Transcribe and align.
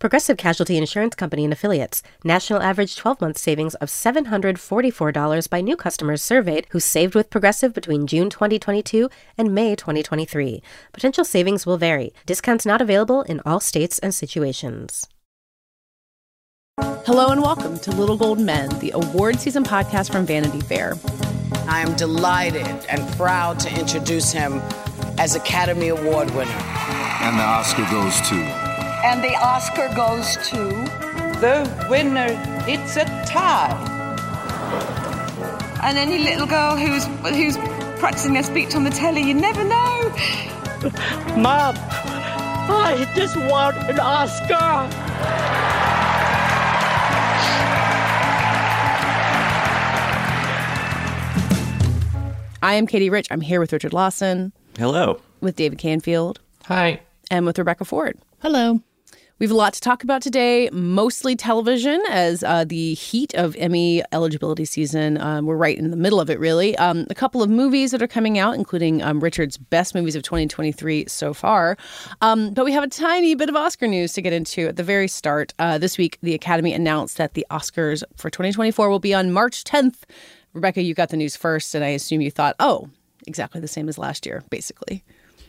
Progressive 0.00 0.38
Casualty 0.38 0.78
Insurance 0.78 1.14
Company 1.14 1.44
and 1.44 1.52
Affiliates. 1.52 2.02
National 2.24 2.62
average 2.62 2.96
12 2.96 3.20
month 3.20 3.36
savings 3.36 3.74
of 3.76 3.90
$744 3.90 5.50
by 5.50 5.60
new 5.60 5.76
customers 5.76 6.22
surveyed 6.22 6.66
who 6.70 6.80
saved 6.80 7.14
with 7.14 7.28
Progressive 7.28 7.74
between 7.74 8.06
June 8.06 8.30
2022 8.30 9.10
and 9.36 9.54
May 9.54 9.76
2023. 9.76 10.62
Potential 10.94 11.22
savings 11.22 11.66
will 11.66 11.76
vary. 11.76 12.14
Discounts 12.24 12.64
not 12.64 12.80
available 12.80 13.20
in 13.24 13.42
all 13.44 13.60
states 13.60 13.98
and 13.98 14.14
situations. 14.14 15.06
Hello 17.04 17.28
and 17.28 17.42
welcome 17.42 17.78
to 17.80 17.90
Little 17.90 18.16
Gold 18.16 18.40
Men, 18.40 18.70
the 18.78 18.92
award 18.92 19.38
season 19.38 19.64
podcast 19.64 20.10
from 20.10 20.24
Vanity 20.24 20.60
Fair. 20.60 20.94
I 21.68 21.82
am 21.82 21.94
delighted 21.96 22.66
and 22.88 23.06
proud 23.18 23.60
to 23.60 23.78
introduce 23.78 24.32
him 24.32 24.62
as 25.18 25.34
Academy 25.34 25.88
Award 25.88 26.30
winner. 26.30 26.50
And 27.20 27.38
the 27.38 27.42
Oscar 27.42 27.86
goes 27.90 28.18
to. 28.30 28.59
And 29.02 29.24
the 29.24 29.34
Oscar 29.36 29.88
goes 29.94 30.36
to. 30.48 30.58
The 31.40 31.86
winner, 31.88 32.26
it's 32.68 32.96
a 32.96 33.04
tie. 33.26 33.86
And 35.82 35.96
any 35.96 36.18
little 36.18 36.46
girl 36.46 36.76
who's 36.76 37.04
who's 37.34 37.56
practicing 37.98 38.34
their 38.34 38.42
speech 38.42 38.74
on 38.74 38.84
the 38.84 38.90
telly, 38.90 39.22
you 39.22 39.34
never 39.34 39.64
know. 39.64 40.10
Mom, 41.36 41.74
I 41.78 43.10
just 43.14 43.36
want 43.36 43.76
an 43.88 43.98
Oscar. 43.98 44.88
I 52.62 52.74
am 52.74 52.86
Katey 52.86 53.10
Rich. 53.10 53.28
I'm 53.30 53.40
here 53.40 53.58
with 53.58 53.72
Richard 53.72 53.94
Lawson. 53.94 54.52
Hello. 54.76 55.20
With 55.40 55.56
David 55.56 55.78
Canfield. 55.78 56.40
Hi. 56.66 57.00
And 57.30 57.46
with 57.46 57.58
Rebecca 57.58 57.86
Ford. 57.86 58.18
Hello. 58.40 58.80
We 59.40 59.46
have 59.46 59.52
a 59.52 59.56
lot 59.56 59.72
to 59.72 59.80
talk 59.80 60.04
about 60.04 60.20
today, 60.20 60.68
mostly 60.70 61.34
television, 61.34 62.02
as 62.10 62.44
uh, 62.44 62.64
the 62.64 62.92
heat 62.92 63.32
of 63.32 63.56
Emmy 63.56 64.02
eligibility 64.12 64.66
season. 64.66 65.18
Um, 65.18 65.46
we're 65.46 65.56
right 65.56 65.78
in 65.78 65.90
the 65.90 65.96
middle 65.96 66.20
of 66.20 66.28
it, 66.28 66.38
really. 66.38 66.76
Um, 66.76 67.06
a 67.08 67.14
couple 67.14 67.42
of 67.42 67.48
movies 67.48 67.92
that 67.92 68.02
are 68.02 68.06
coming 68.06 68.38
out, 68.38 68.56
including 68.56 69.00
um, 69.00 69.18
Richard's 69.18 69.56
best 69.56 69.94
movies 69.94 70.14
of 70.14 70.22
2023 70.24 71.06
so 71.08 71.32
far. 71.32 71.78
Um, 72.20 72.52
but 72.52 72.66
we 72.66 72.72
have 72.72 72.84
a 72.84 72.88
tiny 72.88 73.34
bit 73.34 73.48
of 73.48 73.56
Oscar 73.56 73.86
news 73.86 74.12
to 74.12 74.20
get 74.20 74.34
into 74.34 74.68
at 74.68 74.76
the 74.76 74.82
very 74.82 75.08
start. 75.08 75.54
Uh, 75.58 75.78
this 75.78 75.96
week, 75.96 76.18
the 76.20 76.34
Academy 76.34 76.74
announced 76.74 77.16
that 77.16 77.32
the 77.32 77.46
Oscars 77.50 78.02
for 78.16 78.28
2024 78.28 78.90
will 78.90 78.98
be 78.98 79.14
on 79.14 79.32
March 79.32 79.64
10th. 79.64 80.02
Rebecca, 80.52 80.82
you 80.82 80.92
got 80.92 81.08
the 81.08 81.16
news 81.16 81.34
first, 81.34 81.74
and 81.74 81.82
I 81.82 81.88
assume 81.88 82.20
you 82.20 82.30
thought, 82.30 82.56
oh, 82.60 82.90
exactly 83.26 83.62
the 83.62 83.68
same 83.68 83.88
as 83.88 83.96
last 83.96 84.26
year, 84.26 84.44
basically. 84.50 85.02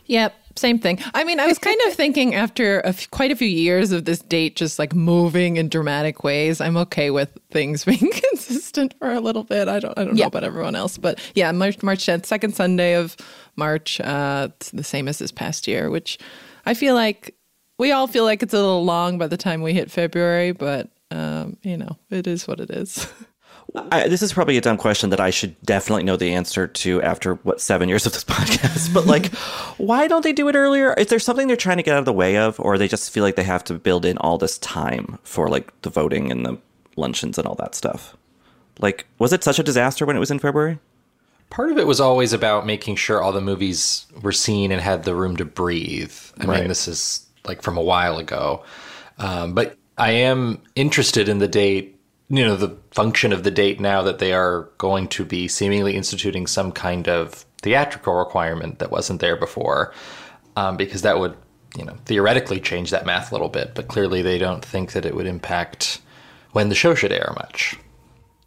Yep, 0.06 0.34
same 0.56 0.78
thing. 0.78 0.98
I 1.14 1.24
mean, 1.24 1.40
I 1.40 1.46
was 1.46 1.58
kind 1.58 1.78
of 1.86 1.94
thinking 1.94 2.34
after 2.34 2.80
a 2.80 2.88
f- 2.88 3.10
quite 3.10 3.30
a 3.30 3.36
few 3.36 3.48
years 3.48 3.92
of 3.92 4.04
this 4.04 4.20
date 4.20 4.56
just 4.56 4.78
like 4.78 4.94
moving 4.94 5.56
in 5.56 5.68
dramatic 5.68 6.24
ways, 6.24 6.60
I'm 6.60 6.76
okay 6.78 7.10
with 7.10 7.36
things 7.50 7.84
being 7.86 8.10
consistent 8.30 8.94
for 8.98 9.12
a 9.12 9.20
little 9.20 9.44
bit. 9.44 9.68
I 9.68 9.78
don't, 9.78 9.98
I 9.98 10.04
don't 10.04 10.16
yeah. 10.16 10.24
know 10.24 10.28
about 10.28 10.44
everyone 10.44 10.74
else, 10.74 10.98
but 10.98 11.20
yeah, 11.34 11.50
March 11.52 11.82
March 11.82 12.06
10th, 12.06 12.26
second 12.26 12.54
Sunday 12.54 12.94
of 12.94 13.16
March, 13.56 14.00
uh, 14.00 14.48
it's 14.56 14.70
the 14.70 14.84
same 14.84 15.08
as 15.08 15.18
this 15.18 15.32
past 15.32 15.66
year, 15.66 15.90
which 15.90 16.18
I 16.66 16.74
feel 16.74 16.94
like 16.94 17.34
we 17.78 17.92
all 17.92 18.06
feel 18.06 18.24
like 18.24 18.42
it's 18.42 18.54
a 18.54 18.58
little 18.58 18.84
long 18.84 19.18
by 19.18 19.26
the 19.26 19.36
time 19.36 19.62
we 19.62 19.72
hit 19.72 19.90
February, 19.90 20.52
but 20.52 20.90
um, 21.10 21.56
you 21.62 21.76
know, 21.76 21.98
it 22.10 22.26
is 22.26 22.46
what 22.48 22.60
it 22.60 22.70
is. 22.70 23.06
I, 23.74 24.08
this 24.08 24.20
is 24.20 24.34
probably 24.34 24.58
a 24.58 24.60
dumb 24.60 24.76
question 24.76 25.10
that 25.10 25.20
I 25.20 25.30
should 25.30 25.60
definitely 25.62 26.02
know 26.02 26.16
the 26.16 26.34
answer 26.34 26.66
to 26.66 27.00
after 27.00 27.36
what 27.36 27.60
seven 27.60 27.88
years 27.88 28.04
of 28.04 28.12
this 28.12 28.24
podcast. 28.24 28.92
But 28.92 29.06
like, 29.06 29.34
why 29.78 30.08
don't 30.08 30.22
they 30.22 30.32
do 30.32 30.48
it 30.48 30.54
earlier? 30.54 30.92
Is 30.94 31.06
there 31.06 31.18
something 31.18 31.46
they're 31.46 31.56
trying 31.56 31.78
to 31.78 31.82
get 31.82 31.94
out 31.94 32.00
of 32.00 32.04
the 32.04 32.12
way 32.12 32.36
of, 32.36 32.60
or 32.60 32.76
they 32.76 32.88
just 32.88 33.10
feel 33.10 33.22
like 33.22 33.36
they 33.36 33.42
have 33.44 33.64
to 33.64 33.74
build 33.74 34.04
in 34.04 34.18
all 34.18 34.36
this 34.36 34.58
time 34.58 35.18
for 35.22 35.48
like 35.48 35.72
the 35.82 35.90
voting 35.90 36.30
and 36.30 36.44
the 36.44 36.58
luncheons 36.96 37.38
and 37.38 37.46
all 37.46 37.54
that 37.56 37.74
stuff? 37.74 38.16
Like, 38.78 39.06
was 39.18 39.32
it 39.32 39.44
such 39.44 39.58
a 39.58 39.62
disaster 39.62 40.04
when 40.04 40.16
it 40.16 40.20
was 40.20 40.30
in 40.30 40.38
February? 40.38 40.78
Part 41.48 41.70
of 41.70 41.78
it 41.78 41.86
was 41.86 42.00
always 42.00 42.32
about 42.32 42.66
making 42.66 42.96
sure 42.96 43.22
all 43.22 43.32
the 43.32 43.40
movies 43.40 44.06
were 44.22 44.32
seen 44.32 44.72
and 44.72 44.80
had 44.80 45.04
the 45.04 45.14
room 45.14 45.36
to 45.36 45.44
breathe. 45.44 46.14
I 46.40 46.44
right. 46.44 46.60
mean, 46.60 46.68
this 46.68 46.88
is 46.88 47.26
like 47.44 47.62
from 47.62 47.76
a 47.76 47.82
while 47.82 48.18
ago, 48.18 48.64
um, 49.18 49.54
but 49.54 49.76
I 49.98 50.12
am 50.12 50.62
interested 50.74 51.28
in 51.28 51.38
the 51.38 51.48
date 51.48 51.98
you 52.32 52.42
know 52.42 52.56
the 52.56 52.76
function 52.90 53.32
of 53.32 53.44
the 53.44 53.50
date 53.50 53.78
now 53.78 54.02
that 54.02 54.18
they 54.18 54.32
are 54.32 54.70
going 54.78 55.06
to 55.06 55.24
be 55.24 55.46
seemingly 55.46 55.94
instituting 55.94 56.46
some 56.46 56.72
kind 56.72 57.08
of 57.08 57.44
theatrical 57.60 58.14
requirement 58.14 58.78
that 58.78 58.90
wasn't 58.90 59.20
there 59.20 59.36
before 59.36 59.92
um, 60.56 60.76
because 60.76 61.02
that 61.02 61.18
would 61.18 61.36
you 61.76 61.84
know 61.84 61.96
theoretically 62.06 62.58
change 62.58 62.90
that 62.90 63.06
math 63.06 63.30
a 63.30 63.34
little 63.34 63.50
bit 63.50 63.74
but 63.74 63.86
clearly 63.86 64.22
they 64.22 64.38
don't 64.38 64.64
think 64.64 64.92
that 64.92 65.04
it 65.04 65.14
would 65.14 65.26
impact 65.26 66.00
when 66.52 66.70
the 66.70 66.74
show 66.74 66.94
should 66.94 67.12
air 67.12 67.32
much 67.36 67.76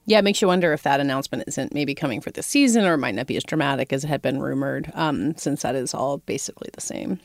yeah, 0.07 0.19
it 0.19 0.23
makes 0.23 0.39
you 0.39 0.47
wonder 0.47 0.71
if 0.71 0.83
that 0.83 0.99
announcement 0.99 1.45
isn't 1.47 1.73
maybe 1.73 1.95
coming 1.95 2.21
for 2.21 2.29
this 2.29 2.45
season 2.45 2.85
or 2.85 2.93
it 2.93 2.99
might 2.99 3.15
not 3.15 3.25
be 3.25 3.37
as 3.37 3.43
dramatic 3.43 3.91
as 3.91 4.03
it 4.03 4.07
had 4.07 4.21
been 4.21 4.39
rumored, 4.39 4.91
um, 4.93 5.35
since 5.35 5.63
that 5.63 5.73
is 5.73 5.95
all 5.95 6.19
basically 6.19 6.69
the 6.73 6.81
same. 6.81 7.19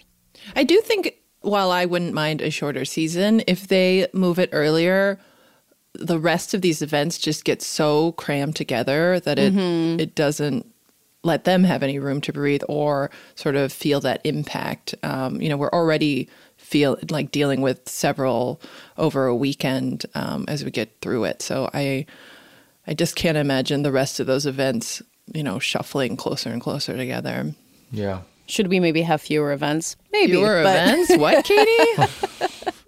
I 0.56 0.64
do 0.64 0.80
think, 0.80 1.16
while 1.42 1.70
I 1.70 1.84
wouldn't 1.84 2.14
mind 2.14 2.40
a 2.40 2.50
shorter 2.50 2.86
season, 2.86 3.42
if 3.46 3.68
they 3.68 4.08
move 4.14 4.38
it 4.38 4.48
earlier, 4.52 5.18
the 5.94 6.18
rest 6.18 6.54
of 6.54 6.62
these 6.62 6.82
events 6.82 7.18
just 7.18 7.44
get 7.44 7.62
so 7.62 8.12
crammed 8.12 8.56
together 8.56 9.20
that 9.20 9.38
it 9.38 9.52
mm-hmm. 9.52 10.00
it 10.00 10.14
doesn't 10.14 10.66
let 11.22 11.44
them 11.44 11.64
have 11.64 11.82
any 11.82 11.98
room 11.98 12.20
to 12.22 12.32
breathe 12.32 12.62
or 12.68 13.10
sort 13.34 13.54
of 13.54 13.72
feel 13.72 14.00
that 14.00 14.20
impact. 14.24 14.94
Um, 15.02 15.40
you 15.40 15.48
know, 15.48 15.56
we're 15.56 15.70
already 15.70 16.28
feel 16.56 16.98
like 17.10 17.30
dealing 17.30 17.60
with 17.60 17.88
several 17.88 18.60
over 18.96 19.26
a 19.26 19.36
weekend 19.36 20.06
um, 20.14 20.44
as 20.48 20.64
we 20.64 20.70
get 20.70 21.00
through 21.00 21.24
it. 21.24 21.42
So 21.42 21.68
I 21.74 22.06
I 22.86 22.94
just 22.94 23.16
can't 23.16 23.36
imagine 23.36 23.82
the 23.82 23.92
rest 23.92 24.20
of 24.20 24.26
those 24.26 24.46
events, 24.46 25.02
you 25.34 25.42
know, 25.42 25.58
shuffling 25.58 26.16
closer 26.16 26.50
and 26.50 26.60
closer 26.60 26.96
together. 26.96 27.52
Yeah. 27.92 28.22
Should 28.46 28.68
we 28.68 28.80
maybe 28.80 29.02
have 29.02 29.20
fewer 29.20 29.52
events? 29.52 29.96
Maybe 30.12 30.32
fewer 30.32 30.62
but... 30.62 30.88
events. 30.88 31.16
What, 31.16 31.44
Katey? 31.44 32.72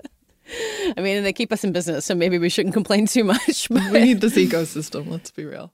I 0.96 1.00
mean, 1.00 1.22
they 1.22 1.32
keep 1.32 1.52
us 1.52 1.64
in 1.64 1.72
business, 1.72 2.04
so 2.04 2.14
maybe 2.14 2.38
we 2.38 2.48
shouldn't 2.48 2.74
complain 2.74 3.06
too 3.06 3.24
much. 3.24 3.68
But. 3.68 3.92
We 3.92 4.00
need 4.00 4.20
this 4.20 4.36
ecosystem. 4.36 5.08
Let's 5.08 5.30
be 5.30 5.44
real. 5.44 5.72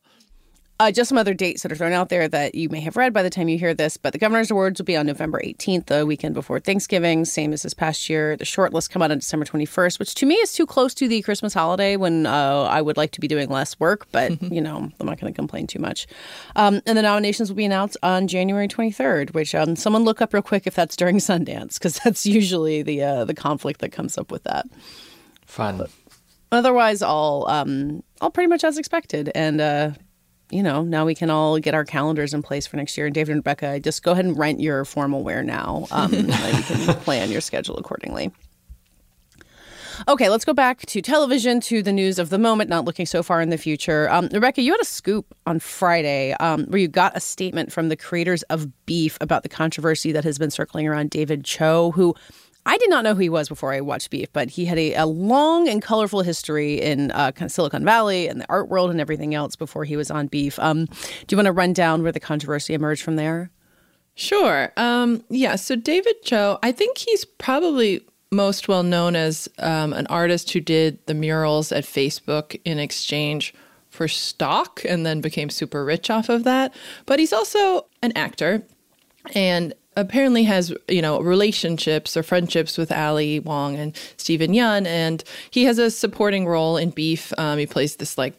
Uh, 0.80 0.92
just 0.92 1.08
some 1.08 1.18
other 1.18 1.34
dates 1.34 1.62
that 1.62 1.72
are 1.72 1.74
thrown 1.74 1.92
out 1.92 2.08
there 2.08 2.28
that 2.28 2.54
you 2.54 2.68
may 2.68 2.78
have 2.78 2.96
read 2.96 3.12
by 3.12 3.20
the 3.20 3.30
time 3.30 3.48
you 3.48 3.58
hear 3.58 3.74
this, 3.74 3.96
but 3.96 4.12
the 4.12 4.18
Governor's 4.18 4.48
Awards 4.48 4.78
will 4.78 4.84
be 4.84 4.96
on 4.96 5.06
November 5.06 5.40
18th, 5.44 5.86
the 5.86 6.06
weekend 6.06 6.34
before 6.34 6.60
Thanksgiving, 6.60 7.24
same 7.24 7.52
as 7.52 7.62
this 7.62 7.74
past 7.74 8.08
year. 8.08 8.36
The 8.36 8.44
short 8.44 8.72
list 8.72 8.90
come 8.90 9.02
out 9.02 9.10
on 9.10 9.18
December 9.18 9.44
21st, 9.44 9.98
which 9.98 10.14
to 10.14 10.24
me 10.26 10.36
is 10.36 10.52
too 10.52 10.66
close 10.66 10.94
to 10.94 11.08
the 11.08 11.20
Christmas 11.22 11.52
holiday 11.52 11.96
when 11.96 12.26
uh, 12.26 12.62
I 12.62 12.80
would 12.80 12.96
like 12.96 13.10
to 13.12 13.20
be 13.20 13.26
doing 13.26 13.48
less 13.48 13.78
work, 13.80 14.06
but, 14.12 14.40
you 14.52 14.60
know, 14.60 14.88
I'm 15.00 15.06
not 15.06 15.20
going 15.20 15.32
to 15.32 15.36
complain 15.36 15.66
too 15.66 15.80
much. 15.80 16.06
Um, 16.54 16.80
and 16.86 16.96
the 16.96 17.02
nominations 17.02 17.48
will 17.48 17.56
be 17.56 17.64
announced 17.64 17.96
on 18.04 18.28
January 18.28 18.68
23rd, 18.68 19.34
which 19.34 19.56
um, 19.56 19.74
someone 19.74 20.04
look 20.04 20.22
up 20.22 20.32
real 20.32 20.44
quick 20.44 20.68
if 20.68 20.76
that's 20.76 20.94
during 20.94 21.16
Sundance, 21.18 21.74
because 21.74 21.98
that's 21.98 22.24
usually 22.24 22.82
the, 22.82 23.02
uh, 23.02 23.24
the 23.24 23.34
conflict 23.34 23.80
that 23.80 23.90
comes 23.90 24.16
up 24.16 24.30
with 24.30 24.44
that. 24.44 24.66
Fun. 25.44 25.78
But 25.78 25.90
otherwise, 26.52 27.02
all 27.02 27.48
um, 27.50 28.02
all 28.20 28.30
pretty 28.30 28.48
much 28.48 28.64
as 28.64 28.78
expected, 28.78 29.30
and 29.34 29.60
uh, 29.60 29.90
you 30.50 30.62
know 30.62 30.82
now 30.82 31.04
we 31.04 31.14
can 31.14 31.30
all 31.30 31.58
get 31.58 31.74
our 31.74 31.84
calendars 31.84 32.34
in 32.34 32.42
place 32.42 32.66
for 32.66 32.76
next 32.76 32.96
year. 32.96 33.06
And 33.06 33.14
David 33.14 33.32
and 33.32 33.38
Rebecca, 33.40 33.80
just 33.80 34.02
go 34.02 34.12
ahead 34.12 34.24
and 34.24 34.38
rent 34.38 34.60
your 34.60 34.84
formal 34.84 35.22
wear 35.22 35.42
now, 35.42 35.86
um, 35.90 36.12
you 36.14 36.22
can 36.24 36.94
plan 37.00 37.30
your 37.30 37.40
schedule 37.40 37.76
accordingly. 37.76 38.32
Okay, 40.06 40.28
let's 40.28 40.44
go 40.44 40.52
back 40.52 40.86
to 40.86 41.02
television, 41.02 41.60
to 41.62 41.82
the 41.82 41.92
news 41.92 42.20
of 42.20 42.30
the 42.30 42.38
moment, 42.38 42.70
not 42.70 42.84
looking 42.84 43.04
so 43.04 43.22
far 43.22 43.40
in 43.40 43.50
the 43.50 43.58
future. 43.58 44.08
Um, 44.10 44.28
Rebecca, 44.32 44.62
you 44.62 44.72
had 44.72 44.80
a 44.80 44.84
scoop 44.84 45.34
on 45.44 45.58
Friday 45.58 46.34
um, 46.34 46.66
where 46.66 46.78
you 46.78 46.86
got 46.86 47.16
a 47.16 47.20
statement 47.20 47.72
from 47.72 47.88
the 47.88 47.96
creators 47.96 48.44
of 48.44 48.68
Beef 48.86 49.18
about 49.20 49.42
the 49.42 49.48
controversy 49.48 50.12
that 50.12 50.22
has 50.22 50.38
been 50.38 50.50
circling 50.50 50.86
around 50.86 51.10
David 51.10 51.44
Choe, 51.44 51.90
who 51.90 52.14
I 52.68 52.76
did 52.76 52.90
not 52.90 53.02
know 53.02 53.14
who 53.14 53.22
he 53.22 53.28
was 53.30 53.48
before 53.48 53.72
I 53.72 53.80
watched 53.80 54.10
Beef, 54.10 54.30
but 54.34 54.50
he 54.50 54.66
had 54.66 54.78
a, 54.78 54.92
a 54.92 55.06
long 55.06 55.66
and 55.68 55.80
colorful 55.80 56.20
history 56.20 56.78
in 56.78 57.10
uh, 57.12 57.32
kind 57.32 57.46
of 57.46 57.52
Silicon 57.52 57.82
Valley 57.82 58.28
and 58.28 58.42
the 58.42 58.46
art 58.50 58.68
world 58.68 58.90
and 58.90 59.00
everything 59.00 59.34
else 59.34 59.56
before 59.56 59.84
he 59.84 59.96
was 59.96 60.10
on 60.10 60.26
Beef. 60.26 60.58
Um, 60.58 60.84
do 60.84 61.26
you 61.30 61.38
want 61.38 61.46
to 61.46 61.52
run 61.52 61.72
down 61.72 62.02
where 62.02 62.12
the 62.12 62.20
controversy 62.20 62.74
emerged 62.74 63.02
from 63.02 63.16
there? 63.16 63.50
Sure. 64.16 64.70
Um, 64.76 65.24
yeah. 65.30 65.56
So 65.56 65.76
David 65.76 66.22
Choe, 66.22 66.58
I 66.62 66.70
think 66.72 66.98
he's 66.98 67.24
probably 67.24 68.02
most 68.30 68.68
well 68.68 68.82
known 68.82 69.16
as 69.16 69.48
um, 69.60 69.94
an 69.94 70.06
artist 70.08 70.50
who 70.50 70.60
did 70.60 70.98
the 71.06 71.14
murals 71.14 71.72
at 71.72 71.84
Facebook 71.84 72.60
in 72.66 72.78
exchange 72.78 73.54
for 73.88 74.08
stock 74.08 74.82
and 74.86 75.06
then 75.06 75.22
became 75.22 75.48
super 75.48 75.86
rich 75.86 76.10
off 76.10 76.28
of 76.28 76.44
that. 76.44 76.74
But 77.06 77.18
he's 77.18 77.32
also 77.32 77.86
an 78.02 78.12
actor 78.14 78.62
and 79.34 79.72
apparently 79.98 80.44
has 80.44 80.72
you 80.88 81.02
know 81.02 81.20
relationships 81.20 82.16
or 82.16 82.22
friendships 82.22 82.78
with 82.78 82.90
Ali 82.92 83.40
Wong 83.40 83.76
and 83.76 83.94
Steven 84.16 84.52
Yeun, 84.52 84.86
and 84.86 85.22
he 85.50 85.64
has 85.64 85.78
a 85.78 85.90
supporting 85.90 86.46
role 86.46 86.76
in 86.76 86.90
Beef. 86.90 87.32
Um, 87.36 87.58
he 87.58 87.66
plays 87.66 87.96
this 87.96 88.16
like 88.16 88.34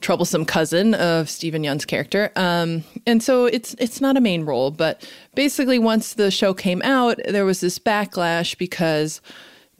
troublesome 0.00 0.44
cousin 0.44 0.94
of 0.94 1.30
Steven 1.30 1.62
Yeun's 1.62 1.86
character, 1.86 2.30
um, 2.36 2.84
and 3.06 3.22
so 3.22 3.46
it's 3.46 3.74
it's 3.78 4.00
not 4.00 4.16
a 4.16 4.20
main 4.20 4.44
role. 4.44 4.70
But 4.70 5.08
basically, 5.34 5.78
once 5.78 6.14
the 6.14 6.30
show 6.30 6.54
came 6.54 6.82
out, 6.82 7.18
there 7.26 7.46
was 7.46 7.60
this 7.60 7.78
backlash 7.78 8.56
because 8.58 9.20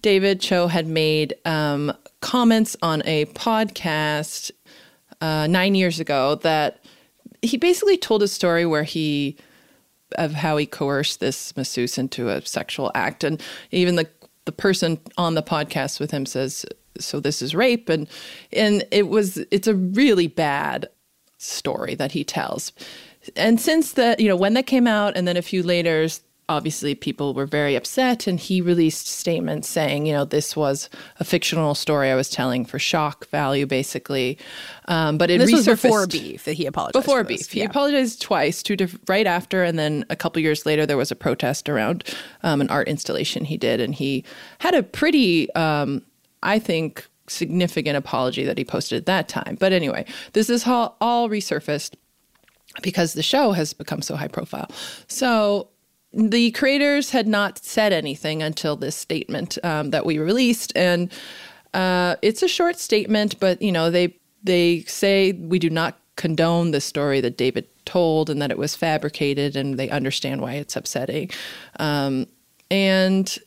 David 0.00 0.40
Choe 0.40 0.68
had 0.68 0.86
made 0.86 1.34
um, 1.44 1.92
comments 2.20 2.76
on 2.80 3.02
a 3.04 3.26
podcast 3.26 4.50
uh, 5.20 5.46
nine 5.46 5.74
years 5.74 6.00
ago 6.00 6.36
that 6.36 6.82
he 7.42 7.56
basically 7.58 7.98
told 7.98 8.22
a 8.22 8.28
story 8.28 8.64
where 8.64 8.82
he 8.82 9.36
of 10.12 10.32
how 10.32 10.56
he 10.56 10.66
coerced 10.66 11.20
this 11.20 11.56
masseuse 11.56 11.98
into 11.98 12.28
a 12.28 12.44
sexual 12.44 12.90
act, 12.94 13.24
and 13.24 13.42
even 13.70 13.96
the 13.96 14.08
the 14.44 14.52
person 14.52 14.98
on 15.18 15.34
the 15.34 15.42
podcast 15.42 15.98
with 16.00 16.12
him 16.12 16.24
says, 16.24 16.64
"So 16.98 17.20
this 17.20 17.42
is 17.42 17.54
rape," 17.54 17.88
and 17.88 18.08
and 18.52 18.86
it 18.90 19.08
was 19.08 19.38
it's 19.50 19.66
a 19.66 19.74
really 19.74 20.28
bad 20.28 20.88
story 21.38 21.94
that 21.96 22.12
he 22.12 22.24
tells. 22.24 22.72
And 23.34 23.60
since 23.60 23.92
that, 23.92 24.20
you 24.20 24.28
know, 24.28 24.36
when 24.36 24.54
that 24.54 24.66
came 24.66 24.86
out, 24.86 25.16
and 25.16 25.26
then 25.26 25.36
a 25.36 25.42
few 25.42 25.62
later, 25.62 26.06
obviously 26.48 26.94
people 26.94 27.34
were 27.34 27.46
very 27.46 27.74
upset 27.74 28.26
and 28.26 28.38
he 28.38 28.60
released 28.60 29.08
statements 29.08 29.68
saying 29.68 30.06
you 30.06 30.12
know 30.12 30.24
this 30.24 30.54
was 30.54 30.88
a 31.18 31.24
fictional 31.24 31.74
story 31.74 32.10
i 32.10 32.14
was 32.14 32.30
telling 32.30 32.64
for 32.64 32.78
shock 32.78 33.28
value 33.28 33.66
basically. 33.66 34.38
Um, 34.88 35.18
but 35.18 35.30
it 35.30 35.38
this 35.38 35.50
resurfaced 35.50 35.66
was 35.66 35.80
before 35.82 36.06
beef 36.06 36.44
that 36.44 36.52
he 36.52 36.66
apologized 36.66 37.04
before 37.04 37.18
for 37.18 37.24
beef. 37.24 37.50
He 37.50 37.62
apologized 37.62 38.22
twice 38.22 38.62
two 38.62 38.76
diff- 38.76 38.98
right 39.08 39.26
after 39.26 39.64
and 39.64 39.78
then 39.78 40.04
a 40.10 40.16
couple 40.16 40.40
years 40.40 40.64
later 40.64 40.86
there 40.86 40.96
was 40.96 41.10
a 41.10 41.16
protest 41.16 41.68
around 41.68 42.04
um, 42.42 42.60
an 42.60 42.68
art 42.70 42.86
installation 42.88 43.44
he 43.44 43.56
did 43.56 43.80
and 43.80 43.94
he 43.94 44.24
had 44.60 44.74
a 44.74 44.82
pretty 44.82 45.52
um, 45.54 46.02
i 46.42 46.58
think 46.58 47.06
significant 47.28 47.96
apology 47.96 48.44
that 48.44 48.56
he 48.56 48.64
posted 48.64 48.96
at 48.98 49.06
that 49.06 49.28
time. 49.28 49.56
But 49.58 49.72
anyway 49.72 50.04
this 50.32 50.48
is 50.48 50.66
all, 50.66 50.96
all 51.00 51.28
resurfaced 51.28 51.94
because 52.82 53.14
the 53.14 53.22
show 53.22 53.52
has 53.52 53.72
become 53.72 54.02
so 54.02 54.16
high 54.16 54.28
profile. 54.28 54.68
So 55.08 55.68
the 56.16 56.50
creators 56.52 57.10
had 57.10 57.28
not 57.28 57.62
said 57.62 57.92
anything 57.92 58.42
until 58.42 58.74
this 58.74 58.96
statement 58.96 59.58
um, 59.62 59.90
that 59.90 60.06
we 60.06 60.18
released, 60.18 60.72
and 60.74 61.12
uh, 61.74 62.16
it's 62.22 62.42
a 62.42 62.48
short 62.48 62.78
statement, 62.78 63.38
but 63.38 63.60
you 63.60 63.70
know 63.70 63.90
they 63.90 64.16
they 64.42 64.80
say 64.82 65.32
we 65.32 65.58
do 65.58 65.68
not 65.68 65.98
condone 66.16 66.70
the 66.70 66.80
story 66.80 67.20
that 67.20 67.36
David 67.36 67.68
told 67.84 68.30
and 68.30 68.40
that 68.40 68.50
it 68.50 68.56
was 68.56 68.74
fabricated, 68.74 69.56
and 69.56 69.78
they 69.78 69.90
understand 69.90 70.40
why 70.40 70.54
it's 70.54 70.74
upsetting, 70.74 71.30
um, 71.78 72.26
and 72.70 73.38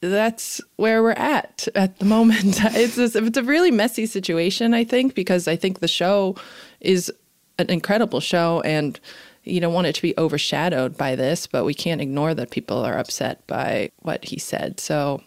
that's 0.00 0.60
where 0.76 1.02
we're 1.02 1.10
at 1.10 1.66
at 1.74 1.98
the 1.98 2.04
moment. 2.16 2.60
It's 2.76 2.98
it's 2.98 3.36
a 3.36 3.42
really 3.42 3.72
messy 3.72 4.06
situation, 4.06 4.74
I 4.74 4.84
think, 4.84 5.16
because 5.16 5.48
I 5.48 5.56
think 5.56 5.80
the 5.80 5.88
show 5.88 6.36
is 6.80 7.12
an 7.58 7.68
incredible 7.68 8.20
show 8.20 8.60
and 8.60 9.00
you 9.46 9.60
don't 9.60 9.72
want 9.72 9.86
it 9.86 9.94
to 9.94 10.02
be 10.02 10.14
overshadowed 10.18 10.96
by 10.96 11.14
this, 11.16 11.46
but 11.46 11.64
we 11.64 11.74
can't 11.74 12.00
ignore 12.00 12.34
that 12.34 12.50
people 12.50 12.78
are 12.78 12.98
upset 12.98 13.46
by 13.46 13.90
what 14.00 14.24
he 14.24 14.38
said. 14.38 14.80
So 14.80 15.22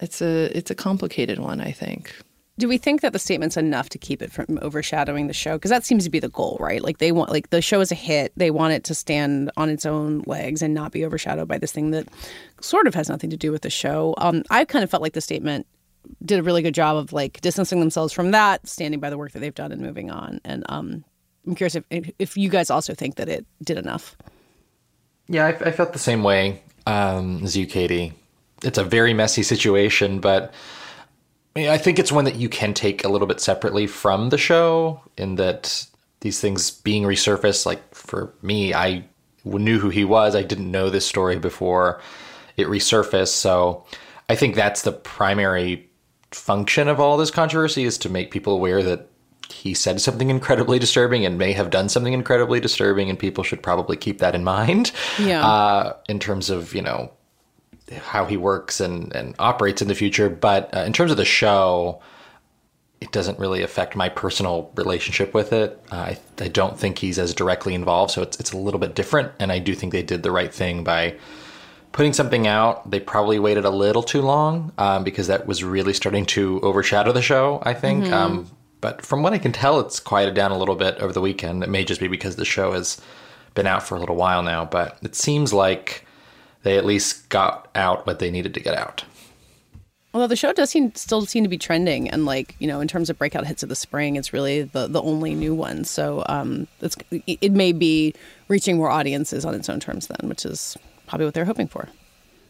it's 0.00 0.20
a 0.20 0.56
it's 0.56 0.70
a 0.70 0.74
complicated 0.74 1.38
one, 1.38 1.60
I 1.60 1.72
think. 1.72 2.14
Do 2.58 2.68
we 2.68 2.76
think 2.76 3.00
that 3.00 3.12
the 3.12 3.18
statement's 3.18 3.56
enough 3.56 3.88
to 3.90 3.98
keep 3.98 4.20
it 4.20 4.30
from 4.30 4.58
overshadowing 4.60 5.26
the 5.26 5.32
show? 5.32 5.54
Because 5.54 5.70
that 5.70 5.84
seems 5.84 6.04
to 6.04 6.10
be 6.10 6.20
the 6.20 6.28
goal, 6.28 6.58
right? 6.60 6.82
Like 6.82 6.98
they 6.98 7.10
want, 7.10 7.30
like 7.30 7.48
the 7.48 7.62
show 7.62 7.80
is 7.80 7.90
a 7.90 7.94
hit. 7.94 8.32
They 8.36 8.50
want 8.50 8.74
it 8.74 8.84
to 8.84 8.94
stand 8.94 9.50
on 9.56 9.70
its 9.70 9.86
own 9.86 10.22
legs 10.26 10.60
and 10.60 10.74
not 10.74 10.92
be 10.92 11.04
overshadowed 11.04 11.48
by 11.48 11.56
this 11.56 11.72
thing 11.72 11.92
that 11.92 12.08
sort 12.60 12.86
of 12.86 12.94
has 12.94 13.08
nothing 13.08 13.30
to 13.30 13.38
do 13.38 13.52
with 13.52 13.62
the 13.62 13.70
show. 13.70 14.14
Um, 14.18 14.42
I 14.50 14.66
kind 14.66 14.84
of 14.84 14.90
felt 14.90 15.02
like 15.02 15.14
the 15.14 15.22
statement 15.22 15.66
did 16.24 16.38
a 16.38 16.42
really 16.42 16.62
good 16.62 16.74
job 16.74 16.96
of 16.96 17.12
like 17.12 17.40
distancing 17.40 17.80
themselves 17.80 18.12
from 18.12 18.32
that, 18.32 18.68
standing 18.68 19.00
by 19.00 19.08
the 19.08 19.16
work 19.16 19.32
that 19.32 19.40
they've 19.40 19.54
done, 19.54 19.72
and 19.72 19.80
moving 19.80 20.10
on. 20.10 20.38
And 20.44 20.62
um, 20.68 21.04
I'm 21.46 21.54
curious 21.54 21.74
if 21.74 21.84
if 22.18 22.36
you 22.36 22.48
guys 22.48 22.70
also 22.70 22.94
think 22.94 23.16
that 23.16 23.28
it 23.28 23.46
did 23.62 23.78
enough. 23.78 24.16
Yeah, 25.28 25.46
I, 25.46 25.68
I 25.68 25.70
felt 25.72 25.92
the 25.92 25.98
same 25.98 26.22
way 26.22 26.62
um, 26.86 27.40
as 27.42 27.56
you, 27.56 27.66
Katey. 27.66 28.12
It's 28.62 28.78
a 28.78 28.84
very 28.84 29.12
messy 29.12 29.42
situation, 29.42 30.20
but 30.20 30.52
I, 31.56 31.78
think 31.78 31.98
it's 31.98 32.12
one 32.12 32.24
that 32.24 32.36
you 32.36 32.48
can 32.48 32.74
take 32.74 33.04
a 33.04 33.08
little 33.08 33.26
bit 33.26 33.40
separately 33.40 33.86
from 33.86 34.30
the 34.30 34.38
show. 34.38 35.00
In 35.16 35.36
that 35.36 35.86
these 36.20 36.40
things 36.40 36.70
being 36.70 37.02
resurfaced, 37.02 37.66
like 37.66 37.94
for 37.94 38.32
me, 38.42 38.72
I 38.72 39.04
knew 39.44 39.78
who 39.78 39.90
he 39.90 40.04
was. 40.04 40.36
I 40.36 40.42
didn't 40.42 40.70
know 40.70 40.90
this 40.90 41.06
story 41.06 41.38
before 41.38 42.00
it 42.56 42.68
resurfaced, 42.68 43.28
so 43.28 43.84
I 44.28 44.36
think 44.36 44.54
that's 44.54 44.82
the 44.82 44.92
primary 44.92 45.88
function 46.30 46.88
of 46.88 47.00
all 47.00 47.16
this 47.16 47.30
controversy 47.30 47.84
is 47.84 47.98
to 47.98 48.08
make 48.08 48.30
people 48.30 48.54
aware 48.54 48.82
that 48.82 49.08
he 49.52 49.74
said 49.74 50.00
something 50.00 50.30
incredibly 50.30 50.78
disturbing 50.78 51.24
and 51.26 51.38
may 51.38 51.52
have 51.52 51.70
done 51.70 51.88
something 51.88 52.12
incredibly 52.12 52.58
disturbing, 52.60 53.10
and 53.10 53.18
people 53.18 53.44
should 53.44 53.62
probably 53.62 53.96
keep 53.96 54.18
that 54.18 54.34
in 54.34 54.42
mind. 54.44 54.92
Yeah. 55.18 55.46
Uh, 55.46 55.96
in 56.08 56.18
terms 56.18 56.50
of 56.50 56.74
you 56.74 56.82
know 56.82 57.10
how 58.00 58.24
he 58.24 58.36
works 58.36 58.80
and 58.80 59.14
and 59.14 59.34
operates 59.38 59.82
in 59.82 59.88
the 59.88 59.94
future, 59.94 60.28
but 60.28 60.74
uh, 60.74 60.80
in 60.80 60.92
terms 60.92 61.10
of 61.10 61.16
the 61.16 61.24
show, 61.24 62.00
it 63.00 63.12
doesn't 63.12 63.38
really 63.38 63.62
affect 63.62 63.96
my 63.96 64.08
personal 64.08 64.70
relationship 64.76 65.34
with 65.34 65.52
it. 65.52 65.78
Uh, 65.90 65.96
I 65.96 66.18
I 66.40 66.48
don't 66.48 66.78
think 66.78 66.98
he's 66.98 67.18
as 67.18 67.34
directly 67.34 67.74
involved, 67.74 68.12
so 68.12 68.22
it's 68.22 68.38
it's 68.40 68.52
a 68.52 68.56
little 68.56 68.80
bit 68.80 68.94
different, 68.94 69.32
and 69.38 69.52
I 69.52 69.58
do 69.58 69.74
think 69.74 69.92
they 69.92 70.02
did 70.02 70.22
the 70.22 70.30
right 70.30 70.52
thing 70.52 70.84
by 70.84 71.16
putting 71.92 72.14
something 72.14 72.46
out. 72.46 72.90
They 72.90 73.00
probably 73.00 73.38
waited 73.38 73.66
a 73.66 73.70
little 73.70 74.02
too 74.02 74.22
long 74.22 74.72
um, 74.78 75.04
because 75.04 75.26
that 75.26 75.46
was 75.46 75.62
really 75.62 75.92
starting 75.92 76.24
to 76.26 76.58
overshadow 76.62 77.12
the 77.12 77.22
show. 77.22 77.60
I 77.62 77.74
think. 77.74 78.04
Mhm. 78.04 78.12
Um, 78.12 78.50
but 78.82 79.06
from 79.06 79.22
what 79.22 79.32
I 79.32 79.38
can 79.38 79.52
tell, 79.52 79.80
it's 79.80 79.98
quieted 79.98 80.34
down 80.34 80.50
a 80.50 80.58
little 80.58 80.74
bit 80.74 80.98
over 80.98 81.12
the 81.12 81.22
weekend. 81.22 81.62
It 81.62 81.70
may 81.70 81.84
just 81.84 82.00
be 82.00 82.08
because 82.08 82.36
the 82.36 82.44
show 82.44 82.72
has 82.72 83.00
been 83.54 83.66
out 83.66 83.82
for 83.82 83.96
a 83.96 84.00
little 84.00 84.16
while 84.16 84.42
now, 84.42 84.66
but 84.66 84.98
it 85.02 85.14
seems 85.14 85.52
like 85.52 86.04
they 86.64 86.76
at 86.76 86.84
least 86.84 87.28
got 87.28 87.68
out 87.74 88.06
what 88.06 88.18
they 88.18 88.30
needed 88.30 88.52
to 88.54 88.60
get 88.60 88.74
out. 88.74 89.04
Although 90.12 90.26
the 90.26 90.36
show 90.36 90.52
does 90.52 90.68
seem 90.68 90.94
still 90.94 91.24
seem 91.24 91.42
to 91.44 91.48
be 91.48 91.56
trending, 91.56 92.10
and 92.10 92.26
like 92.26 92.54
you 92.58 92.66
know, 92.66 92.80
in 92.80 92.88
terms 92.88 93.08
of 93.08 93.18
breakout 93.18 93.46
hits 93.46 93.62
of 93.62 93.70
the 93.70 93.76
spring, 93.76 94.16
it's 94.16 94.32
really 94.32 94.62
the 94.62 94.86
the 94.88 95.00
only 95.00 95.34
new 95.34 95.54
one. 95.54 95.84
So 95.84 96.22
um, 96.28 96.66
it's 96.80 96.96
it 97.10 97.52
may 97.52 97.72
be 97.72 98.14
reaching 98.48 98.76
more 98.76 98.90
audiences 98.90 99.46
on 99.46 99.54
its 99.54 99.70
own 99.70 99.80
terms 99.80 100.08
then, 100.08 100.28
which 100.28 100.44
is 100.44 100.76
probably 101.06 101.24
what 101.24 101.34
they're 101.34 101.46
hoping 101.46 101.68
for. 101.68 101.88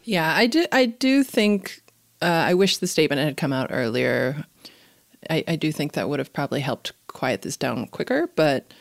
Yeah, 0.03 0.35
I 0.35 0.47
do. 0.47 0.65
I 0.71 0.87
do 0.87 1.23
think. 1.23 1.79
Uh, 2.21 2.45
I 2.47 2.53
wish 2.53 2.77
the 2.77 2.87
statement 2.87 3.19
had 3.19 3.37
come 3.37 3.51
out 3.51 3.67
earlier. 3.69 4.45
I, 5.29 5.43
I 5.47 5.55
do 5.55 5.71
think 5.71 5.93
that 5.93 6.09
would 6.09 6.19
have 6.19 6.33
probably 6.33 6.61
helped 6.61 6.93
quiet 7.07 7.41
this 7.41 7.57
down 7.57 7.87
quicker. 7.87 8.29
But 8.35 8.71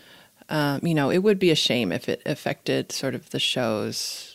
um, 0.48 0.80
you 0.84 0.94
know, 0.94 1.10
it 1.10 1.18
would 1.18 1.38
be 1.38 1.50
a 1.50 1.56
shame 1.56 1.92
if 1.92 2.08
it 2.08 2.22
affected 2.26 2.92
sort 2.92 3.14
of 3.14 3.30
the 3.30 3.40
show's. 3.40 4.28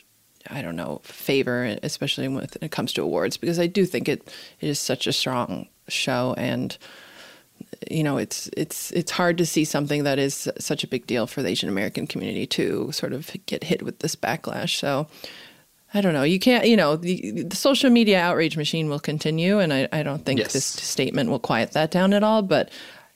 I 0.50 0.62
don't 0.62 0.78
know 0.78 1.02
favor, 1.04 1.78
especially 1.84 2.30
when 2.30 2.48
it 2.62 2.72
comes 2.72 2.94
to 2.94 3.02
awards, 3.02 3.36
because 3.36 3.60
I 3.60 3.68
do 3.68 3.86
think 3.86 4.08
it 4.08 4.34
it 4.62 4.70
is 4.70 4.80
such 4.80 5.06
a 5.06 5.12
strong 5.12 5.68
show, 5.90 6.34
and 6.38 6.78
you 7.92 8.04
know, 8.04 8.18
it's 8.18 8.50
it's 8.56 8.92
it's 8.92 9.12
hard 9.12 9.38
to 9.40 9.46
see 9.46 9.66
something 9.66 10.04
that 10.06 10.20
is 10.20 10.50
such 10.58 10.84
a 10.84 10.88
big 10.88 11.06
deal 11.06 11.28
for 11.28 11.42
the 11.42 11.50
Asian 11.50 11.70
American 11.70 12.08
community 12.08 12.48
to 12.48 12.92
sort 12.94 13.14
of 13.14 13.32
get 13.46 13.66
hit 13.66 13.84
with 13.84 14.00
this 14.00 14.16
backlash. 14.16 14.78
So. 14.78 15.08
I 15.94 16.02
don't 16.02 16.14
know. 16.14 16.24
You 16.24 16.40
can't, 16.40 16.68
you 16.68 16.76
know, 16.76 16.96
the, 16.98 17.44
the 17.44 17.56
social 17.56 17.90
media 17.90 18.20
outrage 18.20 18.58
machine 18.58 18.90
will 18.90 19.00
continue, 19.00 19.60
and 19.60 19.72
I, 19.74 19.88
I 19.92 20.04
don't 20.04 20.26
think 20.26 20.40
Yes. 20.40 20.54
this 20.54 20.66
statement 20.66 21.30
will 21.30 21.40
quiet 21.40 21.72
that 21.72 21.92
down 21.92 22.14
at 22.14 22.24
all. 22.24 22.42
But 22.42 22.70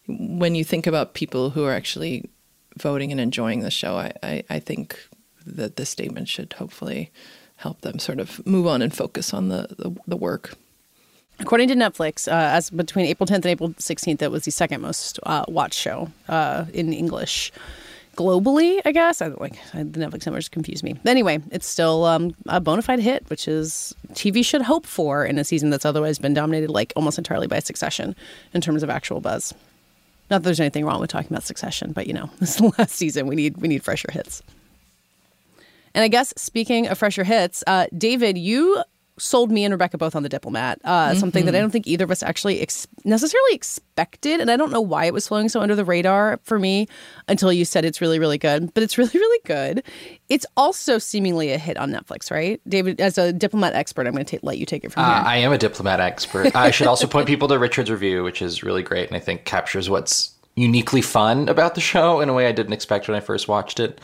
when 0.08 0.56
you 0.56 0.64
think 0.64 0.88
about 0.88 1.14
people 1.14 1.50
who 1.50 1.66
are 1.66 1.74
actually 1.74 2.30
voting 2.78 3.12
and 3.12 3.20
enjoying 3.20 3.60
the 3.60 3.72
show, 3.72 3.98
I, 3.98 4.14
I, 4.24 4.44
I 4.50 4.60
think 4.60 4.98
that 5.46 5.76
this 5.76 5.90
statement 5.90 6.30
should 6.30 6.54
hopefully 6.54 7.12
help 7.58 7.82
them 7.82 8.00
sort 8.00 8.20
of 8.20 8.46
move 8.48 8.66
on 8.68 8.82
and 8.82 8.96
focus 8.96 9.34
on 9.34 9.50
the, 9.50 9.68
the, 9.78 9.96
the 10.08 10.18
work. 10.18 10.56
According 11.40 11.68
to 11.70 11.76
Netflix, 11.76 12.28
uh, 12.32 12.56
as 12.56 12.70
between 12.70 13.06
April 13.06 13.28
10th 13.28 13.36
and 13.36 13.46
April 13.48 13.70
16th, 13.72 14.22
it 14.22 14.32
was 14.32 14.46
the 14.46 14.52
second 14.52 14.82
most 14.82 15.20
uh, 15.24 15.44
watched 15.48 15.80
show 15.80 16.10
uh, 16.30 16.66
in 16.74 16.94
English 16.94 17.52
globally. 18.16 18.82
I 18.86 18.92
guess 18.92 19.22
I 19.22 19.28
like 19.28 19.58
I, 19.74 19.84
the 19.84 20.00
Netflix 20.00 20.26
numbers 20.26 20.50
confuse 20.50 20.84
me. 20.84 21.00
Anyway, 21.06 21.40
it's 21.52 21.68
still 21.68 22.06
um, 22.06 22.36
a 22.48 22.60
bona 22.60 22.82
fide 22.82 23.00
hit, 23.00 23.30
which 23.30 23.48
is 23.48 23.96
TV 24.14 24.44
should 24.46 24.62
hope 24.62 24.86
for 24.86 25.26
in 25.26 25.38
a 25.38 25.44
season 25.44 25.70
that's 25.70 25.86
otherwise 25.86 26.20
been 26.20 26.34
dominated 26.34 26.70
like 26.70 26.94
almost 26.96 27.18
entirely 27.18 27.48
by 27.48 27.60
Succession 27.60 28.16
in 28.54 28.62
terms 28.62 28.84
of 28.84 28.90
actual 28.90 29.22
buzz. 29.22 29.54
Not 30.30 30.40
that 30.40 30.44
there's 30.44 30.60
anything 30.60 30.86
wrong 30.86 31.00
with 31.00 31.10
talking 31.10 31.32
about 31.32 31.44
Succession, 31.44 31.92
but 31.92 32.08
you 32.08 32.14
know, 32.14 32.30
this 32.40 32.52
is 32.52 32.56
the 32.58 32.74
last 32.78 32.96
season. 32.96 33.28
We 33.28 33.36
need 33.36 33.58
we 33.58 33.68
need 33.68 33.84
fresher 33.84 34.12
hits. 34.12 34.42
And 35.94 36.04
I 36.04 36.08
guess 36.08 36.34
speaking 36.38 36.88
of 36.88 36.98
fresher 36.98 37.26
hits, 37.26 37.64
uh, 37.68 37.88
David, 37.98 38.38
you 38.38 38.82
sold 39.22 39.52
me 39.52 39.64
and 39.64 39.72
Rebecca 39.72 39.98
both 39.98 40.16
on 40.16 40.24
the 40.24 40.30
diplomat. 40.30 40.82
Uh, 40.84 41.14
Something 41.14 41.46
that 41.46 41.56
I 41.56 41.60
don't 41.60 41.70
think 41.70 41.86
either 41.86 42.04
of 42.06 42.12
us 42.12 42.24
actually 42.24 42.60
ex- 42.60 42.88
necessarily 43.06 43.54
expected, 43.54 44.42
and 44.42 44.50
I 44.50 44.58
don't 44.58 44.72
know 44.72 44.82
why 44.82 45.06
it 45.06 45.14
was 45.14 45.28
flowing 45.28 45.48
so 45.48 45.62
under 45.62 45.76
the 45.76 45.86
radar 45.86 46.40
for 46.44 46.58
me 46.58 46.88
until 47.28 47.54
you 47.54 47.64
said 47.64 47.86
it's 47.86 48.02
really, 48.02 48.18
really 48.20 48.38
good. 48.40 48.74
But 48.74 48.84
it's 48.84 48.98
really, 48.98 49.12
really 49.14 49.40
good. 49.46 49.84
It's 50.30 50.46
also 50.58 50.98
seemingly 50.98 51.52
a 51.52 51.58
hit 51.58 51.78
on 51.78 51.92
Netflix, 51.92 52.32
right, 52.32 52.60
David? 52.68 53.00
As 53.00 53.18
a 53.18 53.32
diplomat 53.32 53.74
expert, 53.74 54.08
I'm 54.08 54.14
going 54.14 54.26
to 54.26 54.40
let 54.42 54.58
you 54.58 54.66
take 54.66 54.84
it 54.84 54.92
from 54.92 55.04
Uh, 55.04 55.14
here. 55.16 55.24
I 55.28 55.38
am 55.38 55.52
a 55.52 55.58
diplomat 55.58 56.00
expert. 56.00 56.56
I 56.56 56.72
should 56.72 56.88
also 56.88 57.06
point 57.08 57.28
people 57.28 57.48
to 57.50 57.60
Richard's 57.60 57.92
review, 57.92 58.24
which 58.24 58.42
is 58.42 58.64
really 58.64 58.82
great 58.84 59.08
and 59.08 59.16
I 59.16 59.20
think 59.20 59.46
captures 59.46 59.90
what's 59.90 60.32
uniquely 60.56 61.02
fun 61.02 61.48
about 61.48 61.76
the 61.76 61.82
show 61.82 62.20
in 62.22 62.28
a 62.30 62.34
way 62.34 62.48
I 62.48 62.52
didn't 62.52 62.74
expect 62.74 63.08
when 63.08 63.16
I 63.16 63.20
first 63.22 63.48
watched 63.48 63.80
it. 63.80 64.02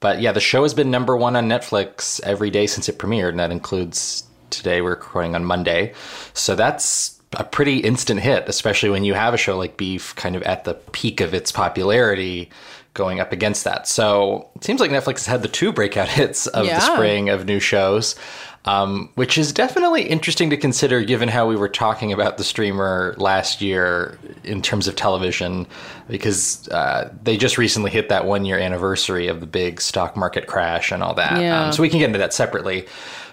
But 0.00 0.20
yeah, 0.20 0.32
the 0.32 0.40
show 0.40 0.62
has 0.62 0.72
been 0.74 0.90
number 0.90 1.16
one 1.16 1.36
on 1.36 1.46
Netflix 1.48 2.20
every 2.22 2.50
day 2.50 2.66
since 2.66 2.88
it 2.88 2.98
premiered, 2.98 3.30
and 3.30 3.38
that 3.38 3.50
includes 3.50 4.24
today. 4.50 4.80
We're 4.82 4.90
recording 4.90 5.34
on 5.34 5.44
Monday. 5.44 5.94
So 6.34 6.54
that's 6.54 7.20
a 7.34 7.44
pretty 7.44 7.78
instant 7.78 8.20
hit, 8.20 8.48
especially 8.48 8.90
when 8.90 9.04
you 9.04 9.14
have 9.14 9.34
a 9.34 9.36
show 9.38 9.56
like 9.56 9.76
Beef 9.76 10.14
kind 10.16 10.34
of 10.36 10.42
at 10.42 10.64
the 10.64 10.74
peak 10.92 11.20
of 11.20 11.32
its 11.32 11.52
popularity 11.52 12.50
going 12.94 13.20
up 13.20 13.30
against 13.32 13.62
that. 13.64 13.86
So 13.86 14.48
it 14.56 14.64
seems 14.64 14.80
like 14.80 14.90
Netflix 14.90 15.18
has 15.18 15.26
had 15.26 15.42
the 15.42 15.48
two 15.48 15.72
breakout 15.72 16.08
hits 16.20 16.46
of 16.48 16.66
Yeah. 16.66 16.74
the 16.80 16.92
spring 16.94 17.28
of 17.28 17.46
new 17.46 17.60
shows, 17.60 18.16
um, 18.64 19.10
which 19.14 19.38
is 19.38 19.52
definitely 19.52 20.02
interesting 20.02 20.50
to 20.50 20.56
consider 20.56 21.00
given 21.02 21.28
how 21.28 21.46
we 21.46 21.54
were 21.54 21.68
talking 21.68 22.12
about 22.12 22.36
the 22.36 22.42
streamer 22.42 23.14
last 23.16 23.62
year 23.62 24.18
in 24.42 24.60
terms 24.60 24.88
of 24.88 24.96
television, 24.96 25.68
because 26.08 26.68
uh, 26.70 27.14
they 27.22 27.36
just 27.36 27.56
recently 27.58 27.92
hit 27.92 28.08
that 28.08 28.26
one 28.26 28.44
year 28.44 28.58
anniversary 28.58 29.28
of 29.28 29.38
the 29.38 29.46
big 29.46 29.80
stock 29.80 30.16
market 30.16 30.48
crash 30.48 30.90
and 30.90 31.00
all 31.04 31.14
that. 31.14 31.40
Yeah. 31.40 31.66
Um, 31.66 31.72
so 31.72 31.80
we 31.82 31.88
can 31.88 32.00
get 32.00 32.06
into 32.06 32.18
that 32.18 32.34
separately. 32.34 32.86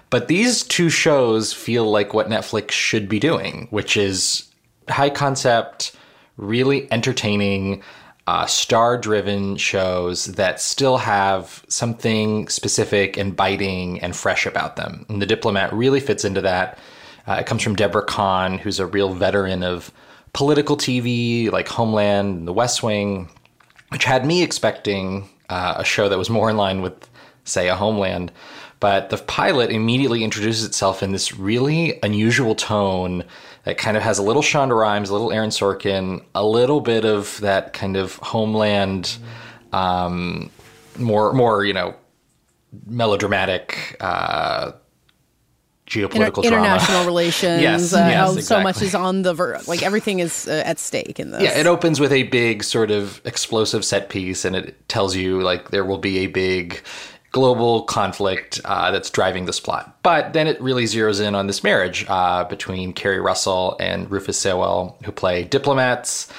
But 0.10 0.28
these 0.28 0.64
two 0.64 0.90
shows 0.90 1.54
feel 1.54 1.90
like 1.90 2.14
what 2.14 2.30
Netflix 2.30 2.72
should 2.72 3.10
be 3.10 3.20
doing, 3.20 3.68
which 3.72 3.98
is 3.98 4.50
high 4.90 5.10
concept, 5.10 5.96
really 6.38 6.92
entertaining, 6.92 7.84
uh, 8.28 8.46
star 8.46 8.98
driven 8.98 9.56
shows 9.56 10.26
that 10.26 10.60
still 10.60 10.98
have 10.98 11.64
something 11.70 12.48
specific 12.50 13.18
and 13.18 13.36
biting 13.36 14.02
and 14.02 14.16
fresh 14.16 14.46
about 14.46 14.76
them. 14.76 15.06
And 15.10 15.22
The 15.22 15.26
Diplomat 15.26 15.74
really 15.74 16.02
fits 16.02 16.26
into 16.26 16.42
that. 16.42 16.78
Uh, 17.26 17.38
it 17.40 17.46
comes 17.46 17.64
from 17.64 17.76
Debora 17.76 18.06
Cahn, 18.06 18.58
who's 18.58 18.80
a 18.80 18.86
real 18.86 19.14
veteran 19.14 19.64
of 19.64 19.92
political 20.34 20.78
TV 20.78 21.52
like 21.52 21.68
Homeland 21.68 22.40
and 22.40 22.48
The 22.48 22.54
West 22.54 22.84
Wing, 22.84 23.30
which 23.90 24.04
had 24.04 24.26
me 24.26 24.44
expecting 24.44 25.30
uh, 25.50 25.76
a 25.78 25.86
show 25.86 26.10
that 26.10 26.18
was 26.18 26.30
more 26.30 26.50
in 26.50 26.58
line 26.58 26.82
with, 26.82 27.10
say, 27.46 27.70
a 27.70 27.76
Homeland. 27.76 28.32
But 28.79 29.10
the 29.10 29.17
pilot 29.17 29.72
immediately 29.72 30.24
introduces 30.24 30.63
itself 30.63 31.01
in 31.01 31.12
this 31.12 31.38
really 31.38 32.00
unusual 32.03 32.53
tone 32.53 33.24
that 33.63 33.77
kind 33.77 33.98
of 33.98 34.03
has 34.03 34.19
a 34.19 34.24
little 34.24 34.43
Shonda 34.43 34.79
Rhimes, 34.79 35.10
a 35.10 35.13
little 35.13 35.31
Aaron 35.31 35.50
Sorkin, 35.50 36.24
a 36.36 36.46
little 36.46 36.79
bit 36.79 37.03
of 37.03 37.39
that 37.41 37.74
kind 37.74 37.98
of 37.98 38.15
Homeland, 38.17 39.17
um, 39.74 40.51
more 40.98 41.34
more 41.34 41.65
you 41.65 41.74
know 41.74 41.96
melodramatic 42.86 43.98
uh, 44.00 44.72
Inter- 45.88 46.07
geopolitical 46.07 46.43
drama. 46.43 46.57
international 46.57 47.05
relations. 47.12 47.62
Yes, 47.62 47.93
uh, 47.93 47.98
yes, 47.98 48.15
how 48.15 48.39
so 48.39 48.62
much 48.62 48.81
is 48.81 48.93
on 48.93 49.22
the 49.24 49.34
ver- 49.34 49.60
like 49.67 49.84
everything 49.84 50.19
is 50.19 50.48
uh, 50.48 50.63
at 50.65 50.79
stake 50.79 51.19
in 51.19 51.31
this. 51.31 51.41
Yeah, 51.41 51.57
it 51.57 51.65
opens 51.65 52.00
with 52.00 52.12
a 52.12 52.24
big 52.24 52.63
sort 52.63 52.91
of 52.91 53.22
explosive 53.25 53.84
set 53.84 54.10
piece, 54.10 54.46
and 54.46 54.55
it 54.55 54.88
tells 54.88 55.15
you 55.15 55.41
like 55.41 55.72
there 55.72 55.86
will 55.86 55.98
be 55.98 56.19
a 56.19 56.27
big 56.27 56.81
global 57.38 57.84
conflict 57.84 58.60
uh, 58.65 58.89
that's 58.89 59.12
driving 59.12 59.46
this 59.46 59.60
plot. 59.60 59.96
But 60.01 60.34
then 60.34 60.48
it 60.48 60.60
really 60.60 60.86
zeroes 60.86 61.24
in 61.24 61.36
on 61.36 61.46
this 61.46 61.63
marriage 61.63 62.03
uh, 62.10 62.46
between 62.46 62.94
Keri 62.94 63.20
Russell 63.20 63.77
and 63.79 64.10
Rufus 64.10 64.39
Sewell, 64.39 64.98
who 65.06 65.12
play 65.12 65.44
diplomats, 65.44 66.34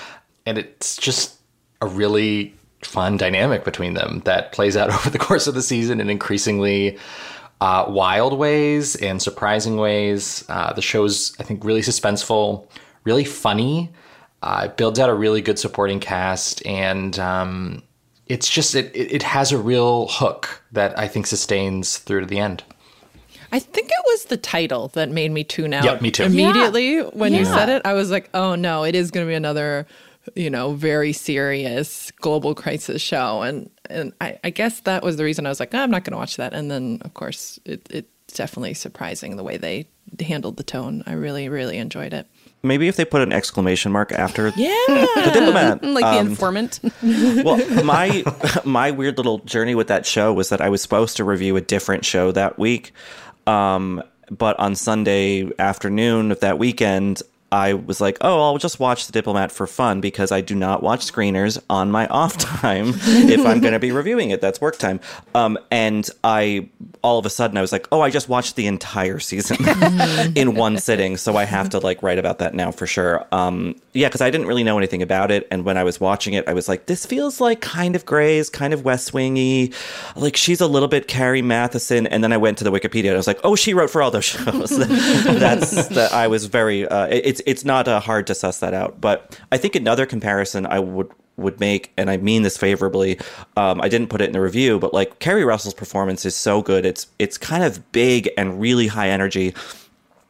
and 0.45 0.59
it's 0.59 0.97
just 0.97 1.37
a 1.81 1.87
really 1.87 2.53
fun 2.83 3.17
dynamic 3.17 3.63
between 3.65 3.95
them 3.95 4.23
that 4.25 4.51
plays 4.51 4.77
out 4.77 4.91
over 4.97 5.09
the 5.09 5.21
course 5.21 5.47
of 5.47 5.55
the 5.55 5.63
season 5.63 6.01
in 6.01 6.11
increasingly 6.11 6.99
uh, 7.61 7.85
wild 7.87 8.37
ways 8.37 8.97
and 8.97 9.23
surprising 9.23 9.77
ways. 9.77 10.45
Uh, 10.49 10.73
the 10.73 10.83
show's, 10.83 11.33
I 11.39 11.45
think, 11.45 11.65
really 11.65 11.83
suspenseful, 11.83 12.67
really 13.05 13.25
funny. 13.25 13.93
Uh, 14.43 14.63
it 14.65 14.77
builds 14.77 14.99
out 14.99 15.11
a 15.11 15.15
really 15.15 15.43
good 15.43 15.61
supporting 15.61 16.01
cast, 16.01 16.67
and 16.67 17.17
um, 17.21 17.85
it's 18.29 18.49
just 18.49 18.75
it, 18.75 18.95
it 18.95 19.13
it 19.13 19.23
has 19.23 19.53
a 19.53 19.59
real 19.59 20.09
hook 20.09 20.63
that 20.73 20.99
I 20.99 21.09
think 21.09 21.27
sustains 21.27 21.99
through 21.99 22.21
to 22.21 22.27
the 22.27 22.39
end. 22.39 22.63
I 23.51 23.59
think 23.59 23.89
it 23.89 24.05
was 24.07 24.27
the 24.27 24.37
title 24.37 24.89
that 24.89 25.11
made 25.11 25.31
me 25.31 25.43
tune 25.43 25.73
out. 25.73 25.85
Yep, 25.85 26.03
me 26.03 26.11
too. 26.11 26.25
Immediately 26.25 27.01
when 27.01 27.33
you 27.33 27.45
said 27.45 27.69
it, 27.69 27.83
I 27.85 27.95
was 27.95 28.11
like, 28.11 28.29
"Oh 28.35 28.55
no, 28.55 28.85
it 28.85 28.95
is 28.95 29.11
going 29.11 29.27
to 29.27 29.31
be 29.31 29.35
another, 29.35 29.87
you 30.35 30.51
know, 30.51 30.75
very 30.75 31.13
serious 31.13 32.11
global 32.21 32.55
crisis 32.55 33.01
show." 33.01 33.43
And 33.43 33.71
and 33.89 34.13
I, 34.21 34.39
I 34.45 34.51
guess 34.51 34.81
that 34.81 35.03
was 35.03 35.17
the 35.17 35.25
reason 35.25 35.47
I 35.47 35.49
was 35.49 35.61
like, 35.61 35.75
"Oh, 35.75 35.79
"I'm 35.79 35.91
not 35.91 36.05
going 36.05 36.13
to 36.13 36.19
watch 36.19 36.37
that." 36.37 36.53
And 36.53 36.71
then, 36.71 36.99
of 37.03 37.15
course, 37.15 37.59
it, 37.65 37.89
it's 37.91 38.35
definitely 38.35 38.75
surprising 38.75 39.37
the 39.37 39.45
way 39.45 39.57
they 39.57 39.89
handled 40.21 40.59
the 40.59 40.63
tone. 40.63 41.03
I 41.07 41.13
really, 41.13 41.49
really 41.49 41.79
enjoyed 41.79 42.13
it. 42.13 42.27
Maybe 42.63 42.89
if 42.89 42.97
they 42.97 43.05
put 43.05 43.23
an 43.23 43.33
exclamation 43.33 43.93
mark 43.93 44.11
after 44.11 44.49
Yeah, 44.57 44.71
the 44.89 45.31
diplomat. 45.33 45.83
like 45.85 46.05
the 46.05 46.21
Um, 46.21 46.27
informant. 46.29 46.81
well, 47.03 47.57
my 47.85 48.25
my 48.65 48.91
weird 48.91 49.17
little 49.17 49.39
journey 49.41 49.75
with 49.77 49.87
that 49.89 50.05
show 50.07 50.33
was 50.33 50.49
that 50.49 50.61
I 50.61 50.69
was 50.69 50.83
supposed 50.83 51.17
to 51.19 51.25
review 51.25 51.57
a 51.57 51.61
different 51.61 52.05
show 52.05 52.33
that 52.33 52.59
week, 52.59 52.93
um, 53.47 54.03
but 54.31 54.59
on 54.59 54.75
Sunday 54.75 55.49
afternoon 55.59 56.33
of 56.33 56.41
that 56.41 56.59
weekend, 56.59 57.23
I 57.51 57.73
was 57.75 58.01
like, 58.01 58.19
"Oh, 58.21 58.43
I'll 58.43 58.59
just 58.59 58.79
watch 58.79 59.07
The 59.07 59.13
Diplomat 59.13 59.51
for 59.51 59.67
fun 59.67 60.01
because 60.01 60.31
I 60.33 60.41
do 60.43 60.55
not 60.55 60.83
watch 60.83 61.01
screeners 61.01 61.59
on 61.71 61.91
my 61.91 62.07
off 62.09 62.37
time 62.37 62.89
if 62.95 63.45
I'm 63.47 63.61
going 63.61 63.73
to 63.73 63.79
be 63.79 63.91
reviewing 63.93 64.31
it. 64.31 64.41
That's 64.41 64.61
work 64.61 64.77
time." 64.79 65.01
Um, 65.35 65.59
and 65.71 66.09
I 66.25 66.69
all 67.03 67.19
of 67.19 67.25
a 67.27 67.31
sudden 67.31 67.57
I 67.57 67.61
was 67.61 67.73
like, 67.73 67.89
"Oh, 67.91 68.01
I 68.01 68.11
just 68.11 68.29
watched 68.29 68.57
the 68.57 68.67
entire 68.67 69.19
season 69.19 69.57
in 70.37 70.55
one 70.57 70.79
sitting, 70.79 71.17
so 71.17 71.37
I 71.37 71.45
have 71.45 71.71
to 71.71 71.79
like 71.79 72.03
write 72.03 72.19
about 72.19 72.39
that 72.41 72.55
now 72.55 72.71
for 72.71 72.87
sure." 72.87 73.25
Um, 73.33 73.77
yeah, 73.95 74.09
because 74.09 74.21
I 74.21 74.31
didn't 74.31 74.47
really 74.47 74.63
know 74.65 74.77
anything 74.77 75.01
about 75.03 75.31
it, 75.31 75.49
and 75.51 75.65
when 75.65 75.77
I 75.79 75.85
was 75.85 75.99
watching 76.01 76.35
it, 76.35 76.47
I 76.49 76.53
was 76.53 76.69
like, 76.69 76.85
"This 76.87 77.07
feels 77.07 77.41
like 77.41 77.61
kind 77.63 77.97
of 77.97 78.05
Grey's, 78.05 78.51
kind 78.51 78.75
of 78.75 78.85
West 78.85 79.15
Wingy, 79.15 79.73
like 80.17 80.37
she's 80.37 80.61
a 80.61 80.67
little 80.67 80.89
bit 80.89 81.09
Carrie 81.09 81.43
Mathison." 81.43 82.07
And 82.11 82.23
then 82.23 82.33
I 82.33 82.37
went 82.37 82.59
to 82.59 82.65
the 82.65 82.71
Wikipedia 82.71 83.07
and 83.07 83.15
I 83.15 83.17
was 83.17 83.27
like, 83.27 83.41
"Oh, 83.43 83.57
she 83.57 83.73
wrote 83.73 83.89
for 83.91 84.03
all 84.03 84.11
those 84.11 84.25
shows." 84.27 84.69
That's 84.77 85.89
that. 85.89 86.13
I 86.13 86.29
was 86.29 86.45
very. 86.45 86.87
Uh, 86.87 87.07
it- 87.07 87.38
it's 87.39 87.59
it's 87.59 87.65
not 87.65 87.89
uh, 87.89 88.01
hard 88.01 88.27
to 88.29 88.35
suss 88.35 88.59
that 88.61 88.75
out, 88.75 89.01
but 89.01 89.39
I 89.53 89.59
think 89.59 89.75
another 89.75 90.07
comparison 90.07 90.67
I 90.67 90.79
would 90.79 91.11
would 91.37 91.61
make, 91.61 91.93
and 91.97 92.11
I 92.11 92.17
mean 92.17 92.43
this 92.43 92.57
favorably. 92.57 93.19
Um, 93.57 93.81
I 93.81 93.89
didn't 93.89 94.09
put 94.09 94.21
it 94.21 94.25
in 94.25 94.33
the 94.33 94.41
review, 94.41 94.79
but 94.79 94.93
like 94.93 95.19
Keri 95.21 95.45
Russell's 95.45 95.75
performance 95.75 96.25
is 96.25 96.37
so 96.37 96.63
good. 96.63 96.85
It's 96.85 97.07
it's 97.19 97.39
kind 97.39 97.65
of 97.65 97.91
big 97.93 98.29
and 98.37 98.61
really 98.61 98.89
high 98.89 99.09
energy. 99.09 99.55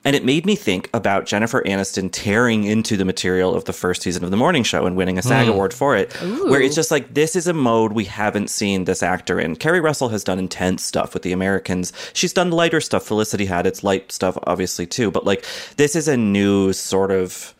And 0.04 0.14
it 0.14 0.24
made 0.24 0.46
me 0.46 0.54
think 0.54 0.88
about 0.94 1.26
Jennifer 1.26 1.62
Aniston 1.62 2.08
tearing 2.12 2.64
into 2.64 2.96
the 2.96 3.04
material 3.04 3.54
of 3.54 3.64
the 3.64 3.72
first 3.72 4.02
season 4.02 4.24
of 4.24 4.30
The 4.30 4.36
Morning 4.36 4.62
Show 4.62 4.86
and 4.86 4.96
winning 4.96 5.18
a 5.18 5.22
SAG 5.22 5.46
mm. 5.46 5.50
award 5.50 5.74
for 5.74 5.96
it. 5.96 6.12
Where 6.48 6.62
it's 6.62 6.76
just 6.76 6.90
like, 6.90 7.14
this 7.14 7.34
is 7.34 7.46
a 7.46 7.52
mode 7.52 7.92
we 7.92 8.04
haven't 8.04 8.48
seen 8.48 8.84
this 8.84 9.02
actor 9.02 9.40
in. 9.40 9.56
Keri 9.56 9.80
Russell 9.80 10.08
has 10.10 10.22
done 10.22 10.38
intense 10.38 10.84
stuff 10.84 11.14
with 11.14 11.24
the 11.24 11.32
Americans. 11.32 11.92
She's 12.12 12.32
done 12.32 12.50
lighter 12.50 12.80
stuff. 12.80 13.04
Felicity 13.04 13.46
had 13.46 13.66
its 13.66 13.82
light 13.82 14.12
stuff, 14.12 14.38
obviously, 14.44 14.86
too. 14.86 15.10
But 15.10 15.26
like, 15.26 15.44
this 15.76 15.96
is 15.96 16.06
a 16.06 16.16
new 16.16 16.72
sort 16.72 17.10
of 17.10 17.54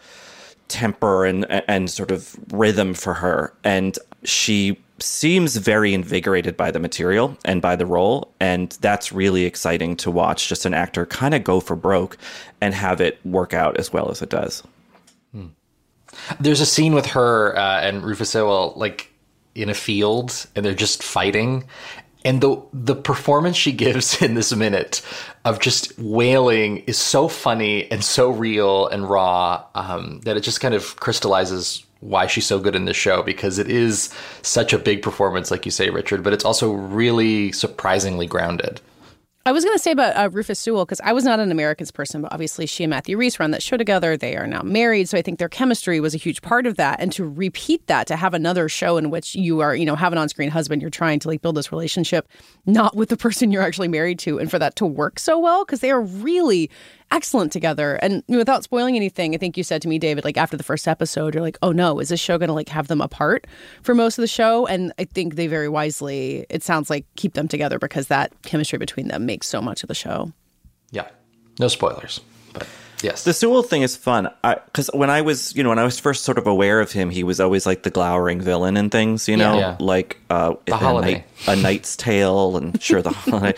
temper 0.69 1.25
and 1.25 1.47
and 1.67 1.91
sort 1.91 2.11
of 2.11 2.37
rhythm 2.53 2.93
for 2.93 3.15
her 3.15 3.55
and 3.65 3.99
she 4.23 4.79
seems 5.01 5.57
very 5.57 5.95
invigorated 5.95 6.57
by 6.57 6.71
the 6.71 6.79
material 6.79 7.37
and 7.45 7.63
by 7.63 7.77
the 7.77 7.87
role 7.87 8.33
and 8.41 8.77
that's 8.81 9.13
really 9.13 9.45
exciting 9.45 9.97
to 9.97 10.11
watch 10.11 10.49
just 10.49 10.65
an 10.65 10.75
actor 10.75 11.07
kind 11.07 11.35
of 11.35 11.45
go 11.45 11.61
for 11.61 11.77
broke 11.77 12.17
and 12.61 12.75
have 12.75 13.01
it 13.01 13.19
work 13.25 13.55
out 13.55 13.77
as 13.79 13.93
well 13.93 14.11
as 14.11 14.23
it 14.23 14.29
does 14.29 14.63
There's 16.41 16.61
a 16.61 16.67
scene 16.67 16.95
with 16.95 17.07
her 17.07 17.57
uh, 17.57 17.81
and 17.81 18.03
Rufus 18.03 18.31
Sewell 18.31 18.73
like 18.77 19.13
in 19.55 19.69
a 19.69 19.75
field, 19.75 20.47
and 20.55 20.65
they're 20.65 20.75
just 20.75 21.03
fighting. 21.03 21.65
And 22.25 22.41
the 22.41 22.61
the 22.73 22.95
performance 22.97 23.57
she 23.57 23.73
gives 23.85 24.21
in 24.23 24.35
this 24.35 24.55
minute 24.55 25.03
of 25.45 25.61
just 25.61 25.99
wailing 25.99 26.79
is 26.87 26.99
so 26.99 27.29
funny 27.29 27.91
and 27.91 28.05
so 28.05 28.31
real 28.31 28.89
and 28.89 29.09
raw 29.09 29.65
um, 29.75 30.21
that 30.25 30.37
it 30.37 30.41
just 30.41 30.61
kind 30.61 30.75
of 30.75 30.97
crystallizes 30.97 31.85
why 32.01 32.27
she's 32.27 32.47
so 32.47 32.59
good 32.59 32.75
in 32.75 32.85
this 32.85 32.97
show 32.97 33.23
because 33.23 33.59
it 33.59 33.71
is 33.71 34.13
such 34.43 34.73
a 34.73 34.79
big 34.79 35.03
performance, 35.03 35.51
like 35.51 35.65
you 35.65 35.71
say, 35.71 35.91
Richard. 35.91 36.23
But 36.23 36.33
it's 36.33 36.45
also 36.45 36.73
really 36.73 37.53
surprisingly 37.53 38.27
grounded. 38.27 38.81
I 39.49 39.53
was 39.53 39.65
going 39.65 39.77
to 39.77 39.83
say 39.83 39.93
about 39.93 40.15
uh, 40.15 40.29
Rufus 40.31 40.59
Sewell 40.59 40.85
because 40.85 41.01
I 41.01 41.13
was 41.13 41.25
not 41.25 41.41
an 41.41 41.51
Americans 41.51 41.91
person, 41.91 42.21
but 42.21 42.31
obviously 42.35 42.67
she 42.67 42.85
and 42.85 42.91
Matthew 42.91 43.17
Rhys 43.17 43.41
run 43.41 43.51
that 43.53 43.63
show 43.63 43.79
together. 43.79 44.15
They 44.15 44.37
are 44.37 44.47
now 44.47 44.61
married, 44.61 45.09
so 45.09 45.17
I 45.17 45.23
think 45.23 45.39
their 45.39 45.49
chemistry 45.49 46.01
was 46.01 46.15
a 46.15 46.19
huge 46.19 46.43
part 46.43 46.67
of 46.67 46.77
that. 46.77 47.01
And 47.01 47.11
to 47.13 47.27
repeat 47.27 47.87
that, 47.87 48.07
to 48.09 48.17
have 48.17 48.35
another 48.35 48.69
show 48.69 48.99
in 48.99 49.09
which 49.09 49.35
you 49.35 49.61
are, 49.61 49.75
you 49.75 49.87
know, 49.87 49.97
have 49.97 50.13
an 50.13 50.19
on-screen 50.19 50.51
husband, 50.51 50.83
you're 50.83 50.91
trying 50.91 51.19
to 51.21 51.29
like 51.29 51.41
build 51.41 51.57
this 51.57 51.73
relationship, 51.73 52.29
not 52.67 52.95
with 52.95 53.09
the 53.09 53.17
person 53.29 53.51
you're 53.51 53.63
actually 53.63 53.89
married 53.89 54.19
to, 54.19 54.39
and 54.39 54.51
for 54.51 54.59
that 54.59 54.77
to 54.77 54.85
work 54.85 55.19
so 55.19 55.39
well 55.39 55.65
because 55.65 55.81
they 55.81 55.91
are 55.91 56.03
really 56.03 56.69
excellent 57.11 57.53
together. 57.53 57.95
And 58.03 58.23
without 58.29 58.63
spoiling 58.65 58.97
anything, 58.97 59.35
I 59.35 59.39
think 59.39 59.57
you 59.57 59.63
said 59.65 59.83
to 59.83 59.89
me, 59.89 59.99
David, 59.99 60.25
like 60.25 60.37
after 60.37 60.57
the 60.57 60.63
first 60.63 60.87
episode, 60.87 61.35
you're 61.35 61.43
like, 61.43 61.59
oh 61.63 61.73
no, 61.73 61.99
is 62.01 62.09
this 62.11 62.21
show 62.21 62.39
going 62.39 62.49
to 62.49 62.55
like 62.55 62.69
have 62.69 62.89
them 62.89 63.01
apart 63.01 63.47
for 63.83 63.95
most 63.95 64.19
of 64.19 64.23
the 64.23 64.29
show? 64.29 64.67
And 64.67 64.93
I 64.99 65.05
think 65.05 65.35
they 65.37 65.47
very 65.47 65.69
wisely, 65.69 66.45
it 66.51 66.63
sounds 66.63 66.91
like, 66.91 67.07
keep 67.17 67.35
them 67.35 67.49
together 67.49 67.79
because 67.79 68.09
that 68.09 68.33
chemistry 68.43 68.79
between 68.79 69.09
them 69.09 69.25
makes 69.27 69.47
so 69.49 69.61
much 69.63 69.83
of 69.83 69.89
the 69.89 69.95
show. 69.95 70.33
Yeah. 70.91 71.09
No 71.59 71.69
spoilers, 71.69 72.21
but 72.53 72.67
yes. 73.03 73.25
The 73.25 73.33
Sewell 73.33 73.63
thing 73.65 73.83
is 73.83 73.97
fun 73.97 74.29
because 74.67 74.89
when 74.95 75.11
I 75.11 75.23
was, 75.23 75.57
you 75.57 75.63
know, 75.65 75.71
when 75.71 75.79
I 75.81 75.85
was 75.85 75.99
first 75.99 76.25
sort 76.25 76.39
of 76.39 76.47
aware 76.47 76.81
of 76.81 76.93
him, 76.93 77.11
he 77.11 77.25
was 77.25 77.41
always 77.41 77.67
like 77.67 77.83
the 77.83 77.91
glowering 77.91 78.41
villain 78.41 78.77
and 78.77 78.93
things, 78.93 79.29
you 79.29 79.37
know, 79.37 79.59
Yeah. 79.59 79.77
like 79.81 80.19
uh, 80.31 80.55
The 80.67 80.75
a, 80.75 80.77
Holiday. 80.77 81.13
Night- 81.15 81.25
a 81.49 81.57
Knight's 81.57 81.97
Tale 81.97 82.57
and 82.57 82.81
sure 82.81 83.03
the 83.03 83.11
holiday. 83.13 83.55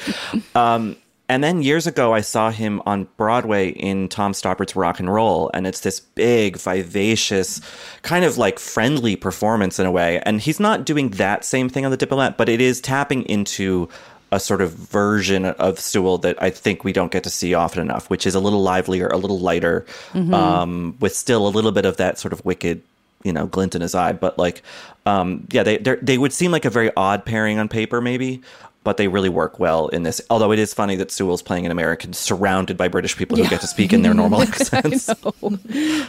Um, 0.54 0.97
and 1.30 1.42
then 1.44 1.62
years 1.62 1.87
ago, 1.87 2.12
I 2.12 2.20
saw 2.20 2.50
him 2.50 2.82
on 2.84 3.06
Broadway 3.16 3.68
in 3.70 4.08
Tom 4.08 4.34
Stoppard's 4.34 4.75
Rock 4.76 4.99
and 5.00 5.12
Roll, 5.12 5.50
and 5.54 5.66
it's 5.66 5.80
this 5.80 6.00
big, 6.00 6.56
vivacious, 6.58 7.60
kind 8.02 8.25
of 8.25 8.37
like 8.37 8.58
friendly 8.58 9.16
performance 9.16 9.78
in 9.78 9.87
a 9.87 9.90
way. 9.90 10.20
And 10.26 10.40
he's 10.40 10.60
not 10.60 10.84
doing 10.84 11.10
that 11.10 11.44
same 11.44 11.68
thing 11.68 11.84
on 11.84 11.90
The 11.90 11.96
Diplomat, 11.96 12.37
but 12.37 12.49
it 12.49 12.60
is 12.60 12.80
tapping 12.80 13.22
into 13.22 13.88
a 14.32 14.38
sort 14.38 14.60
of 14.60 14.72
version 14.72 15.44
of 15.44 15.80
Sewell 15.80 16.18
that 16.18 16.40
I 16.42 16.50
think 16.50 16.84
we 16.84 16.92
don't 16.92 17.10
get 17.10 17.25
to 17.25 17.30
see 17.30 17.54
often 17.54 17.80
enough, 17.80 18.10
which 18.10 18.26
is 18.26 18.34
a 18.34 18.40
little 18.40 18.62
livelier, 18.62 19.08
a 19.08 19.16
little 19.16 19.38
lighter, 19.40 19.84
Mhm. 20.14 20.32
um, 20.34 20.96
with 21.00 21.14
still 21.16 21.46
a 21.46 21.50
little 21.50 21.72
bit 21.72 21.84
of 21.84 21.96
that 21.96 22.18
sort 22.18 22.32
of 22.32 22.44
wicked, 22.44 22.82
you 23.25 23.32
know, 23.32 23.46
glint 23.46 23.75
in 23.75 23.80
his 23.80 23.94
eye. 23.94 24.12
But 24.12 24.38
like, 24.38 24.62
um, 25.04 25.46
yeah, 25.50 25.62
they 25.64 25.78
they 25.78 26.16
would 26.18 26.32
seem 26.32 26.52
like 26.52 26.64
a 26.64 26.70
very 26.70 26.90
odd 26.96 27.25
pairing 27.25 27.58
on 27.58 27.66
paper, 27.68 28.00
maybe, 28.00 28.40
but 28.82 28.96
they 28.96 29.08
really 29.08 29.28
work 29.28 29.58
well 29.60 29.88
in 29.88 30.04
this. 30.04 30.20
Although 30.30 30.52
it 30.52 30.58
is 30.58 30.72
funny 30.72 30.96
that 30.96 31.10
Sewell's 31.10 31.42
playing 31.42 31.66
an 31.66 31.72
American 31.72 32.12
surrounded 32.14 32.76
by 32.78 32.88
British 32.88 33.14
people 33.16 33.37
who 33.37 33.42
Yeah. 33.42 33.50
get 33.50 33.60
to 33.60 33.66
speak 33.66 33.92
in 33.92 34.00
their 34.02 34.14
normal 34.14 34.40
accents. 34.42 35.08
I 35.10 35.14
know. 35.22 35.58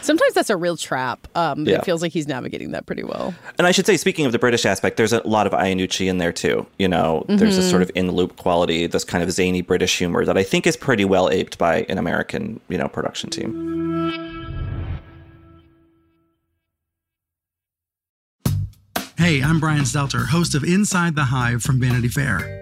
Sometimes 0.00 0.32
that's 0.34 0.48
a 0.48 0.56
real 0.56 0.76
trap. 0.78 1.28
Um, 1.36 1.66
Yeah. 1.66 1.76
It 1.78 1.84
feels 1.84 2.00
like 2.00 2.12
he's 2.12 2.26
navigating 2.26 2.70
that 2.70 2.86
pretty 2.86 3.02
well. 3.02 3.34
And 3.58 3.66
I 3.66 3.72
should 3.72 3.84
say, 3.86 3.96
speaking 3.98 4.24
of 4.24 4.32
the 4.32 4.38
British 4.38 4.64
aspect, 4.64 4.96
there's 4.96 5.12
a 5.12 5.20
lot 5.26 5.46
of 5.46 5.52
Iannucci 5.52 6.06
in 6.08 6.16
there 6.18 6.32
too. 6.32 6.66
You 6.78 6.88
know, 6.88 7.24
there's 7.28 7.56
this 7.56 7.66
Mhm. 7.66 7.70
sort 7.70 7.82
of 7.82 7.90
in 7.94 8.06
the 8.06 8.12
loop 8.12 8.36
quality, 8.36 8.86
this 8.86 9.04
kind 9.04 9.22
of 9.22 9.30
zany 9.32 9.60
British 9.60 9.98
humor 9.98 10.24
that 10.24 10.38
I 10.38 10.42
think 10.42 10.66
is 10.66 10.76
pretty 10.76 11.04
well 11.04 11.28
aped 11.28 11.58
by 11.58 11.84
an 11.90 11.98
American, 11.98 12.60
you 12.70 12.78
know, 12.78 12.88
production 12.88 13.28
team. 13.28 13.68
Hey, 19.18 19.40
I'm 19.42 19.60
Brian 19.60 19.82
Stelter, 19.84 20.26
host 20.28 20.54
of 20.54 20.64
Inside 20.64 21.14
the 21.14 21.24
Hive 21.24 21.62
from 21.62 21.78
Vanity 21.80 22.08
Fair. 22.08 22.61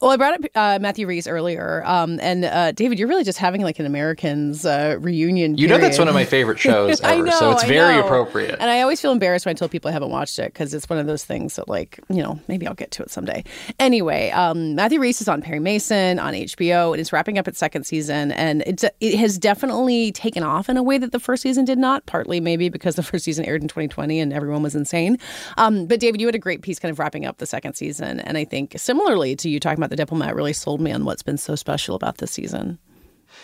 Well, 0.00 0.10
I 0.10 0.18
brought 0.18 0.34
up 0.34 0.50
uh, 0.54 0.78
Matthew 0.78 1.06
Rhys 1.06 1.26
earlier, 1.26 1.82
um, 1.86 2.20
and 2.20 2.44
uh, 2.44 2.72
David, 2.72 2.98
you're 2.98 3.08
really 3.08 3.24
just 3.24 3.38
having 3.38 3.62
like 3.62 3.78
an 3.78 3.86
Americans 3.86 4.66
uh, 4.66 4.98
reunion. 5.00 5.56
You 5.56 5.68
know 5.68 5.78
that's 5.78 5.98
one 5.98 6.06
of 6.06 6.12
my 6.12 6.26
favorite 6.26 6.58
shows 6.60 7.00
I 7.00 7.14
ever, 7.14 7.24
know, 7.24 7.38
so 7.38 7.50
it's 7.52 7.64
I 7.64 7.68
very 7.68 7.94
know. 7.94 8.04
appropriate. 8.04 8.56
And 8.60 8.70
I 8.70 8.82
always 8.82 9.00
feel 9.00 9.10
embarrassed 9.10 9.46
when 9.46 9.52
I 9.52 9.54
tell 9.54 9.70
people 9.70 9.88
I 9.88 9.92
haven't 9.92 10.10
watched 10.10 10.38
it 10.38 10.52
because 10.52 10.74
it's 10.74 10.86
one 10.90 10.98
of 10.98 11.06
those 11.06 11.24
things 11.24 11.56
that, 11.56 11.66
like, 11.66 11.98
you 12.10 12.22
know, 12.22 12.38
maybe 12.46 12.66
I'll 12.66 12.74
get 12.74 12.90
to 12.92 13.02
it 13.04 13.10
someday. 13.10 13.42
Anyway, 13.78 14.28
um, 14.32 14.74
Matthew 14.74 15.00
Rhys 15.00 15.22
is 15.22 15.28
on 15.28 15.40
Perry 15.40 15.60
Mason 15.60 16.18
on 16.18 16.34
HBO, 16.34 16.92
and 16.92 17.00
it's 17.00 17.10
wrapping 17.10 17.38
up 17.38 17.48
its 17.48 17.58
second 17.58 17.84
season, 17.84 18.32
and 18.32 18.62
it's 18.66 18.84
it 19.00 19.14
has 19.18 19.38
definitely 19.38 20.12
taken 20.12 20.42
off 20.42 20.68
in 20.68 20.76
a 20.76 20.82
way 20.82 20.98
that 20.98 21.12
the 21.12 21.20
first 21.20 21.42
season 21.42 21.64
did 21.64 21.78
not. 21.78 22.04
Partly 22.04 22.38
maybe 22.38 22.68
because 22.68 22.96
the 22.96 23.02
first 23.02 23.24
season 23.24 23.46
aired 23.46 23.62
in 23.62 23.68
2020 23.68 24.20
and 24.20 24.34
everyone 24.34 24.62
was 24.62 24.74
insane. 24.74 25.18
Um, 25.56 25.86
but 25.86 26.00
David, 26.00 26.20
you 26.20 26.26
had 26.26 26.34
a 26.34 26.38
great 26.38 26.60
piece 26.60 26.78
kind 26.78 26.92
of 26.92 26.98
wrapping 26.98 27.24
up 27.24 27.38
the 27.38 27.46
second 27.46 27.76
season, 27.76 28.20
and 28.20 28.36
I 28.36 28.44
think 28.44 28.74
similarly 28.76 29.34
to 29.36 29.48
you 29.48 29.58
talking 29.58 29.78
about 29.78 29.85
the 29.90 29.96
diplomat, 29.96 30.34
really 30.34 30.52
sold 30.52 30.80
me 30.80 30.92
on 30.92 31.04
what's 31.04 31.22
been 31.22 31.38
so 31.38 31.54
special 31.54 31.94
about 31.94 32.18
this 32.18 32.30
season. 32.30 32.78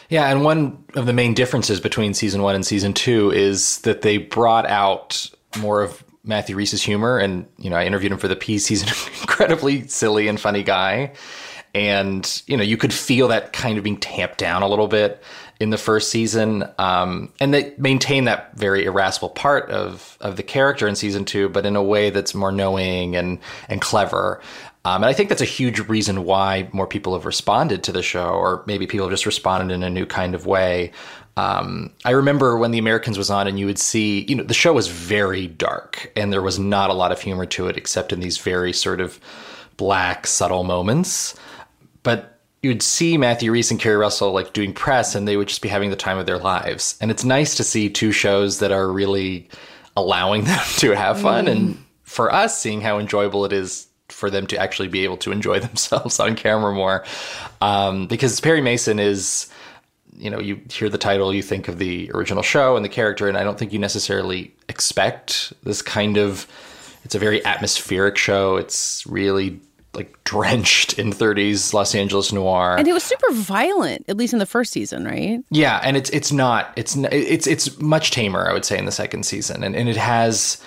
Yeah, 0.08 0.30
and 0.30 0.44
one 0.44 0.84
of 0.94 1.06
the 1.06 1.12
main 1.12 1.34
differences 1.34 1.80
between 1.80 2.14
season 2.14 2.42
one 2.42 2.54
and 2.54 2.64
season 2.66 2.92
two 2.92 3.30
is 3.30 3.80
that 3.80 4.02
they 4.02 4.18
brought 4.18 4.66
out 4.66 5.30
more 5.58 5.82
of 5.82 6.02
Matthew 6.24 6.56
Rhys's 6.56 6.82
humor. 6.82 7.18
And, 7.18 7.46
you 7.58 7.68
know, 7.68 7.76
I 7.76 7.84
interviewed 7.84 8.12
him 8.12 8.18
for 8.18 8.28
the 8.28 8.36
piece. 8.36 8.66
He's 8.66 8.82
an 8.82 8.88
incredibly 9.20 9.86
silly 9.88 10.28
and 10.28 10.40
funny 10.40 10.62
guy. 10.62 11.12
And, 11.74 12.42
you 12.46 12.56
know, 12.56 12.62
you 12.62 12.76
could 12.76 12.92
feel 12.92 13.28
that 13.28 13.52
kind 13.52 13.78
of 13.78 13.84
being 13.84 13.96
tamped 13.96 14.38
down 14.38 14.62
a 14.62 14.68
little 14.68 14.88
bit 14.88 15.22
in 15.58 15.70
the 15.70 15.78
first 15.78 16.10
season. 16.10 16.64
Um, 16.78 17.32
and 17.40 17.54
they 17.54 17.74
maintain 17.78 18.24
that 18.24 18.54
very 18.56 18.84
irascible 18.84 19.30
part 19.30 19.70
of, 19.70 20.18
of 20.20 20.36
the 20.36 20.42
character 20.42 20.86
in 20.86 20.96
season 20.96 21.24
two, 21.24 21.48
but 21.48 21.64
in 21.64 21.76
a 21.76 21.82
way 21.82 22.10
that's 22.10 22.34
more 22.34 22.52
knowing 22.52 23.16
and, 23.16 23.38
and 23.68 23.80
clever. 23.80 24.40
Um, 24.84 25.02
and 25.02 25.06
I 25.06 25.12
think 25.12 25.28
that's 25.28 25.42
a 25.42 25.46
huge 25.46 25.78
reason 25.80 26.24
why 26.24 26.68
more 26.72 26.88
people 26.88 27.12
have 27.14 27.24
responded 27.24 27.84
to 27.84 27.92
the 27.92 28.02
show, 28.02 28.30
or 28.30 28.64
maybe 28.66 28.86
people 28.86 29.06
have 29.06 29.12
just 29.12 29.26
responded 29.26 29.72
in 29.72 29.82
a 29.82 29.90
new 29.90 30.06
kind 30.06 30.34
of 30.34 30.44
way. 30.44 30.90
Um, 31.36 31.92
I 32.04 32.10
remember 32.10 32.58
when 32.58 32.72
The 32.72 32.78
Americans 32.78 33.16
was 33.16 33.30
on, 33.30 33.46
and 33.46 33.58
you 33.58 33.66
would 33.66 33.78
see, 33.78 34.26
you 34.28 34.34
know, 34.34 34.42
the 34.42 34.54
show 34.54 34.72
was 34.72 34.88
very 34.88 35.46
dark, 35.46 36.12
and 36.16 36.32
there 36.32 36.42
was 36.42 36.58
not 36.58 36.90
a 36.90 36.94
lot 36.94 37.12
of 37.12 37.20
humor 37.20 37.46
to 37.46 37.68
it, 37.68 37.76
except 37.76 38.12
in 38.12 38.20
these 38.20 38.38
very 38.38 38.72
sort 38.72 39.00
of 39.00 39.20
black, 39.76 40.26
subtle 40.26 40.64
moments. 40.64 41.36
But 42.02 42.40
you'd 42.62 42.82
see 42.82 43.16
Matthew 43.16 43.52
Rhys 43.52 43.70
and 43.70 43.80
Keri 43.80 43.96
Russell 43.96 44.32
like 44.32 44.52
doing 44.52 44.72
press, 44.72 45.14
and 45.14 45.28
they 45.28 45.36
would 45.36 45.48
just 45.48 45.62
be 45.62 45.68
having 45.68 45.90
the 45.90 45.96
time 45.96 46.18
of 46.18 46.26
their 46.26 46.38
lives. 46.38 46.98
And 47.00 47.10
it's 47.10 47.24
nice 47.24 47.54
to 47.54 47.64
see 47.64 47.88
two 47.88 48.10
shows 48.10 48.58
that 48.58 48.72
are 48.72 48.90
really 48.90 49.48
allowing 49.96 50.44
them 50.44 50.60
to 50.78 50.90
have 50.90 51.20
fun, 51.20 51.46
and 51.46 51.82
for 52.02 52.34
us, 52.34 52.60
seeing 52.60 52.80
how 52.80 52.98
enjoyable 52.98 53.44
it 53.44 53.52
is 53.52 53.86
for 54.08 54.30
them 54.30 54.46
to 54.48 54.58
actually 54.58 54.88
be 54.88 55.04
able 55.04 55.16
to 55.18 55.32
enjoy 55.32 55.60
themselves 55.60 56.20
on 56.20 56.36
camera 56.36 56.72
more. 56.72 57.04
Um, 57.60 58.06
because 58.06 58.40
Perry 58.40 58.60
Mason 58.60 58.98
is, 58.98 59.50
you 60.16 60.30
know, 60.30 60.40
you 60.40 60.60
hear 60.70 60.88
the 60.88 60.98
title, 60.98 61.34
you 61.34 61.42
think 61.42 61.68
of 61.68 61.78
the 61.78 62.10
original 62.12 62.42
show 62.42 62.76
and 62.76 62.84
the 62.84 62.90
character, 62.90 63.28
and 63.28 63.36
I 63.36 63.44
don't 63.44 63.58
think 63.58 63.72
you 63.72 63.78
necessarily 63.78 64.54
expect 64.68 65.52
this 65.62 65.82
kind 65.82 66.16
of. 66.16 66.46
It's 67.04 67.16
a 67.16 67.18
very 67.18 67.44
atmospheric 67.44 68.16
show. 68.16 68.56
It's 68.56 69.04
really 69.08 69.60
like 69.94 70.22
drenched 70.24 70.98
in 70.98 71.12
30s 71.12 71.74
Los 71.74 71.94
Angeles 71.94 72.32
noir. 72.32 72.76
And 72.78 72.88
it 72.88 72.92
was 72.92 73.02
super 73.02 73.32
violent, 73.32 74.04
at 74.08 74.16
least 74.16 74.32
in 74.32 74.38
the 74.38 74.46
first 74.46 74.72
season, 74.72 75.04
right? 75.04 75.40
Yeah, 75.50 75.80
and 75.82 75.96
it's 75.96 76.10
it's 76.10 76.32
not 76.32 76.72
it's 76.76 76.96
it's 76.96 77.46
it's 77.46 77.78
much 77.80 78.10
tamer, 78.10 78.48
I 78.48 78.52
would 78.52 78.64
say, 78.64 78.78
in 78.78 78.86
the 78.86 78.92
second 78.92 79.24
season, 79.24 79.62
and 79.62 79.76
and 79.76 79.88
it 79.88 79.96
has 79.96 80.62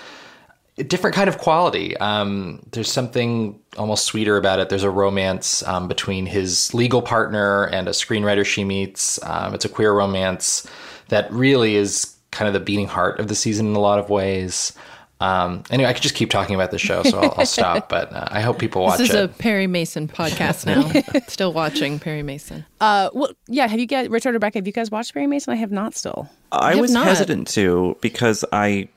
different 0.84 1.16
kind 1.16 1.28
of 1.28 1.38
quality. 1.38 1.96
Um, 1.96 2.62
there's 2.72 2.90
something 2.90 3.58
almost 3.76 4.04
sweeter 4.04 4.36
about 4.36 4.58
it. 4.58 4.68
There's 4.68 4.82
a 4.82 4.90
romance 4.90 5.62
um, 5.66 5.88
between 5.88 6.26
his 6.26 6.72
legal 6.74 7.02
partner 7.02 7.64
and 7.64 7.88
a 7.88 7.92
screenwriter 7.92 8.44
she 8.44 8.64
meets. 8.64 9.22
Um, 9.22 9.54
it's 9.54 9.64
a 9.64 9.68
queer 9.68 9.92
romance 9.92 10.66
that 11.08 11.30
really 11.32 11.76
is 11.76 12.14
kind 12.30 12.46
of 12.46 12.52
the 12.54 12.60
beating 12.60 12.88
heart 12.88 13.18
of 13.20 13.28
the 13.28 13.34
season 13.34 13.66
in 13.66 13.76
a 13.76 13.80
lot 13.80 13.98
of 13.98 14.10
ways. 14.10 14.72
Um, 15.18 15.62
anyway, 15.70 15.88
I 15.88 15.94
could 15.94 16.02
just 16.02 16.14
keep 16.14 16.28
talking 16.28 16.54
about 16.54 16.70
the 16.72 16.78
show, 16.78 17.02
so 17.02 17.18
I'll, 17.20 17.34
I'll 17.38 17.46
stop. 17.46 17.88
But 17.96 18.12
uh, 18.12 18.28
I 18.30 18.42
hope 18.42 18.58
people 18.58 18.82
watch 18.82 18.98
This 18.98 19.08
is 19.08 19.14
it. 19.14 19.24
a 19.24 19.28
Perry 19.28 19.66
Mason 19.66 20.08
podcast 20.08 20.66
now. 20.66 21.20
Still 21.28 21.54
watching 21.54 21.98
Perry 21.98 22.22
Mason. 22.22 22.66
Uh, 22.82 23.08
well, 23.14 23.30
yeah. 23.46 23.66
Have 23.66 23.80
you 23.80 23.86
guys, 23.86 24.10
Richard, 24.10 24.34
Rebecca? 24.34 24.58
Have 24.58 24.66
you 24.66 24.74
guys 24.74 24.90
watched 24.90 25.14
Perry 25.14 25.26
Mason? 25.26 25.54
I 25.54 25.56
have 25.56 25.70
not 25.72 25.94
still. 25.94 26.28
I 26.52 26.72
have 26.72 26.80
was 26.80 26.92
not. 26.92 27.06
hesitant 27.06 27.48
to 27.48 27.96
because 28.02 28.44
I 28.52 28.88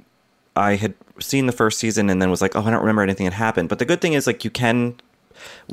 I 0.57 0.75
had 0.75 0.93
seen 1.21 1.45
the 1.45 1.51
first 1.51 1.79
season 1.79 2.09
and 2.09 2.21
then 2.21 2.29
was 2.29 2.41
like, 2.41 2.55
oh, 2.55 2.61
I 2.61 2.69
don't 2.69 2.79
remember 2.81 3.01
anything 3.01 3.25
that 3.25 3.33
happened. 3.33 3.69
But 3.69 3.79
the 3.79 3.85
good 3.85 4.01
thing 4.01 4.13
is 4.13 4.27
like 4.27 4.43
you 4.43 4.49
can 4.49 4.99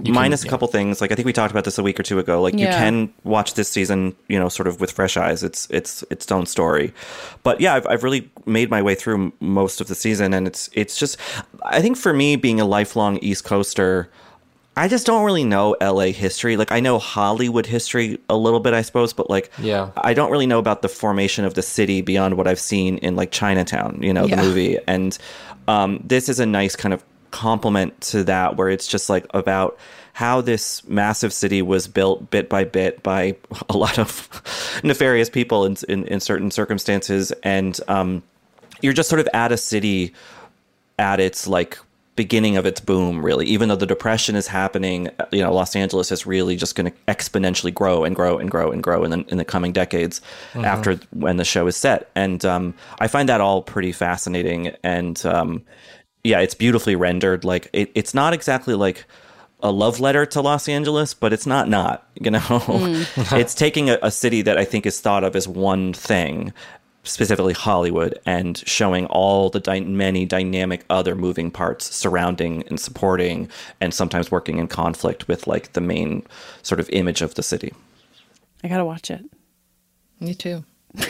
can- 0.03 0.15
minus 0.15 0.43
a 0.43 0.47
yeah. 0.47 0.51
couple 0.51 0.69
things. 0.69 1.01
Like 1.01 1.13
I 1.13 1.15
think 1.15 1.27
we 1.27 1.33
talked 1.33 1.51
about 1.51 1.65
this 1.65 1.79
a 1.79 1.83
week 1.83 1.99
or 1.99 2.03
two 2.03 2.19
ago. 2.19 2.41
Like 2.41 2.55
you 2.55 2.67
can 2.67 3.13
watch 3.25 3.55
this 3.55 3.69
season, 3.69 4.15
you 4.29 4.39
know, 4.39 4.49
sort 4.49 4.67
of 4.67 4.81
with 4.81 4.93
fresh 4.93 5.17
eyes. 5.17 5.43
It's 5.43 5.69
it's 5.71 6.05
its 6.11 6.31
own 6.31 6.47
story. 6.47 6.93
But 7.43 7.61
yeah, 7.61 7.75
I've 7.75 7.87
I've 7.87 8.05
really 8.05 8.31
made 8.45 8.71
my 8.71 8.83
way 8.83 8.95
through 8.95 9.33
most 9.41 9.81
of 9.81 9.89
the 9.89 9.95
season, 9.95 10.35
and 10.35 10.47
it's 10.47 10.69
it's 10.73 10.99
just 10.99 11.19
I 11.65 11.81
think 11.81 11.97
for 11.97 12.13
me 12.13 12.37
being 12.37 12.61
a 12.61 12.65
lifelong 12.65 13.19
East 13.19 13.45
Coaster. 13.45 14.11
I 14.79 14.89
just 14.89 15.07
don't 15.07 15.25
really 15.25 15.45
know 15.45 15.75
LA 15.81 16.07
history. 16.13 16.57
Like 16.57 16.71
I 16.71 16.81
know 16.81 16.99
Hollywood 16.99 17.65
history 17.67 18.19
a 18.29 18.37
little 18.37 18.61
bit, 18.61 18.75
I 18.75 18.83
suppose, 18.83 19.13
but 19.15 19.31
like 19.31 19.51
Yeah. 19.59 19.91
I 19.97 20.13
don't 20.13 20.31
really 20.31 20.47
know 20.47 20.59
about 20.59 20.83
the 20.83 20.89
formation 20.89 21.45
of 21.45 21.55
the 21.55 21.63
city 21.63 22.03
beyond 22.03 22.37
what 22.37 22.47
I've 22.47 22.61
seen 22.61 22.99
in 22.99 23.17
like 23.17 23.31
Chinatown, 23.31 23.99
you 24.03 24.13
know, 24.13 24.27
Yeah. 24.27 24.37
the 24.37 24.43
movie. 24.43 24.79
And 24.87 25.17
um, 25.67 26.01
this 26.05 26.29
is 26.29 26.41
a 26.41 26.47
nice 26.47 26.77
kind 26.77 26.93
of 26.93 27.03
complement 27.31 28.01
to 28.01 28.23
that, 28.25 28.57
where 28.57 28.69
it's 28.69 28.87
just 28.87 29.09
like 29.09 29.27
about 29.31 29.79
how 30.13 30.41
this 30.41 30.87
massive 30.89 31.33
city 31.33 31.61
was 31.61 31.89
built 31.89 32.31
bit 32.31 32.49
by 32.49 32.65
bit 32.65 33.03
by 33.03 33.35
a 33.69 33.77
lot 33.77 33.99
of 33.99 34.81
nefarious 34.85 35.29
people 35.31 35.65
in, 35.65 35.77
in, 35.89 36.07
in 36.07 36.21
certain 36.21 36.51
circumstances. 36.51 37.33
And 37.43 37.79
um, 37.89 38.23
you're 38.83 38.93
just 38.93 39.09
sort 39.09 39.21
of 39.21 39.29
at 39.35 39.53
a 39.53 39.57
city 39.57 40.13
at 40.99 41.19
its 41.21 41.47
like 41.47 41.79
beginning 42.17 42.57
of 42.57 42.65
its 42.67 42.81
boom 42.81 43.25
really 43.25 43.45
even 43.47 43.69
though 43.69 43.77
the 43.77 43.87
depression 43.87 44.35
is 44.37 44.47
happening 44.47 45.09
you 45.31 45.41
know 45.43 45.53
los 45.53 45.77
angeles 45.77 46.11
is 46.11 46.27
really 46.27 46.57
just 46.57 46.75
going 46.75 46.91
to 46.91 46.97
exponentially 47.07 47.73
grow 47.73 48.05
and 48.05 48.17
grow 48.17 48.39
and 48.39 48.51
grow 48.51 48.71
and 48.73 48.83
grow 48.83 49.05
in 49.05 49.11
the, 49.11 49.25
in 49.29 49.37
the 49.37 49.45
coming 49.45 49.71
decades 49.73 50.21
Mhm. 50.55 50.65
after 50.65 50.99
when 51.11 51.37
the 51.37 51.45
show 51.45 51.67
is 51.67 51.77
set 51.77 52.11
and 52.15 52.45
um, 52.45 52.75
i 52.99 53.07
find 53.07 53.29
that 53.29 53.41
all 53.41 53.63
pretty 53.63 53.93
fascinating 53.93 54.69
and 54.83 55.25
um, 55.27 55.63
yeah 56.25 56.41
it's 56.41 56.55
beautifully 56.55 56.97
rendered 56.97 57.45
like 57.45 57.69
it, 57.73 57.91
it's 57.95 58.15
not 58.15 58.33
exactly 58.33 58.75
like 58.75 59.05
a 59.61 59.71
love 59.73 60.01
letter 60.01 60.27
to 60.27 60.43
Los 60.43 60.69
Angeles, 60.69 61.15
but 61.15 61.33
it's 61.33 61.47
not 61.47 61.67
not, 61.67 62.07
you 62.21 62.31
know. 62.31 62.39
Mm. 62.41 63.39
it's 63.41 63.55
taking 63.55 63.89
a, 63.89 63.99
a 64.03 64.11
city 64.11 64.43
that 64.43 64.59
I 64.59 64.67
think 64.67 64.85
is 64.85 65.01
thought 65.01 65.25
of 65.25 65.35
as 65.35 65.49
one 65.49 65.95
thing, 65.95 66.53
specifically 67.07 67.53
Hollywood, 67.55 68.19
and 68.27 68.59
showing 68.67 69.07
all 69.07 69.51
the 69.51 69.61
dy- 69.61 69.81
many 69.81 70.27
dynamic 70.27 70.85
other 70.91 71.15
moving 71.15 71.51
parts 71.51 71.95
surrounding 71.95 72.63
and 72.69 72.79
supporting, 72.79 73.49
and 73.81 73.95
sometimes 73.95 74.31
working 74.31 74.59
in 74.59 74.69
conflict 74.69 75.29
with 75.29 75.47
like 75.47 75.73
the 75.73 75.81
main 75.81 76.27
sort 76.63 76.81
of 76.81 76.91
image 76.91 77.23
of 77.23 77.35
the 77.35 77.43
city. 77.43 77.73
I 78.63 78.69
gotta 78.69 78.85
watch 78.85 79.11
it. 79.11 79.25
Me 80.21 80.35
too. 80.35 80.65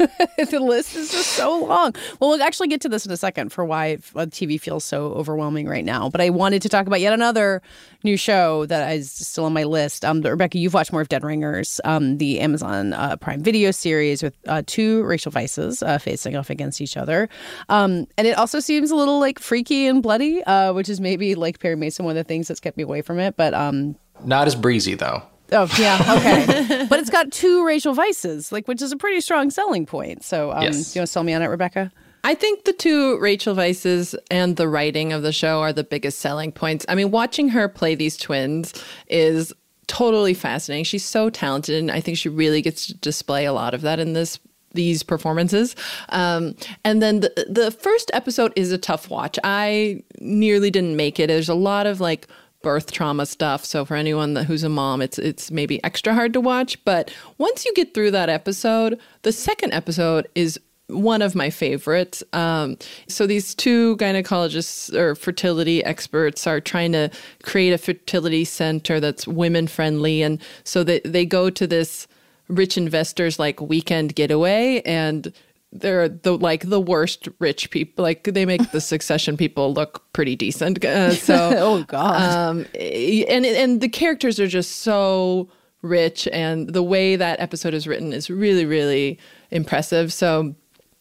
the 0.50 0.60
list 0.60 0.96
is 0.96 1.10
just 1.10 1.32
so 1.32 1.64
long. 1.64 1.94
Well, 2.18 2.30
we'll 2.30 2.42
actually 2.42 2.68
get 2.68 2.80
to 2.82 2.88
this 2.88 3.04
in 3.04 3.12
a 3.12 3.16
second 3.16 3.52
for 3.52 3.64
why 3.64 3.98
TV 4.14 4.60
feels 4.60 4.84
so 4.84 5.12
overwhelming 5.12 5.68
right 5.68 5.84
now. 5.84 6.08
But 6.08 6.20
I 6.20 6.30
wanted 6.30 6.62
to 6.62 6.68
talk 6.68 6.86
about 6.86 7.00
yet 7.00 7.12
another 7.12 7.60
new 8.02 8.16
show 8.16 8.64
that 8.66 8.94
is 8.94 9.10
still 9.10 9.44
on 9.44 9.52
my 9.52 9.64
list. 9.64 10.04
Um, 10.04 10.22
Rebecca, 10.22 10.58
you've 10.58 10.74
watched 10.74 10.92
more 10.92 11.02
of 11.02 11.08
Dead 11.08 11.22
Ringers, 11.22 11.80
um, 11.84 12.18
the 12.18 12.40
Amazon 12.40 12.94
uh, 12.94 13.16
Prime 13.16 13.42
Video 13.42 13.70
series 13.70 14.22
with 14.22 14.34
uh, 14.46 14.62
two 14.66 15.02
Rachel 15.04 15.32
Weiszes 15.32 15.86
uh, 15.86 15.98
facing 15.98 16.36
off 16.36 16.48
against 16.48 16.80
each 16.80 16.96
other. 16.96 17.28
Um, 17.68 18.06
and 18.16 18.26
it 18.26 18.38
also 18.38 18.60
seems 18.60 18.90
a 18.90 18.96
little 18.96 19.20
like 19.20 19.38
freaky 19.38 19.86
and 19.86 20.02
bloody, 20.02 20.42
uh, 20.44 20.72
which 20.72 20.88
is 20.88 21.00
maybe 21.00 21.34
like 21.34 21.58
Perry 21.60 21.76
Mason, 21.76 22.04
one 22.04 22.16
of 22.16 22.16
the 22.16 22.28
things 22.28 22.48
that's 22.48 22.60
kept 22.60 22.76
me 22.76 22.84
away 22.84 23.02
from 23.02 23.18
it. 23.18 23.36
But 23.36 23.52
um, 23.52 23.96
Not 24.24 24.46
as 24.46 24.54
breezy 24.54 24.94
though. 24.94 25.22
Oh 25.52 25.68
yeah, 25.78 26.14
okay. 26.18 26.86
but 26.88 26.98
it's 27.00 27.10
got 27.10 27.32
two 27.32 27.64
Rachel 27.64 27.94
Weiszes, 27.94 28.52
like 28.52 28.68
which 28.68 28.80
is 28.82 28.92
a 28.92 28.96
pretty 28.96 29.20
strong 29.20 29.50
selling 29.50 29.86
point. 29.86 30.24
So, 30.24 30.52
um, 30.52 30.62
Yes. 30.62 30.92
do 30.92 30.98
you 30.98 31.00
want 31.00 31.06
to 31.08 31.12
sell 31.12 31.22
me 31.24 31.32
on 31.34 31.42
it, 31.42 31.46
Rebecca? 31.46 31.90
I 32.22 32.34
think 32.34 32.64
the 32.64 32.72
two 32.74 33.18
Rachel 33.18 33.54
Weiszes 33.54 34.14
and 34.30 34.56
the 34.56 34.68
writing 34.68 35.12
of 35.12 35.22
the 35.22 35.32
show 35.32 35.60
are 35.60 35.72
the 35.72 35.84
biggest 35.84 36.18
selling 36.18 36.52
points. 36.52 36.84
I 36.88 36.94
mean, 36.94 37.10
watching 37.10 37.48
her 37.48 37.66
play 37.68 37.94
these 37.94 38.16
twins 38.18 38.74
is 39.08 39.52
totally 39.86 40.34
fascinating. 40.34 40.84
She's 40.84 41.04
so 41.04 41.30
talented, 41.30 41.76
and 41.76 41.90
I 41.90 42.00
think 42.00 42.18
she 42.18 42.28
really 42.28 42.60
gets 42.62 42.86
to 42.88 42.94
display 42.94 43.46
a 43.46 43.52
lot 43.52 43.72
of 43.74 43.80
that 43.82 43.98
in 43.98 44.12
this 44.12 44.38
these 44.72 45.02
performances. 45.02 45.74
Um, 46.10 46.54
and 46.84 47.02
then 47.02 47.20
the 47.20 47.46
the 47.48 47.70
first 47.72 48.10
episode 48.14 48.52
is 48.54 48.70
a 48.70 48.78
tough 48.78 49.10
watch. 49.10 49.36
I 49.42 50.02
nearly 50.20 50.70
didn't 50.70 50.94
make 50.96 51.18
it. 51.18 51.26
There's 51.26 51.48
a 51.48 51.54
lot 51.54 51.86
of 51.86 52.00
like 52.00 52.28
birth 52.62 52.92
trauma 52.92 53.26
stuff. 53.26 53.64
So 53.64 53.84
for 53.84 53.94
anyone 53.96 54.34
that, 54.34 54.44
who's 54.44 54.64
a 54.64 54.68
mom, 54.68 55.02
it's 55.02 55.18
it's 55.18 55.50
maybe 55.50 55.82
extra 55.84 56.14
hard 56.14 56.32
to 56.34 56.40
watch. 56.40 56.82
But 56.84 57.12
once 57.38 57.64
you 57.64 57.72
get 57.74 57.94
through 57.94 58.10
that 58.12 58.28
episode, 58.28 58.98
the 59.22 59.32
second 59.32 59.72
episode 59.72 60.28
is 60.34 60.58
one 60.88 61.22
of 61.22 61.34
my 61.34 61.50
favorites. 61.50 62.22
Um, 62.32 62.76
so 63.06 63.26
these 63.26 63.54
two 63.54 63.96
gynecologists 63.96 64.92
or 64.94 65.14
fertility 65.14 65.84
experts 65.84 66.46
are 66.46 66.60
trying 66.60 66.92
to 66.92 67.10
create 67.42 67.72
a 67.72 67.78
fertility 67.78 68.44
center 68.44 69.00
that's 69.00 69.26
women 69.26 69.66
friendly, 69.66 70.22
and 70.22 70.40
so 70.64 70.84
they 70.84 71.00
they 71.00 71.24
go 71.24 71.50
to 71.50 71.66
this 71.66 72.06
rich 72.48 72.76
investors 72.76 73.38
like 73.38 73.60
weekend 73.60 74.16
getaway 74.16 74.82
and 74.84 75.32
they're 75.72 76.08
the 76.08 76.36
like 76.36 76.68
the 76.68 76.80
worst 76.80 77.28
rich 77.38 77.70
people 77.70 78.02
like 78.02 78.24
they 78.24 78.44
make 78.44 78.72
the 78.72 78.80
succession 78.80 79.36
people 79.36 79.72
look 79.72 80.02
pretty 80.12 80.34
decent 80.34 80.84
uh, 80.84 81.12
so 81.14 81.52
Oh, 81.56 81.84
God. 81.84 82.20
um 82.20 82.66
and 82.74 83.46
and 83.46 83.80
the 83.80 83.88
characters 83.88 84.40
are 84.40 84.48
just 84.48 84.76
so 84.80 85.48
rich 85.82 86.26
and 86.32 86.70
the 86.72 86.82
way 86.82 87.14
that 87.14 87.38
episode 87.40 87.72
is 87.72 87.86
written 87.86 88.12
is 88.12 88.28
really 88.28 88.66
really 88.66 89.18
impressive 89.52 90.12
so 90.12 90.54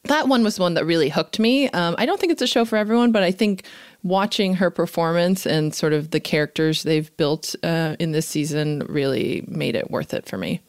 that 0.04 0.28
one 0.28 0.44
was 0.44 0.60
one 0.60 0.76
that 0.76 0.86
really 0.86 1.10
hooked 1.10 1.40
me 1.40 1.68
um, 1.72 1.96
i 1.98 2.06
don't 2.06 2.20
think 2.20 2.32
it's 2.32 2.42
a 2.44 2.48
show 2.48 2.64
for 2.64 2.76
everyone 2.78 3.12
but 3.12 3.24
i 3.24 3.32
think 3.32 3.64
watching 4.04 4.54
her 4.54 4.70
performance 4.70 5.48
and 5.48 5.74
sort 5.74 5.94
of 5.94 6.12
the 6.12 6.20
characters 6.20 6.84
they've 6.84 7.16
built 7.18 7.56
uh, 7.64 7.96
in 8.00 8.12
this 8.12 8.28
season 8.28 8.84
really 8.88 9.44
made 9.48 9.76
it 9.76 9.90
worth 9.90 10.14
it 10.14 10.28
for 10.28 10.38
me 10.38 10.62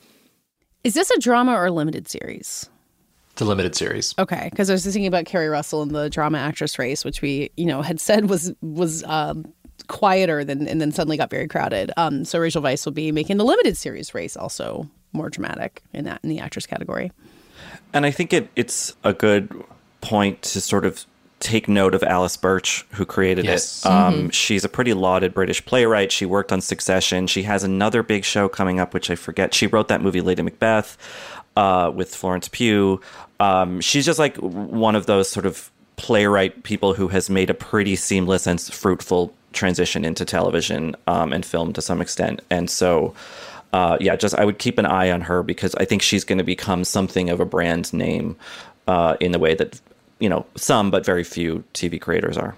Is 0.84 0.94
this 0.94 1.10
a 1.10 1.18
drama 1.20 1.52
or 1.52 1.66
a 1.66 1.70
limited 1.70 2.08
series? 2.08 2.69
It's 3.40 3.46
a 3.46 3.48
limited 3.48 3.74
series. 3.74 4.14
Okay, 4.18 4.48
because 4.50 4.68
I 4.68 4.74
was 4.74 4.84
thinking 4.84 5.06
about 5.06 5.24
Keri 5.24 5.48
Russell 5.48 5.80
in 5.80 5.88
the 5.94 6.10
drama 6.10 6.36
actress 6.36 6.78
race, 6.78 7.06
which 7.06 7.22
we 7.22 7.50
you 7.56 7.64
know 7.64 7.80
had 7.80 7.98
said 7.98 8.28
was 8.28 8.52
was 8.60 9.02
um, 9.04 9.50
quieter 9.86 10.44
than 10.44 10.68
and 10.68 10.78
then 10.78 10.92
suddenly 10.92 11.16
got 11.16 11.30
very 11.30 11.48
crowded. 11.48 11.90
Um, 11.96 12.26
so 12.26 12.38
Rachel 12.38 12.60
Weisz 12.60 12.84
will 12.84 12.92
be 12.92 13.10
making 13.12 13.38
the 13.38 13.44
limited 13.46 13.78
series 13.78 14.12
race 14.14 14.36
also 14.36 14.90
more 15.14 15.30
dramatic 15.30 15.82
in 15.94 16.04
that 16.04 16.20
in 16.22 16.28
the 16.28 16.38
actress 16.38 16.66
category. 16.66 17.12
And 17.94 18.04
I 18.04 18.10
think 18.10 18.34
it 18.34 18.50
it's 18.56 18.92
a 19.04 19.14
good 19.14 19.50
point 20.02 20.42
to 20.42 20.60
sort 20.60 20.84
of 20.84 21.06
take 21.38 21.66
note 21.66 21.94
of 21.94 22.02
Alice 22.02 22.36
Birch, 22.36 22.84
who 22.90 23.06
created 23.06 23.46
Yes. 23.46 23.82
it. 23.82 23.88
Um, 23.90 24.28
Mhm. 24.28 24.32
She's 24.34 24.62
a 24.62 24.68
pretty 24.68 24.92
lauded 24.92 25.32
British 25.32 25.64
playwright. 25.64 26.12
She 26.12 26.26
worked 26.26 26.52
on 26.52 26.60
Succession. 26.60 27.26
She 27.26 27.44
has 27.44 27.64
another 27.64 28.02
big 28.02 28.26
show 28.26 28.46
coming 28.50 28.78
up, 28.78 28.92
which 28.92 29.08
I 29.10 29.14
forget. 29.14 29.54
She 29.54 29.66
wrote 29.66 29.88
that 29.88 30.02
movie 30.02 30.20
Lady 30.20 30.42
Macbeth 30.42 30.98
uh, 31.56 31.90
with 31.94 32.14
Florence 32.14 32.48
Pugh. 32.48 33.00
Um, 33.38 33.80
she's 33.80 34.06
just 34.06 34.18
like 34.18 34.36
one 34.36 34.96
of 34.96 35.06
those 35.06 35.28
sort 35.30 35.46
of 35.46 35.70
playwright 35.96 36.62
people 36.62 36.94
who 36.94 37.08
has 37.08 37.28
made 37.28 37.50
a 37.50 37.54
pretty 37.54 37.94
seamless 37.96 38.46
and 38.46 38.60
fruitful 38.60 39.34
transition 39.52 40.04
into 40.04 40.24
television 40.24 40.96
um, 41.06 41.32
and 41.32 41.44
film 41.44 41.72
to 41.72 41.82
some 41.82 42.00
extent. 42.00 42.40
And 42.50 42.70
so, 42.70 43.14
uh, 43.72 43.98
yeah, 44.00 44.16
just 44.16 44.34
I 44.34 44.44
would 44.44 44.58
keep 44.58 44.78
an 44.78 44.86
eye 44.86 45.10
on 45.10 45.20
her 45.22 45.42
because 45.42 45.74
I 45.74 45.84
think 45.84 46.02
she's 46.02 46.24
going 46.24 46.38
to 46.38 46.44
become 46.44 46.84
something 46.84 47.28
of 47.30 47.40
a 47.40 47.44
brand 47.44 47.92
name 47.92 48.36
uh, 48.86 49.16
in 49.20 49.32
the 49.32 49.38
way 49.38 49.54
that 49.54 49.80
you 50.18 50.28
know 50.28 50.46
some 50.56 50.90
but 50.90 51.04
very 51.04 51.24
few 51.24 51.64
TV 51.74 52.00
creators 52.00 52.36
are. 52.36 52.56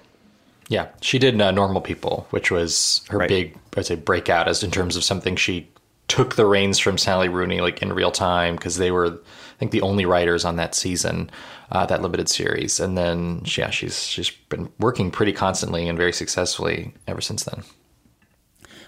Yeah, 0.68 0.88
she 1.00 1.18
did 1.18 1.40
uh, 1.40 1.50
Normal 1.50 1.80
People, 1.80 2.26
which 2.30 2.50
was 2.50 3.02
her 3.10 3.26
big, 3.26 3.56
I'd 3.76 3.86
say, 3.86 3.96
breakout 3.96 4.48
as 4.48 4.62
in 4.62 4.70
terms 4.70 4.96
of 4.96 5.04
something 5.04 5.36
she 5.36 5.68
took 6.12 6.36
the 6.36 6.44
reins 6.44 6.78
from 6.78 6.98
Sally 6.98 7.30
Rooney 7.30 7.62
like 7.62 7.80
in 7.80 7.90
real 7.90 8.10
time 8.10 8.56
because 8.56 8.76
they 8.76 8.90
were, 8.90 9.06
I 9.06 9.58
think, 9.58 9.70
the 9.70 9.80
only 9.80 10.04
writers 10.04 10.44
on 10.44 10.56
that 10.56 10.74
season, 10.74 11.30
uh, 11.70 11.86
that 11.86 12.02
limited 12.02 12.28
series. 12.28 12.78
And 12.78 12.98
then, 12.98 13.40
yeah, 13.46 13.70
she's 13.70 14.06
she's 14.06 14.30
been 14.50 14.70
working 14.78 15.10
pretty 15.10 15.32
constantly 15.32 15.88
and 15.88 15.96
very 15.96 16.12
successfully 16.12 16.92
ever 17.06 17.22
since 17.22 17.44
then. 17.44 17.62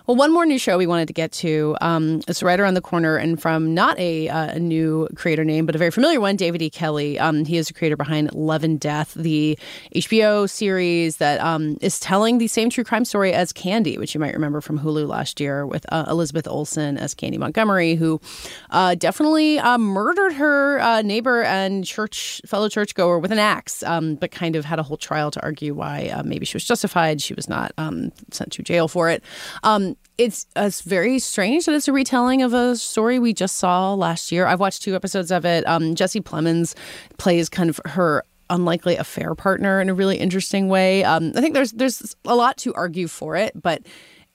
Well, 0.06 0.18
one 0.18 0.34
more 0.34 0.44
new 0.44 0.58
show 0.58 0.76
we 0.76 0.86
wanted 0.86 1.08
to 1.08 1.14
get 1.14 1.32
to. 1.32 1.78
Um, 1.80 2.20
it's 2.28 2.42
right 2.42 2.60
around 2.60 2.74
the 2.74 2.82
corner, 2.82 3.16
and 3.16 3.40
from 3.40 3.72
not 3.72 3.98
a, 3.98 4.28
uh, 4.28 4.58
new 4.58 5.08
creator 5.14 5.46
name, 5.46 5.64
but 5.64 5.74
a 5.74 5.78
very 5.78 5.90
familiar 5.90 6.20
one, 6.20 6.36
David 6.36 6.60
E. 6.60 6.68
Kelley. 6.68 7.18
Um, 7.18 7.46
he 7.46 7.56
is 7.56 7.68
the 7.68 7.72
creator 7.72 7.96
behind 7.96 8.30
Love 8.34 8.64
and 8.64 8.78
Death, 8.78 9.14
the 9.14 9.58
HBO 9.94 10.46
series 10.46 11.16
that 11.16 11.40
um, 11.40 11.78
is 11.80 11.98
telling 11.98 12.36
the 12.36 12.48
same 12.48 12.68
true 12.68 12.84
crime 12.84 13.06
story 13.06 13.32
as 13.32 13.50
Candy, 13.50 13.96
which 13.96 14.12
you 14.12 14.20
might 14.20 14.34
remember 14.34 14.60
from 14.60 14.78
Hulu 14.78 15.08
last 15.08 15.40
year 15.40 15.66
with 15.66 15.86
uh, 15.90 16.04
Elizabeth 16.08 16.46
Olsen 16.46 16.98
as 16.98 17.14
Candy 17.14 17.38
Montgomery, 17.38 17.94
who 17.94 18.20
uh, 18.68 18.96
definitely 18.96 19.58
uh, 19.58 19.78
murdered 19.78 20.34
her 20.34 20.80
uh, 20.82 21.00
neighbor 21.00 21.44
and 21.44 21.82
church 21.82 22.42
fellow 22.44 22.68
churchgoer 22.68 23.18
with 23.20 23.32
an 23.32 23.38
axe, 23.38 23.82
um, 23.84 24.16
but 24.16 24.30
kind 24.30 24.54
of 24.54 24.66
had 24.66 24.78
a 24.78 24.82
whole 24.82 24.98
trial 24.98 25.30
to 25.30 25.42
argue 25.42 25.72
why 25.72 26.08
uh, 26.08 26.22
maybe 26.22 26.44
she 26.44 26.56
was 26.56 26.64
justified. 26.66 27.22
She 27.22 27.32
was 27.32 27.48
not 27.48 27.72
um, 27.78 28.12
sent 28.30 28.52
to 28.52 28.62
jail 28.62 28.86
for 28.86 29.08
it. 29.08 29.24
Um, 29.62 29.93
it's 30.16 30.46
it's 30.54 30.82
very 30.82 31.18
strange 31.18 31.66
that 31.66 31.74
it's 31.74 31.88
a 31.88 31.92
retelling 31.92 32.42
of 32.42 32.52
a 32.52 32.76
story 32.76 33.18
we 33.18 33.32
just 33.32 33.56
saw 33.56 33.94
last 33.94 34.30
year. 34.30 34.46
I've 34.46 34.60
watched 34.60 34.82
two 34.82 34.94
episodes 34.94 35.30
of 35.30 35.44
it. 35.44 35.66
Um, 35.66 35.94
Jesse 35.94 36.20
Plemons 36.20 36.74
plays 37.18 37.48
kind 37.48 37.68
of 37.68 37.80
her 37.84 38.24
unlikely 38.50 38.96
affair 38.96 39.34
partner 39.34 39.80
in 39.80 39.88
a 39.88 39.94
really 39.94 40.18
interesting 40.18 40.68
way. 40.68 41.02
Um, 41.02 41.32
I 41.34 41.40
think 41.40 41.54
there's 41.54 41.72
there's 41.72 42.14
a 42.24 42.36
lot 42.36 42.56
to 42.58 42.74
argue 42.74 43.08
for 43.08 43.36
it, 43.36 43.60
but 43.60 43.82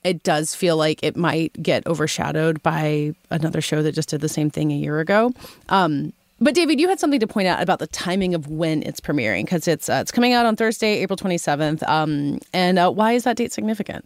it 0.04 0.24
does 0.24 0.56
feel 0.56 0.78
like 0.78 1.04
it 1.04 1.16
might 1.16 1.52
get 1.62 1.86
overshadowed 1.86 2.64
by 2.64 3.14
another 3.30 3.62
show 3.62 3.82
that 3.84 3.94
just 3.94 4.10
did 4.10 4.22
the 4.22 4.30
same 4.30 4.50
thing 4.50 4.72
a 4.72 4.76
year 4.76 5.00
ago. 5.00 5.32
Um, 5.68 6.14
but 6.42 6.56
David, 6.56 6.80
you 6.80 6.88
had 6.88 7.02
something 7.02 7.20
to 7.20 7.28
point 7.28 7.50
out 7.50 7.62
about 7.62 7.80
the 7.80 7.88
timing 7.88 8.34
of 8.34 8.48
when 8.48 8.82
it's 8.84 9.02
premiering 9.02 9.44
because 9.44 9.68
it's 9.68 9.90
uh, 9.90 10.00
it's 10.02 10.12
coming 10.12 10.34
out 10.34 10.46
on 10.46 10.56
Thursday, 10.56 11.00
April 11.00 11.18
twenty 11.18 11.38
seventh. 11.38 11.84
Um, 11.84 12.40
and 12.54 12.80
uh, 12.80 12.92
why 12.92 13.14
is 13.14 13.24
that 13.24 13.38
date 13.38 13.52
significant? 13.52 14.06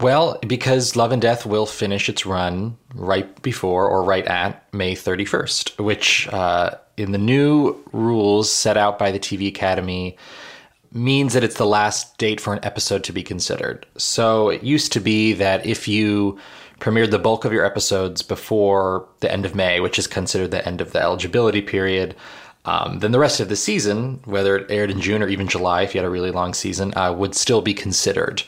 Well, 0.00 0.38
because 0.46 0.94
Love 0.94 1.10
and 1.10 1.20
Death 1.20 1.44
will 1.44 1.66
finish 1.66 2.08
its 2.08 2.24
run 2.24 2.76
right 2.94 3.42
before 3.42 3.88
or 3.88 4.04
right 4.04 4.24
at 4.26 4.72
May 4.72 4.94
31st, 4.94 5.80
which 5.80 6.28
uh, 6.28 6.76
in 6.96 7.10
the 7.10 7.18
new 7.18 7.76
rules 7.92 8.52
set 8.52 8.76
out 8.76 8.98
by 8.98 9.10
the 9.10 9.18
TV 9.18 9.48
Academy 9.48 10.16
means 10.92 11.34
that 11.34 11.42
it's 11.42 11.56
the 11.56 11.66
last 11.66 12.16
date 12.16 12.40
for 12.40 12.52
an 12.52 12.60
episode 12.62 13.02
to 13.04 13.12
be 13.12 13.24
considered. 13.24 13.86
So 13.96 14.50
it 14.50 14.62
used 14.62 14.92
to 14.92 15.00
be 15.00 15.32
that 15.34 15.66
if 15.66 15.88
you 15.88 16.38
premiered 16.78 17.10
the 17.10 17.18
bulk 17.18 17.44
of 17.44 17.52
your 17.52 17.64
episodes 17.64 18.22
before 18.22 19.06
the 19.18 19.30
end 19.30 19.44
of 19.44 19.56
May, 19.56 19.80
which 19.80 19.98
is 19.98 20.06
considered 20.06 20.52
the 20.52 20.66
end 20.66 20.80
of 20.80 20.92
the 20.92 21.02
eligibility 21.02 21.60
period, 21.60 22.14
um, 22.64 23.00
then 23.00 23.12
the 23.12 23.18
rest 23.18 23.40
of 23.40 23.48
the 23.48 23.56
season, 23.56 24.20
whether 24.26 24.56
it 24.56 24.70
aired 24.70 24.90
in 24.90 25.00
June 25.00 25.22
or 25.22 25.28
even 25.28 25.48
July, 25.48 25.82
if 25.82 25.94
you 25.94 26.00
had 26.00 26.06
a 26.06 26.10
really 26.10 26.30
long 26.30 26.54
season, 26.54 26.92
uh, 26.96 27.12
would 27.12 27.34
still 27.34 27.62
be 27.62 27.74
considered 27.74 28.42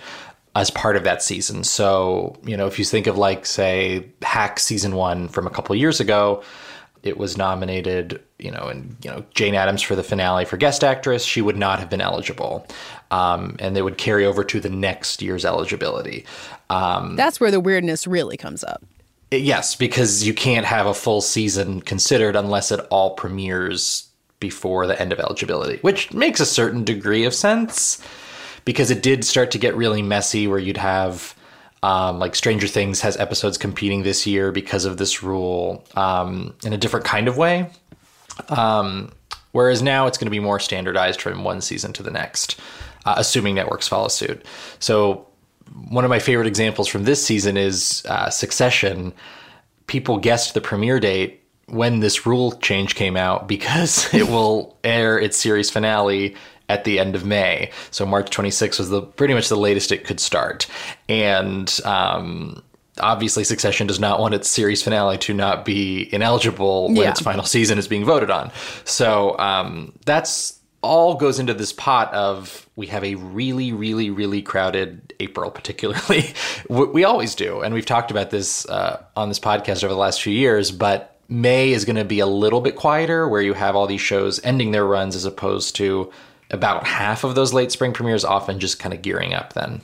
as 0.57 0.71
part 0.71 0.97
of 0.97 1.05
that 1.05 1.23
season. 1.23 1.65
So, 1.65 2.37
you 2.45 2.57
know, 2.57 2.67
if 2.67 2.79
you 2.79 2.85
think 2.85 3.07
of 3.07 3.17
like, 3.17 3.47
say, 3.47 4.07
Hack 4.23 4.59
season 4.59 4.97
one 4.97 5.29
from 5.29 5.47
a 5.47 5.51
couple 5.51 5.75
years 5.77 6.01
ago, 6.01 6.43
it 7.03 7.17
was 7.17 7.37
nominated, 7.37 8.21
you 8.39 8.51
know, 8.51 8.65
and 8.65 8.97
you 9.03 9.11
know 9.11 9.25
Jane 9.35 9.55
Adams 9.55 9.81
for 9.81 9.97
the 9.97 10.03
finale 10.03 10.45
for 10.45 10.57
guest 10.57 10.85
actress. 10.85 11.25
She 11.25 11.41
would 11.41 11.57
not 11.57 11.79
have 11.79 11.89
been 11.89 12.01
eligible, 12.01 12.67
um, 13.11 13.57
and 13.59 13.75
they 13.75 13.83
would 13.83 13.97
carry 13.97 14.27
over 14.27 14.45
to 14.45 14.61
the 14.61 14.69
next 14.69 15.23
year's 15.23 15.45
eligibility. 15.45 16.27
Um, 16.69 17.17
That's 17.17 17.41
where 17.41 17.51
the 17.51 17.61
weirdness 17.61 18.07
really 18.07 18.37
comes 18.37 18.63
up. 18.63 18.85
Yes, 19.31 19.77
because 19.77 20.27
you 20.27 20.35
can't 20.35 20.67
have 20.67 20.87
a 20.87 20.95
full 20.95 21.21
season 21.21 21.81
considered 21.81 22.37
unless 22.37 22.71
it 22.71 22.81
all 22.91 23.15
premieres 23.15 24.09
before 24.41 24.87
the 24.87 25.01
end 25.01 25.13
of 25.13 25.21
eligibility, 25.21 25.79
which 25.79 26.13
makes 26.13 26.41
a 26.41 26.47
certain 26.47 26.85
degree 26.85 27.25
of 27.25 27.33
sense 27.33 28.03
because 28.71 28.93
it 28.93 29.03
did 29.03 29.25
start 29.25 29.51
to 29.51 29.59
get 29.59 29.75
really 29.75 30.01
messy 30.01 30.47
where 30.47 30.57
you'd 30.57 30.77
have 30.77 31.35
um, 31.83 32.21
like 32.21 32.37
Stranger 32.37 32.69
Things 32.69 33.01
has 33.01 33.17
episodes 33.17 33.59
competing 33.59 34.05
this 34.05 34.29
year 34.29 34.53
because 34.53 34.85
of 34.85 34.97
this 34.97 35.25
rule 35.25 35.85
um, 35.97 36.55
in 36.65 36.73
a 36.73 36.79
different 36.79 37.05
kind 37.05 37.27
of 37.27 37.37
way. 37.37 37.69
Um, 38.49 39.11
whereas 39.51 39.83
now 39.83 40.07
it's 40.07 40.19
going 40.19 40.27
to 40.27 40.31
be 40.31 40.39
more 40.39 40.61
standardized 40.61 41.21
from 41.21 41.43
one 41.43 41.61
season 41.63 41.93
to 41.95 42.05
the 42.05 42.13
next, 42.13 42.61
uh, 43.05 43.15
assuming 43.17 43.57
networks 43.57 43.89
follow 43.89 44.07
suit. 44.07 44.47
So, 44.79 45.27
one 45.89 46.05
of 46.05 46.09
my 46.09 46.21
favorite 46.21 46.47
examples 46.47 46.87
from 46.87 47.03
this 47.03 47.27
season 47.27 47.57
is 47.57 48.05
uh, 48.09 48.31
Succession. 48.31 49.13
People 49.89 50.19
guessed 50.19 50.55
the 50.55 50.61
premiere 50.61 51.01
date 51.01 51.43
when 51.67 51.99
this 51.99 52.25
rule 52.25 52.53
change 52.53 52.95
came 52.95 53.17
out 53.17 53.49
because 53.49 54.15
it 54.15 54.29
will 54.29 54.79
air 54.85 55.19
its 55.19 55.37
series 55.37 55.71
finale 55.71 56.37
at 56.71 56.85
the 56.85 56.99
end 56.99 57.15
of 57.15 57.25
May. 57.25 57.71
So 57.91 58.07
March 58.07 58.31
26th 58.31 58.79
was 58.79 58.89
the 58.91 59.03
pretty 59.03 59.35
much 59.35 59.49
the 59.49 59.57
latest 59.57 59.93
it 59.93 60.05
could 60.05 60.21
start. 60.21 60.67
And 61.09 61.69
um, 61.85 62.63
obviously 62.99 63.45
Succession 63.45 63.87
does 63.87 64.01
not 64.01 64.21
want 64.21 64.35
its 64.35 64.49
series 64.49 64.83
finale 64.83 65.19
to 65.19 65.35
not 65.35 65.65
be 65.65 66.09
ineligible 66.15 66.87
when 66.89 66.97
Yeah. 66.97 67.11
its 67.11 67.21
final 67.21 67.45
season 67.45 67.79
is 67.79 67.89
being 67.89 68.05
voted 68.05 68.31
on. 68.31 68.51
So 68.85 69.37
um, 69.39 69.93
that's 70.07 70.59
all 70.83 71.15
goes 71.15 71.39
into 71.39 71.53
this 71.53 71.73
pot 71.75 72.13
of 72.15 72.67
we 72.75 72.87
have 72.87 73.05
a 73.05 73.15
really, 73.17 73.71
really, 73.73 74.09
really 74.09 74.41
crowded 74.41 75.13
April, 75.21 75.51
particularly. 75.51 76.33
we 76.71 76.87
we 76.87 77.05
always 77.05 77.35
do. 77.35 77.61
And 77.61 77.75
we've 77.75 77.85
talked 77.85 78.11
about 78.11 78.31
this 78.31 78.67
uh, 78.67 79.03
on 79.15 79.29
this 79.29 79.39
podcast 79.39 79.85
over 79.85 79.93
the 79.93 80.01
last 80.01 80.23
few 80.23 80.33
years, 80.33 80.71
but 80.71 81.17
May 81.29 81.73
is 81.73 81.85
going 81.85 81.97
to 81.97 82.05
be 82.05 82.21
a 82.21 82.27
little 82.27 82.63
bit 82.63 82.77
quieter 82.77 83.29
where 83.29 83.43
you 83.43 83.53
have 83.55 83.77
all 83.77 83.87
these 83.87 84.01
shows 84.01 84.41
ending 84.43 84.73
their 84.73 84.87
runs 84.87 85.15
as 85.15 85.27
opposed 85.27 85.77
to 85.77 86.11
about 86.51 86.87
half 86.87 87.25
of 87.25 87.35
those 87.35 87.53
late 87.53 87.71
spring 87.73 87.93
premieres 87.93 88.25
often 88.25 88.59
just 88.59 88.79
kind 88.79 88.95
of 88.95 89.03
gearing 89.03 89.35
up 89.35 89.53
then. 89.53 89.81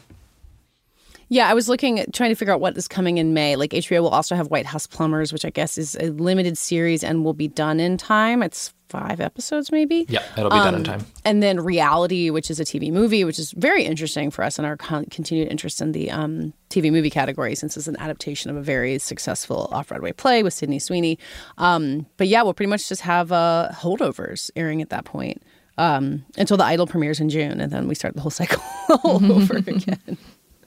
Yeah, 1.28 1.48
I 1.48 1.54
was 1.54 1.68
looking 1.68 1.98
at 1.98 2.12
trying 2.14 2.30
to 2.30 2.36
figure 2.36 2.54
out 2.54 2.60
what 2.60 2.76
is 2.76 2.86
coming 2.86 3.18
in 3.18 3.34
May. 3.34 3.56
Like 3.56 3.70
HBO 3.70 4.00
will 4.02 4.10
also 4.10 4.36
have 4.36 4.46
White 4.48 4.66
House 4.66 4.86
Plumbers, 4.86 5.32
which 5.32 5.44
I 5.44 5.50
guess 5.50 5.76
is 5.76 5.96
a 5.98 6.10
limited 6.10 6.56
series 6.56 7.02
and 7.02 7.24
will 7.24 7.34
be 7.34 7.48
done 7.48 7.80
in 7.80 7.96
time. 7.96 8.44
It's 8.44 8.72
five 8.88 9.20
episodes, 9.20 9.72
maybe. 9.72 10.06
Yeah, 10.08 10.22
it'll 10.38 10.50
be 10.50 10.56
done 10.56 10.74
in 10.76 10.80
Um, 10.82 10.84
time. 10.84 11.06
And 11.24 11.42
then 11.42 11.58
Reality, 11.58 12.30
which 12.30 12.48
is 12.48 12.60
a 12.60 12.64
TV 12.64 12.92
movie, 12.92 13.24
which 13.24 13.40
is 13.40 13.50
very 13.56 13.82
interesting 13.82 14.30
for 14.30 14.44
us 14.44 14.56
and 14.56 14.64
our 14.64 14.76
con- 14.76 15.06
continued 15.06 15.48
interest 15.50 15.80
in 15.82 15.90
the 15.90 16.12
um, 16.12 16.52
TV 16.70 16.92
movie 16.92 17.10
category, 17.10 17.56
since 17.56 17.76
it's 17.76 17.88
an 17.88 17.96
adaptation 17.98 18.48
of 18.52 18.56
a 18.56 18.62
very 18.62 18.96
successful 19.00 19.68
off 19.72 19.88
Broadway 19.88 20.12
play 20.12 20.44
with 20.44 20.54
Sydney 20.54 20.78
Sweeney. 20.78 21.18
Um, 21.58 22.06
but 22.18 22.28
yeah, 22.28 22.42
we'll 22.44 22.54
pretty 22.54 22.70
much 22.70 22.88
just 22.88 23.00
have 23.00 23.32
uh, 23.32 23.70
holdovers 23.72 24.52
airing 24.54 24.80
at 24.80 24.90
that 24.90 25.04
point 25.04 25.42
um, 25.78 26.24
until 26.36 26.56
the 26.56 26.64
Idol 26.64 26.86
premieres 26.86 27.20
in 27.20 27.28
June, 27.28 27.60
and 27.60 27.72
then 27.72 27.88
we 27.88 27.94
start 27.94 28.14
the 28.14 28.20
whole 28.20 28.30
cycle 28.30 28.62
all 29.04 29.32
over 29.32 29.56
again. 29.66 30.18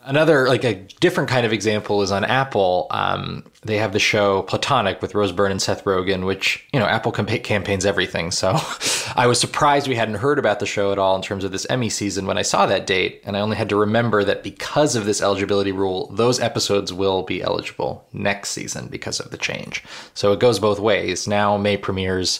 Another 0.02 0.48
like 0.48 0.64
a 0.64 0.76
different 1.02 1.30
kind 1.30 1.46
of 1.46 1.52
example 1.52 2.02
is 2.02 2.12
on 2.12 2.24
Apple. 2.24 2.88
Um, 2.90 3.44
they 3.64 3.78
have 3.78 3.92
the 3.92 4.00
show 4.00 4.44
Platonic 4.44 5.02
with 5.02 5.14
Rose 5.14 5.34
Byrne 5.34 5.52
and 5.52 5.62
Seth 5.62 5.84
Rogen, 5.84 6.26
which 6.26 6.66
you 6.72 6.80
know 6.80 6.86
Apple 6.86 7.12
campa- 7.12 7.44
campaigns 7.44 7.86
everything. 7.86 8.32
So 8.32 8.58
I 9.16 9.28
was 9.28 9.42
surprised 9.42 9.88
we 9.90 9.96
hadn't 9.96 10.16
heard 10.16 10.40
about 10.40 10.62
the 10.62 10.66
show 10.66 10.94
at 10.94 10.98
all 10.98 11.18
in 11.18 11.22
terms 11.22 11.44
of 11.44 11.52
this 11.52 11.68
Emmy 11.70 11.90
season 11.90 12.26
when 12.26 12.38
I 12.38 12.44
saw 12.44 12.66
that 12.66 12.88
date, 12.88 13.22
and 13.26 13.36
I 13.36 13.42
only 13.42 13.58
had 13.58 13.70
to 13.70 13.76
remember 13.76 14.24
that 14.24 14.42
because 14.42 14.96
of 14.96 15.06
this 15.06 15.22
eligibility 15.22 15.74
rule, 15.74 16.08
those 16.14 16.40
episodes 16.40 16.94
will 16.94 17.24
be 17.24 17.44
eligible 17.44 18.08
next 18.14 18.52
season 18.52 18.88
because 18.88 19.20
of 19.20 19.32
the 19.32 19.38
change. 19.38 19.84
So 20.14 20.32
it 20.32 20.40
goes 20.40 20.60
both 20.60 20.80
ways. 20.80 21.28
Now 21.28 21.58
May 21.58 21.76
premieres 21.76 22.40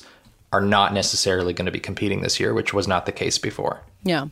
are 0.52 0.62
not 0.62 0.94
necessarily 0.94 1.54
going 1.54 1.66
to 1.66 1.72
be 1.72 1.80
competing 1.80 2.22
this 2.22 2.40
year, 2.40 2.54
which 2.54 2.74
was 2.74 2.88
not 2.88 3.06
the 3.06 3.12
case 3.12 3.38
before. 3.38 3.82
Yeah. 4.04 4.28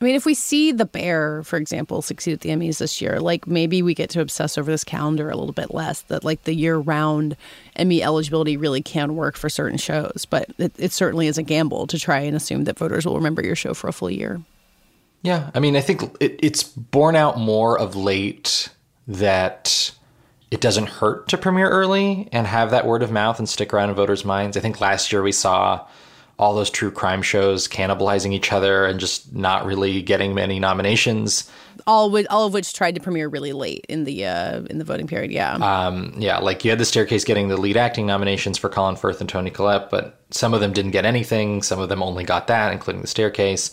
I 0.00 0.04
mean, 0.04 0.16
if 0.16 0.26
we 0.26 0.34
see 0.34 0.72
The 0.72 0.84
Bear, 0.84 1.42
for 1.44 1.56
example, 1.56 2.02
succeed 2.02 2.32
at 2.32 2.40
the 2.40 2.50
Emmys 2.50 2.78
this 2.78 3.00
year, 3.00 3.20
like 3.20 3.46
maybe 3.46 3.80
we 3.80 3.94
get 3.94 4.10
to 4.10 4.20
obsess 4.20 4.58
over 4.58 4.70
this 4.70 4.84
calendar 4.84 5.30
a 5.30 5.36
little 5.36 5.52
bit 5.52 5.72
less. 5.72 6.02
That 6.02 6.24
like 6.24 6.44
the 6.44 6.54
year-round 6.54 7.36
Emmy 7.76 8.02
eligibility 8.02 8.56
really 8.56 8.82
can 8.82 9.16
work 9.16 9.36
for 9.36 9.48
certain 9.48 9.78
shows, 9.78 10.26
but 10.28 10.50
it, 10.58 10.72
it 10.78 10.92
certainly 10.92 11.26
is 11.26 11.38
a 11.38 11.42
gamble 11.42 11.86
to 11.86 11.98
try 11.98 12.18
and 12.18 12.36
assume 12.36 12.64
that 12.64 12.78
voters 12.78 13.06
will 13.06 13.16
remember 13.16 13.42
your 13.42 13.56
show 13.56 13.72
for 13.72 13.88
a 13.88 13.92
full 13.92 14.10
year. 14.10 14.42
Yeah, 15.22 15.50
I 15.54 15.60
mean, 15.60 15.74
I 15.74 15.80
think 15.80 16.02
it, 16.20 16.38
it's 16.42 16.62
borne 16.62 17.16
out 17.16 17.38
more 17.38 17.78
of 17.78 17.96
late 17.96 18.68
that 19.06 19.90
it 20.54 20.60
doesn't 20.60 20.88
hurt 20.88 21.26
to 21.26 21.36
premiere 21.36 21.68
early 21.68 22.28
and 22.30 22.46
have 22.46 22.70
that 22.70 22.86
word 22.86 23.02
of 23.02 23.10
mouth 23.10 23.40
and 23.40 23.48
stick 23.48 23.74
around 23.74 23.88
in 23.88 23.96
voters' 23.96 24.24
minds. 24.24 24.56
I 24.56 24.60
think 24.60 24.80
last 24.80 25.10
year 25.10 25.20
we 25.20 25.32
saw 25.32 25.84
all 26.38 26.54
those 26.54 26.70
true 26.70 26.92
crime 26.92 27.22
shows 27.22 27.66
cannibalizing 27.66 28.32
each 28.32 28.52
other 28.52 28.86
and 28.86 29.00
just 29.00 29.34
not 29.34 29.66
really 29.66 30.00
getting 30.00 30.32
many 30.32 30.60
nominations. 30.60 31.50
All 31.88 32.08
which, 32.08 32.28
all 32.30 32.46
of 32.46 32.54
which 32.54 32.72
tried 32.72 32.94
to 32.94 33.00
premiere 33.00 33.26
really 33.26 33.52
late 33.52 33.84
in 33.88 34.04
the 34.04 34.26
uh, 34.26 34.60
in 34.70 34.78
the 34.78 34.84
voting 34.84 35.08
period. 35.08 35.32
Yeah. 35.32 35.54
Um, 35.54 36.14
yeah, 36.18 36.38
like 36.38 36.64
you 36.64 36.70
had 36.70 36.78
the 36.78 36.84
staircase 36.84 37.24
getting 37.24 37.48
the 37.48 37.56
lead 37.56 37.76
acting 37.76 38.06
nominations 38.06 38.56
for 38.56 38.68
Colin 38.68 38.94
Firth 38.94 39.20
and 39.20 39.28
Toni 39.28 39.50
Collette, 39.50 39.90
but 39.90 40.20
some 40.30 40.54
of 40.54 40.60
them 40.60 40.72
didn't 40.72 40.92
get 40.92 41.04
anything. 41.04 41.64
Some 41.64 41.80
of 41.80 41.88
them 41.88 42.00
only 42.00 42.22
got 42.22 42.46
that, 42.46 42.72
including 42.72 43.02
the 43.02 43.08
staircase. 43.08 43.72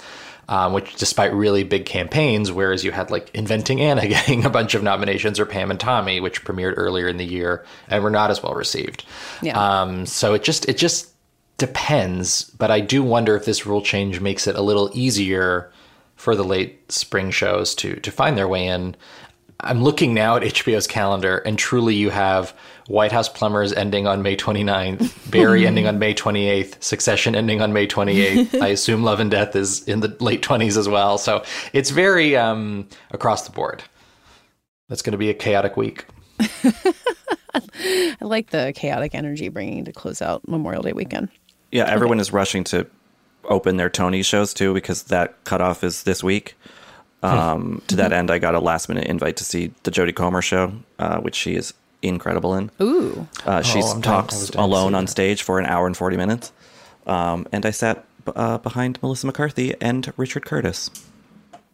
Um, 0.51 0.73
which, 0.73 0.95
despite 0.95 1.33
really 1.33 1.63
big 1.63 1.85
campaigns, 1.85 2.51
whereas 2.51 2.83
you 2.83 2.91
had 2.91 3.09
like 3.09 3.33
Inventing 3.33 3.79
Anna 3.79 4.05
getting 4.07 4.43
a 4.43 4.49
bunch 4.49 4.75
of 4.75 4.83
nominations, 4.83 5.39
or 5.39 5.45
Pam 5.45 5.71
and 5.71 5.79
Tommy, 5.79 6.19
which 6.19 6.43
premiered 6.43 6.73
earlier 6.75 7.07
in 7.07 7.15
the 7.15 7.23
year 7.23 7.65
and 7.87 8.03
were 8.03 8.09
not 8.09 8.31
as 8.31 8.43
well 8.43 8.53
received. 8.53 9.05
Yeah. 9.41 9.57
Um, 9.57 10.05
so 10.05 10.33
it 10.33 10.43
just 10.43 10.67
it 10.67 10.77
just 10.77 11.13
depends, 11.57 12.43
but 12.57 12.69
I 12.69 12.81
do 12.81 13.01
wonder 13.01 13.33
if 13.37 13.45
this 13.45 13.65
rule 13.65 13.81
change 13.81 14.19
makes 14.19 14.45
it 14.45 14.57
a 14.57 14.61
little 14.61 14.89
easier 14.93 15.71
for 16.17 16.35
the 16.35 16.43
late 16.43 16.91
spring 16.91 17.31
shows 17.31 17.73
to 17.75 17.95
to 18.01 18.11
find 18.11 18.37
their 18.37 18.49
way 18.49 18.67
in. 18.67 18.97
I'm 19.61 19.81
looking 19.81 20.13
now 20.13 20.35
at 20.35 20.43
HBO's 20.53 20.85
calendar, 20.85 21.37
and 21.37 21.57
truly, 21.57 21.95
you 21.95 22.09
have 22.09 22.53
White 22.91 23.11
House 23.11 23.29
Plumbers 23.29 23.71
ending 23.71 24.05
on 24.05 24.21
May 24.21 24.35
29th, 24.35 25.31
Barry 25.31 25.65
ending 25.67 25.87
on 25.87 25.97
May 25.97 26.13
28th, 26.13 26.81
Succession 26.83 27.35
ending 27.35 27.61
on 27.61 27.71
May 27.73 27.87
28th. 27.87 28.61
I 28.61 28.67
assume 28.67 29.03
Love 29.03 29.19
and 29.19 29.31
Death 29.31 29.55
is 29.55 29.87
in 29.87 30.01
the 30.01 30.15
late 30.19 30.41
20s 30.41 30.77
as 30.77 30.89
well. 30.89 31.17
So 31.17 31.43
it's 31.73 31.89
very 31.89 32.35
um, 32.35 32.87
across 33.11 33.47
the 33.47 33.51
board. 33.51 33.83
That's 34.89 35.01
going 35.01 35.13
to 35.13 35.17
be 35.17 35.29
a 35.29 35.33
chaotic 35.33 35.77
week. 35.77 36.05
I 37.53 38.15
like 38.19 38.49
the 38.49 38.73
chaotic 38.75 39.15
energy 39.15 39.47
bringing 39.47 39.85
to 39.85 39.93
close 39.93 40.21
out 40.21 40.45
Memorial 40.47 40.83
Day 40.83 40.93
weekend. 40.93 41.29
Yeah, 41.71 41.85
everyone 41.85 42.19
is 42.19 42.33
rushing 42.33 42.65
to 42.65 42.85
open 43.45 43.77
their 43.77 43.89
Tony 43.89 44.21
shows 44.21 44.53
too 44.53 44.73
because 44.73 45.03
that 45.03 45.41
cutoff 45.45 45.83
is 45.83 46.03
this 46.03 46.23
week. 46.23 46.55
Um, 47.23 47.83
to 47.87 47.95
that 47.97 48.11
end, 48.11 48.31
I 48.31 48.39
got 48.39 48.55
a 48.55 48.59
last 48.59 48.89
minute 48.89 49.05
invite 49.05 49.37
to 49.37 49.45
see 49.45 49.71
the 49.83 49.91
Jodie 49.91 50.15
Comer 50.15 50.41
show, 50.41 50.73
uh, 50.97 51.19
which 51.19 51.35
she 51.35 51.55
is 51.55 51.73
incredible 52.01 52.55
in. 52.55 52.71
Ooh. 52.81 53.27
Uh, 53.45 53.61
she 53.61 53.79
Oh, 53.81 53.91
I'm 53.91 54.01
down- 54.01 54.13
I 54.13 54.17
was 54.21 54.27
talks 54.31 54.49
down 54.51 54.63
alone 54.63 54.95
on 54.95 55.07
stage 55.07 55.43
for 55.43 55.59
an 55.59 55.65
hour 55.65 55.85
and 55.87 55.95
40 55.95 56.17
minutes. 56.17 56.51
Um, 57.07 57.47
and 57.51 57.65
I 57.65 57.71
sat 57.71 58.05
uh, 58.35 58.57
behind 58.59 59.01
Melissa 59.01 59.25
McCarthy 59.27 59.73
and 59.81 60.11
Richard 60.17 60.45
Curtis. 60.45 60.89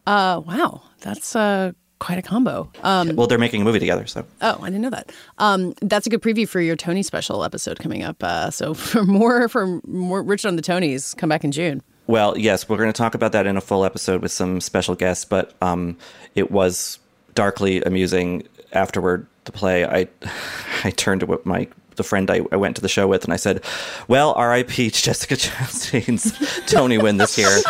Uh, 0.06 0.40
wow, 0.46 0.82
that's 1.00 1.36
uh, 1.36 1.72
quite 1.98 2.18
a 2.18 2.22
combo. 2.22 2.70
Um, 2.82 3.14
well, 3.14 3.26
they're 3.26 3.36
making 3.38 3.60
a 3.60 3.64
movie 3.64 3.78
together, 3.78 4.06
so. 4.06 4.24
Oh, 4.40 4.58
I 4.62 4.66
didn't 4.66 4.80
know 4.80 4.90
that. 4.90 5.12
Um, 5.36 5.74
that's 5.82 6.06
a 6.06 6.10
good 6.10 6.22
preview 6.22 6.48
for 6.48 6.60
your 6.60 6.76
Tony 6.76 7.02
special 7.02 7.44
episode 7.44 7.78
coming 7.78 8.02
up. 8.02 8.22
Uh, 8.22 8.50
so 8.50 8.72
for 8.74 9.04
more 9.04 9.48
for 9.48 9.80
more 9.86 10.22
Rich 10.22 10.46
on 10.46 10.56
the 10.56 10.62
Tonys, 10.62 11.14
come 11.16 11.28
back 11.28 11.44
in 11.44 11.52
June. 11.52 11.82
Well, 12.06 12.38
yes, 12.38 12.66
we're 12.70 12.78
going 12.78 12.88
to 12.90 12.96
talk 12.96 13.14
about 13.14 13.32
that 13.32 13.46
in 13.46 13.58
a 13.58 13.60
full 13.60 13.84
episode 13.84 14.22
with 14.22 14.32
some 14.32 14.62
special 14.62 14.94
guests, 14.94 15.26
but 15.26 15.52
um, 15.60 15.98
it 16.34 16.50
was 16.50 16.98
darkly 17.34 17.82
amusing 17.82 18.48
afterward 18.72 19.26
the 19.48 19.58
play. 19.58 19.84
I 19.84 20.06
I 20.84 20.90
turned 20.90 21.22
to 21.22 21.40
my 21.44 21.66
the 21.96 22.04
friend 22.04 22.30
I, 22.30 22.42
I 22.52 22.56
went 22.56 22.76
to 22.76 22.82
the 22.82 22.88
show 22.88 23.08
with 23.08 23.24
and 23.24 23.32
I 23.32 23.36
said, 23.36 23.64
"Well, 24.06 24.32
R.I.P. 24.34 24.90
Jessica 24.90 25.34
Chastain's 25.36 26.32
Tony 26.70 26.96
win 26.96 27.16
this 27.16 27.36
year. 27.36 27.60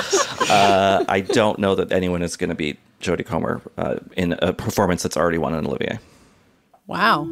Uh, 0.50 1.04
I 1.08 1.20
don't 1.20 1.58
know 1.58 1.74
that 1.74 1.90
anyone 1.90 2.22
is 2.22 2.36
going 2.36 2.50
to 2.50 2.54
beat 2.54 2.78
Jodie 3.00 3.24
Comer 3.24 3.62
uh, 3.78 3.96
in 4.16 4.34
a 4.40 4.52
performance 4.52 5.02
that's 5.02 5.16
already 5.16 5.38
won 5.38 5.54
an 5.54 5.66
Olivier." 5.66 5.98
Wow. 6.86 7.26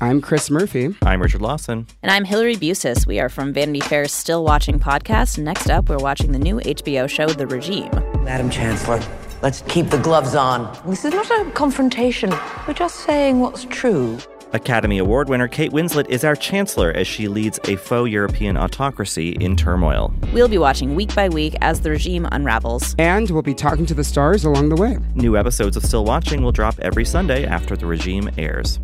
I'm 0.00 0.20
Chris 0.20 0.50
Murphy. 0.50 0.94
I'm 1.02 1.22
Richard 1.22 1.40
Lawson. 1.40 1.86
And 2.02 2.12
I'm 2.12 2.24
Hillary 2.24 2.56
Busis. 2.56 3.06
We 3.06 3.20
are 3.20 3.30
from 3.30 3.54
Vanity 3.54 3.80
Fair's 3.80 4.12
Still 4.12 4.44
Watching 4.44 4.78
podcast. 4.78 5.38
Next 5.38 5.70
up, 5.70 5.88
we're 5.88 5.96
watching 5.96 6.32
the 6.32 6.38
new 6.38 6.56
HBO 6.60 7.08
show, 7.08 7.28
The 7.28 7.46
Regime. 7.46 7.90
Madam 8.24 8.48
Chancellor, 8.48 9.02
let's 9.42 9.60
keep 9.68 9.90
the 9.90 9.98
gloves 9.98 10.34
on. 10.34 10.74
This 10.86 11.04
is 11.04 11.12
not 11.12 11.30
a 11.30 11.50
confrontation. 11.50 12.32
We're 12.66 12.72
just 12.72 13.00
saying 13.00 13.40
what's 13.40 13.64
true. 13.66 14.18
Academy 14.54 14.98
Award 14.98 15.28
winner 15.28 15.46
Kate 15.46 15.72
Winslet 15.72 16.08
is 16.08 16.24
our 16.24 16.34
chancellor 16.34 16.90
as 16.92 17.06
she 17.06 17.28
leads 17.28 17.60
a 17.64 17.76
faux 17.76 18.10
European 18.10 18.56
autocracy 18.56 19.32
in 19.40 19.56
turmoil. 19.56 20.14
We'll 20.32 20.48
be 20.48 20.56
watching 20.56 20.94
week 20.94 21.14
by 21.14 21.28
week 21.28 21.54
as 21.60 21.82
the 21.82 21.90
regime 21.90 22.26
unravels. 22.32 22.94
And 22.98 23.28
we'll 23.28 23.42
be 23.42 23.52
talking 23.52 23.84
to 23.86 23.94
the 23.94 24.04
stars 24.04 24.44
along 24.44 24.70
the 24.70 24.76
way. 24.76 24.96
New 25.14 25.36
episodes 25.36 25.76
of 25.76 25.84
Still 25.84 26.04
Watching 26.04 26.42
will 26.42 26.52
drop 26.52 26.78
every 26.78 27.04
Sunday 27.04 27.44
after 27.44 27.76
the 27.76 27.84
regime 27.84 28.30
airs. 28.38 28.78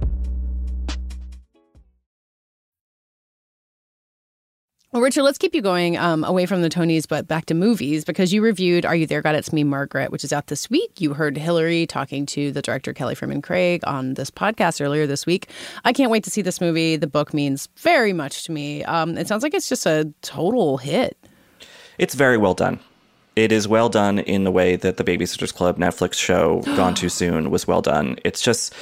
Well, 4.93 5.03
Richard, 5.03 5.23
let's 5.23 5.39
keep 5.39 5.55
you 5.55 5.63
going 5.63 5.97
um, 5.97 6.25
away 6.25 6.47
from 6.47 6.63
the 6.63 6.69
Tonys, 6.69 7.07
but 7.07 7.29
back 7.29 7.47
to 7.47 7.55
movies 7.55 8.05
because 8.05 8.33
you 8.33 8.43
reviewed 8.43 8.85
Are 8.85 8.97
You 8.97 9.07
There, 9.07 9.23
God? 9.23 9.37
It's 9.37 9.53
Me, 9.53 9.63
Margaret, 9.63 10.11
which 10.11 10.25
is 10.25 10.33
out 10.33 10.49
this 10.49 10.69
week. 10.69 11.01
You 11.01 11.15
heard 11.15 11.37
Hillary 11.37 11.87
talking 11.87 12.27
to 12.27 12.51
the 12.51 12.61
director 12.61 12.93
Kelly 12.93 13.15
Fremon 13.15 13.41
Craig 13.41 13.83
on 13.87 14.15
this 14.15 14.33
podcast 14.33 14.85
earlier 14.85 15.07
this 15.07 15.27
week. 15.27 15.49
I 15.85 15.93
can't 15.93 16.11
wait 16.11 16.25
to 16.25 16.31
see 16.31 16.43
this 16.43 16.61
movie. 16.61 16.97
The 16.97 17.07
book 17.07 17.33
means 17.33 17.69
very 17.77 18.13
much 18.13 18.43
to 18.47 18.53
me. 18.53 18.83
Um, 18.83 19.17
it 19.17 19.29
sounds 19.29 19.45
like 19.45 19.55
it's 19.55 19.69
just 19.69 19.87
a 19.87 20.13
total 20.23 20.79
hit. 20.79 21.17
It's 21.99 22.17
very 22.17 22.37
well 22.37 22.55
done. 22.55 22.81
It 23.37 23.53
is 23.53 23.69
well 23.69 23.91
done 23.91 24.19
in 24.19 24.43
the 24.43 24.51
way 24.51 24.75
that 24.75 24.97
the 24.97 25.05
Babysitters 25.05 25.55
Club 25.55 25.79
Netflix 25.79 26.15
show 26.15 26.63
Gone 26.75 26.97
Too 26.97 27.11
Soon 27.11 27.51
was 27.51 27.65
well 27.65 27.81
done. 27.81 28.19
It's 28.25 28.43
just, 28.43 28.75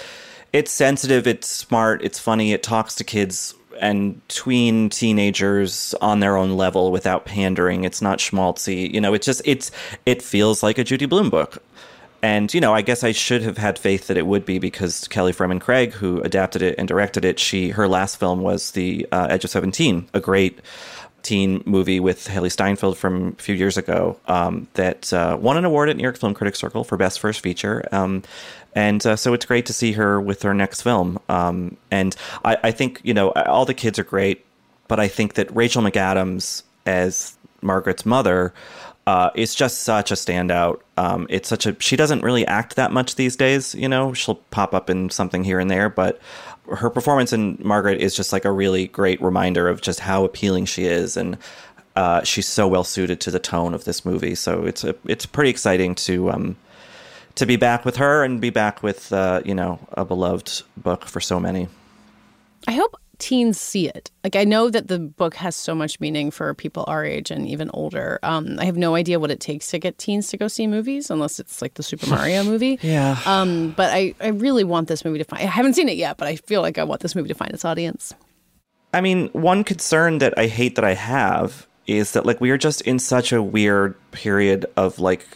it's 0.54 0.72
sensitive, 0.72 1.26
it's 1.26 1.48
smart, 1.48 2.02
it's 2.02 2.18
funny, 2.18 2.54
it 2.54 2.62
talks 2.62 2.94
to 2.94 3.04
kids 3.04 3.54
and 3.80 4.20
tween 4.28 4.90
teenagers 4.90 5.94
on 6.00 6.20
their 6.20 6.36
own 6.36 6.56
level 6.56 6.90
without 6.90 7.24
pandering. 7.24 7.84
It's 7.84 8.02
not 8.02 8.18
schmaltzy. 8.18 8.92
You 8.92 9.00
know, 9.00 9.14
it's 9.14 9.26
just 9.26 9.42
it's 9.44 9.70
it 10.06 10.22
feels 10.22 10.62
like 10.62 10.78
a 10.78 10.84
Judy 10.84 11.06
Blume 11.06 11.30
book. 11.30 11.62
And 12.20 12.52
you 12.52 12.60
know, 12.60 12.74
I 12.74 12.82
guess 12.82 13.04
I 13.04 13.12
should 13.12 13.42
have 13.42 13.58
had 13.58 13.78
faith 13.78 14.08
that 14.08 14.16
it 14.16 14.26
would 14.26 14.44
be 14.44 14.58
because 14.58 15.06
Kelly 15.08 15.32
Fremon 15.32 15.60
Craig, 15.60 15.92
who 15.92 16.20
adapted 16.22 16.62
it 16.62 16.74
and 16.76 16.88
directed 16.88 17.24
it, 17.24 17.38
she 17.38 17.70
her 17.70 17.86
last 17.86 18.16
film 18.16 18.40
was 18.40 18.72
The 18.72 19.06
uh, 19.12 19.28
Edge 19.30 19.44
of 19.44 19.50
Seventeen, 19.50 20.08
a 20.14 20.20
great 20.20 20.58
teen 21.22 21.62
movie 21.66 22.00
with 22.00 22.26
Hailee 22.26 22.50
Steinfeld 22.50 22.96
from 22.96 23.36
a 23.38 23.42
few 23.42 23.54
years 23.54 23.76
ago 23.76 24.18
um, 24.26 24.66
that 24.74 25.12
uh, 25.12 25.36
won 25.40 25.56
an 25.56 25.64
award 25.64 25.88
at 25.90 25.96
New 25.96 26.02
York 26.02 26.16
Film 26.16 26.34
Critics 26.34 26.58
Circle 26.58 26.84
for 26.84 26.96
Best 26.96 27.20
First 27.20 27.40
Feature. 27.40 27.86
Um, 27.92 28.22
and 28.78 29.04
uh, 29.04 29.16
so 29.16 29.34
it's 29.34 29.44
great 29.44 29.66
to 29.66 29.72
see 29.72 29.90
her 29.94 30.20
with 30.20 30.42
her 30.42 30.54
next 30.54 30.82
film. 30.82 31.18
Um, 31.28 31.76
and 31.90 32.14
I, 32.44 32.56
I 32.62 32.70
think, 32.70 33.00
you 33.02 33.12
know, 33.12 33.30
all 33.32 33.64
the 33.64 33.74
kids 33.74 33.98
are 33.98 34.04
great, 34.04 34.46
but 34.86 35.00
I 35.00 35.08
think 35.08 35.34
that 35.34 35.52
Rachel 35.52 35.82
McAdams 35.82 36.62
as 36.86 37.36
Margaret's 37.60 38.06
mother 38.06 38.54
uh, 39.08 39.30
is 39.34 39.52
just 39.56 39.80
such 39.80 40.12
a 40.12 40.14
standout. 40.14 40.78
Um, 40.96 41.26
it's 41.28 41.48
such 41.48 41.66
a, 41.66 41.74
she 41.80 41.96
doesn't 41.96 42.22
really 42.22 42.46
act 42.46 42.76
that 42.76 42.92
much 42.92 43.16
these 43.16 43.34
days, 43.34 43.74
you 43.74 43.88
know, 43.88 44.14
she'll 44.14 44.36
pop 44.52 44.72
up 44.74 44.88
in 44.88 45.10
something 45.10 45.42
here 45.42 45.58
and 45.58 45.68
there, 45.68 45.88
but 45.88 46.20
her 46.70 46.88
performance 46.88 47.32
in 47.32 47.58
Margaret 47.60 48.00
is 48.00 48.14
just 48.14 48.32
like 48.32 48.44
a 48.44 48.52
really 48.52 48.86
great 48.86 49.20
reminder 49.20 49.66
of 49.66 49.80
just 49.80 49.98
how 49.98 50.24
appealing 50.24 50.66
she 50.66 50.84
is. 50.84 51.16
And 51.16 51.36
uh, 51.96 52.22
she's 52.22 52.46
so 52.46 52.68
well 52.68 52.84
suited 52.84 53.20
to 53.22 53.32
the 53.32 53.40
tone 53.40 53.74
of 53.74 53.82
this 53.86 54.04
movie. 54.04 54.36
So 54.36 54.66
it's 54.66 54.84
a, 54.84 54.94
it's 55.04 55.26
pretty 55.26 55.50
exciting 55.50 55.96
to, 55.96 56.30
um, 56.30 56.56
to 57.38 57.46
be 57.46 57.56
back 57.56 57.84
with 57.84 57.96
her 57.96 58.24
and 58.24 58.40
be 58.40 58.50
back 58.50 58.82
with 58.82 59.12
uh, 59.12 59.42
you 59.44 59.54
know 59.54 59.78
a 59.92 60.04
beloved 60.04 60.62
book 60.76 61.04
for 61.06 61.20
so 61.20 61.40
many. 61.40 61.68
I 62.66 62.72
hope 62.72 62.96
teens 63.18 63.60
see 63.60 63.88
it. 63.88 64.10
Like 64.22 64.36
I 64.36 64.44
know 64.44 64.70
that 64.70 64.88
the 64.88 64.98
book 64.98 65.34
has 65.34 65.56
so 65.56 65.74
much 65.74 66.00
meaning 66.00 66.30
for 66.30 66.54
people 66.54 66.84
our 66.86 67.04
age 67.04 67.30
and 67.30 67.46
even 67.48 67.70
older. 67.74 68.18
Um, 68.22 68.58
I 68.58 68.64
have 68.64 68.76
no 68.76 68.94
idea 68.94 69.18
what 69.18 69.30
it 69.30 69.40
takes 69.40 69.70
to 69.70 69.78
get 69.78 69.98
teens 69.98 70.28
to 70.28 70.36
go 70.36 70.48
see 70.48 70.66
movies, 70.66 71.10
unless 71.10 71.40
it's 71.40 71.60
like 71.62 71.74
the 71.74 71.82
Super 71.82 72.06
Mario 72.08 72.42
movie. 72.44 72.78
Yeah. 72.82 73.18
Um, 73.26 73.72
but 73.76 73.92
I, 73.92 74.14
I 74.20 74.28
really 74.28 74.64
want 74.64 74.88
this 74.88 75.04
movie 75.04 75.18
to 75.18 75.24
find. 75.24 75.42
I 75.42 75.46
haven't 75.46 75.74
seen 75.74 75.88
it 75.88 75.96
yet, 75.96 76.16
but 76.16 76.28
I 76.28 76.36
feel 76.36 76.62
like 76.62 76.78
I 76.78 76.84
want 76.84 77.00
this 77.00 77.14
movie 77.14 77.28
to 77.28 77.34
find 77.34 77.52
its 77.52 77.64
audience. 77.64 78.14
I 78.92 79.00
mean, 79.00 79.28
one 79.28 79.64
concern 79.64 80.18
that 80.18 80.38
I 80.38 80.46
hate 80.46 80.76
that 80.76 80.84
I 80.84 80.94
have 80.94 81.66
is 81.86 82.12
that 82.12 82.26
like 82.26 82.40
we 82.40 82.50
are 82.50 82.58
just 82.58 82.80
in 82.82 82.98
such 82.98 83.32
a 83.32 83.42
weird 83.42 83.96
period 84.12 84.66
of 84.76 84.98
like 84.98 85.26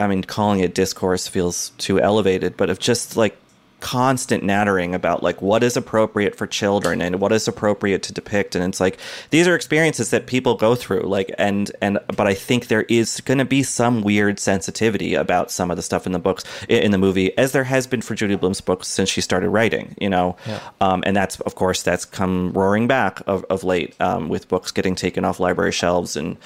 I 0.00 0.06
mean, 0.06 0.22
calling 0.22 0.60
it 0.60 0.74
discourse 0.74 1.26
feels 1.26 1.70
too 1.70 2.00
elevated, 2.00 2.56
but 2.56 2.70
of 2.70 2.78
just 2.78 3.16
like 3.16 3.36
constant 3.80 4.42
nattering 4.42 4.92
about 4.94 5.22
like 5.22 5.40
what 5.40 5.62
is 5.62 5.76
appropriate 5.76 6.34
for 6.34 6.48
children 6.48 7.00
and 7.00 7.20
what 7.20 7.30
is 7.30 7.46
appropriate 7.46 8.02
to 8.02 8.12
depict 8.12 8.56
and 8.56 8.64
it's 8.64 8.80
like 8.80 8.98
these 9.30 9.46
are 9.46 9.54
experiences 9.54 10.10
that 10.10 10.26
people 10.26 10.56
go 10.56 10.74
through 10.74 11.02
like 11.02 11.32
and 11.38 11.70
and 11.80 11.96
but 12.16 12.26
i 12.26 12.34
think 12.34 12.66
there 12.66 12.82
is 12.88 13.20
going 13.20 13.38
to 13.38 13.44
be 13.44 13.62
some 13.62 14.02
weird 14.02 14.40
sensitivity 14.40 15.14
about 15.14 15.50
some 15.52 15.70
of 15.70 15.76
the 15.76 15.82
stuff 15.82 16.06
in 16.06 16.12
the 16.12 16.18
books 16.18 16.42
in 16.68 16.90
the 16.90 16.98
movie 16.98 17.36
as 17.38 17.52
there 17.52 17.62
has 17.64 17.86
been 17.86 18.00
for 18.02 18.16
judy 18.16 18.34
blume's 18.34 18.60
books 18.60 18.88
since 18.88 19.08
she 19.08 19.20
started 19.20 19.48
writing 19.48 19.94
you 20.00 20.08
know 20.08 20.36
Yeah. 20.46 20.60
um, 20.80 21.04
and 21.06 21.16
that's 21.16 21.38
of 21.42 21.54
course 21.54 21.82
that's 21.82 22.04
come 22.04 22.52
roaring 22.52 22.88
back 22.88 23.22
of, 23.28 23.44
of 23.48 23.62
late 23.62 23.94
um, 24.00 24.28
with 24.28 24.48
books 24.48 24.72
getting 24.72 24.96
taken 24.96 25.24
off 25.24 25.38
library 25.38 25.72
shelves 25.72 26.16
and 26.16 26.36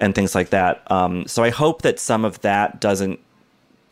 and 0.00 0.14
things 0.14 0.34
like 0.34 0.48
that 0.50 0.90
um, 0.90 1.26
so 1.26 1.42
i 1.42 1.50
hope 1.50 1.82
that 1.82 2.00
some 2.00 2.24
of 2.24 2.40
that 2.40 2.80
doesn't 2.80 3.20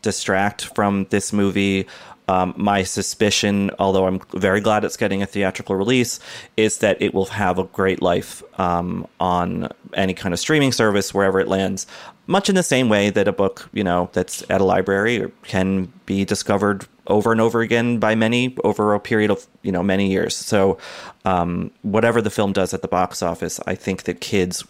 distract 0.03 0.63
from 0.75 1.05
this 1.09 1.33
movie. 1.33 1.85
Um, 2.27 2.53
my 2.57 2.83
suspicion, 2.83 3.71
although 3.79 4.05
I'm 4.05 4.19
very 4.33 4.59
glad 4.59 4.83
it's 4.83 4.97
getting 4.97 5.21
a 5.21 5.25
theatrical 5.25 5.75
release, 5.75 6.19
is 6.57 6.79
that 6.79 7.01
it 7.01 7.13
will 7.13 7.27
have 7.27 7.57
a 7.57 7.63
great 7.63 8.01
life 8.01 8.43
um, 8.59 9.07
on 9.19 9.69
any 9.93 10.13
kind 10.13 10.33
of 10.33 10.39
streaming 10.39 10.71
service 10.71 11.13
wherever 11.13 11.39
it 11.39 11.47
lands. 11.47 11.87
Much 12.25 12.49
in 12.49 12.55
the 12.55 12.63
same 12.63 12.89
way 12.89 13.09
that 13.09 13.27
a 13.27 13.31
book, 13.31 13.69
you 13.71 13.83
know, 13.83 14.09
that's 14.11 14.43
at 14.49 14.59
a 14.59 14.65
library 14.65 15.31
can 15.43 15.91
be 16.05 16.25
discovered 16.25 16.85
over 17.07 17.31
and 17.31 17.39
over 17.39 17.61
again 17.61 17.99
by 17.99 18.15
many 18.15 18.53
over 18.65 18.93
a 18.93 18.99
period 18.99 19.31
of 19.31 19.47
you 19.61 19.71
know 19.71 19.81
many 19.81 20.11
years. 20.11 20.35
So, 20.35 20.77
um, 21.23 21.71
whatever 21.83 22.21
the 22.21 22.29
film 22.29 22.51
does 22.51 22.73
at 22.73 22.81
the 22.81 22.87
box 22.89 23.23
office, 23.23 23.61
I 23.65 23.75
think 23.75 24.03
that 24.03 24.19
kids 24.19 24.65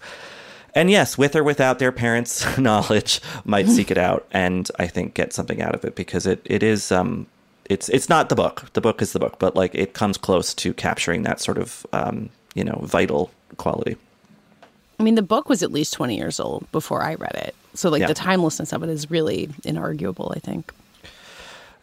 and 0.75 0.91
yes, 0.91 1.17
with 1.17 1.35
or 1.35 1.43
without 1.43 1.79
their 1.79 1.91
parents' 1.91 2.57
knowledge, 2.59 3.19
might 3.45 3.67
seek 3.67 3.89
it 3.89 3.97
out 3.97 4.27
and 4.31 4.69
I 4.77 4.85
think 4.85 5.15
get 5.15 5.33
something 5.33 5.59
out 5.59 5.73
of 5.73 5.83
it 5.83 5.95
because 5.95 6.27
it, 6.27 6.41
it 6.45 6.61
is 6.61 6.91
um 6.91 7.25
it's 7.69 7.89
it's 7.89 8.09
not 8.09 8.29
the 8.29 8.35
book. 8.35 8.65
The 8.73 8.81
book 8.81 9.01
is 9.01 9.13
the 9.13 9.19
book, 9.19 9.37
but 9.39 9.55
like 9.55 9.73
it 9.75 9.93
comes 9.93 10.17
close 10.17 10.53
to 10.55 10.73
capturing 10.73 11.23
that 11.23 11.39
sort 11.39 11.57
of 11.57 11.85
um, 11.93 12.29
you 12.55 12.63
know, 12.63 12.79
vital 12.83 13.29
quality. 13.57 13.95
I 14.99 15.03
mean, 15.03 15.13
the 15.15 15.21
book 15.21 15.47
was 15.47 15.61
at 15.61 15.71
least 15.71 15.93
20 15.93 16.17
years 16.17 16.39
old 16.39 16.69
before 16.71 17.03
I 17.03 17.13
read 17.13 17.35
it. 17.35 17.53
So, 17.75 17.91
like, 17.91 17.99
Yeah. 18.01 18.07
the 18.07 18.15
timelessness 18.15 18.73
of 18.73 18.81
it 18.81 18.89
is 18.89 19.11
really 19.11 19.45
inarguable, 19.63 20.35
I 20.35 20.39
think. 20.39 20.73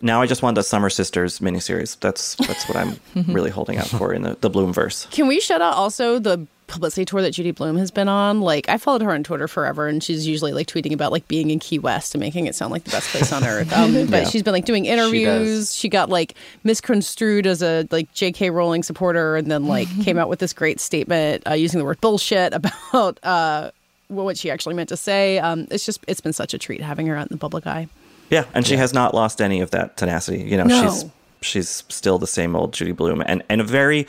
Now 0.02 0.20
I 0.20 0.26
just 0.26 0.42
want 0.42 0.54
the 0.56 0.62
Summer 0.62 0.90
Sisters 0.90 1.38
miniseries. 1.38 1.98
That's 2.00 2.34
that's 2.36 2.68
what 2.68 2.76
I'm 2.76 2.98
really 3.32 3.50
holding 3.50 3.78
out 3.78 3.86
for 3.86 4.12
in 4.12 4.22
the, 4.22 4.36
the 4.40 4.50
Blumeverse. 4.50 5.10
Can 5.10 5.26
we 5.26 5.40
shout 5.40 5.62
out 5.62 5.74
also 5.74 6.18
the 6.18 6.46
publicity 6.66 7.04
tour 7.04 7.20
that 7.22 7.30
Judy 7.32 7.50
Blume 7.52 7.76
has 7.76 7.90
been 7.90 8.08
on? 8.08 8.40
Like, 8.40 8.68
I 8.68 8.78
followed 8.78 9.02
her 9.02 9.12
on 9.12 9.22
Twitter 9.22 9.46
forever, 9.48 9.86
and 9.86 10.02
she's 10.02 10.26
usually 10.26 10.52
like 10.52 10.66
tweeting 10.66 10.92
about 10.92 11.12
like 11.12 11.26
being 11.28 11.50
in 11.50 11.58
Key 11.58 11.78
West 11.78 12.14
and 12.14 12.20
making 12.20 12.46
it 12.46 12.54
sound 12.54 12.72
like 12.72 12.84
the 12.84 12.90
best 12.90 13.08
place 13.10 13.32
on 13.32 13.44
earth. 13.44 13.72
Um, 13.72 13.92
but 14.10 14.22
Yeah. 14.22 14.28
she's 14.28 14.42
been 14.42 14.52
like 14.54 14.64
doing 14.64 14.84
interviews. 14.86 15.68
does. 15.68 15.74
She, 15.74 15.88
got 15.88 16.08
like 16.10 16.34
misconstrued 16.64 17.46
as 17.46 17.62
a 17.62 17.86
like 17.90 18.12
J.K. 18.14 18.50
Rowling 18.50 18.82
supporter, 18.82 19.36
and 19.36 19.50
then 19.50 19.66
like 19.66 19.88
came 20.04 20.18
out 20.18 20.28
with 20.28 20.38
this 20.38 20.52
great 20.52 20.80
statement 20.80 21.46
uh, 21.48 21.54
using 21.54 21.78
the 21.78 21.84
word 21.84 22.00
bullshit 22.00 22.52
about 22.52 23.18
uh, 23.22 23.70
what 24.08 24.36
she 24.36 24.50
actually 24.50 24.74
meant 24.74 24.88
to 24.90 24.96
say. 24.96 25.38
Um, 25.38 25.66
it's 25.70 25.86
just 25.86 26.00
it's 26.08 26.20
been 26.20 26.32
such 26.32 26.52
a 26.54 26.58
treat 26.58 26.80
having 26.82 27.06
her 27.06 27.16
out 27.16 27.30
in 27.30 27.34
the 27.34 27.38
public 27.40 27.66
eye. 27.66 27.88
Yeah, 28.30 28.44
and 28.54 28.66
she 28.66 28.76
has 28.76 28.92
not 28.92 29.14
lost 29.14 29.40
any 29.40 29.60
of 29.60 29.70
that 29.70 29.96
tenacity. 29.96 30.42
You 30.42 30.56
know, 30.56 30.64
No. 30.64 30.82
she's 30.90 31.04
she's 31.42 31.84
still 31.90 32.18
the 32.18 32.26
same 32.26 32.56
old 32.56 32.72
Judy 32.72 32.92
Blume, 32.92 33.22
and 33.26 33.42
and 33.50 33.60
a 33.60 33.64
very 33.64 34.06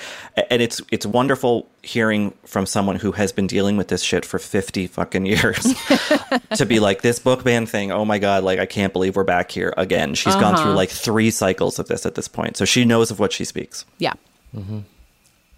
and 0.50 0.62
it's 0.62 0.82
it's 0.92 1.06
wonderful 1.06 1.68
hearing 1.84 2.34
from 2.46 2.66
someone 2.66 2.96
who 2.96 3.12
has 3.12 3.32
been 3.34 3.46
dealing 3.46 3.76
with 3.78 3.90
this 3.90 4.02
shit 4.02 4.24
for 4.26 4.40
fifty 4.40 4.88
fucking 4.88 5.26
years 5.26 5.74
to 6.56 6.66
be 6.66 6.80
like 6.80 7.02
this 7.02 7.20
book 7.20 7.44
ban 7.44 7.66
thing. 7.66 7.92
Oh 7.92 8.06
my 8.06 8.20
god, 8.20 8.44
like 8.44 8.60
I 8.60 8.66
can't 8.66 8.94
believe 8.94 9.16
we're 9.18 9.24
back 9.26 9.52
here 9.52 9.74
again. 9.78 10.14
She's 10.16 10.36
gone 10.36 10.54
Uh-huh. 10.56 10.64
through 10.64 10.74
like 10.76 10.90
three 10.90 11.30
cycles 11.30 11.78
of 11.78 11.88
this 11.90 12.06
at 12.06 12.16
this 12.16 12.28
point, 12.30 12.56
so 12.58 12.64
she 12.66 12.86
knows 12.86 13.12
of 13.12 13.20
what 13.20 13.34
she 13.34 13.44
speaks. 13.44 13.84
Yeah. 14.00 14.14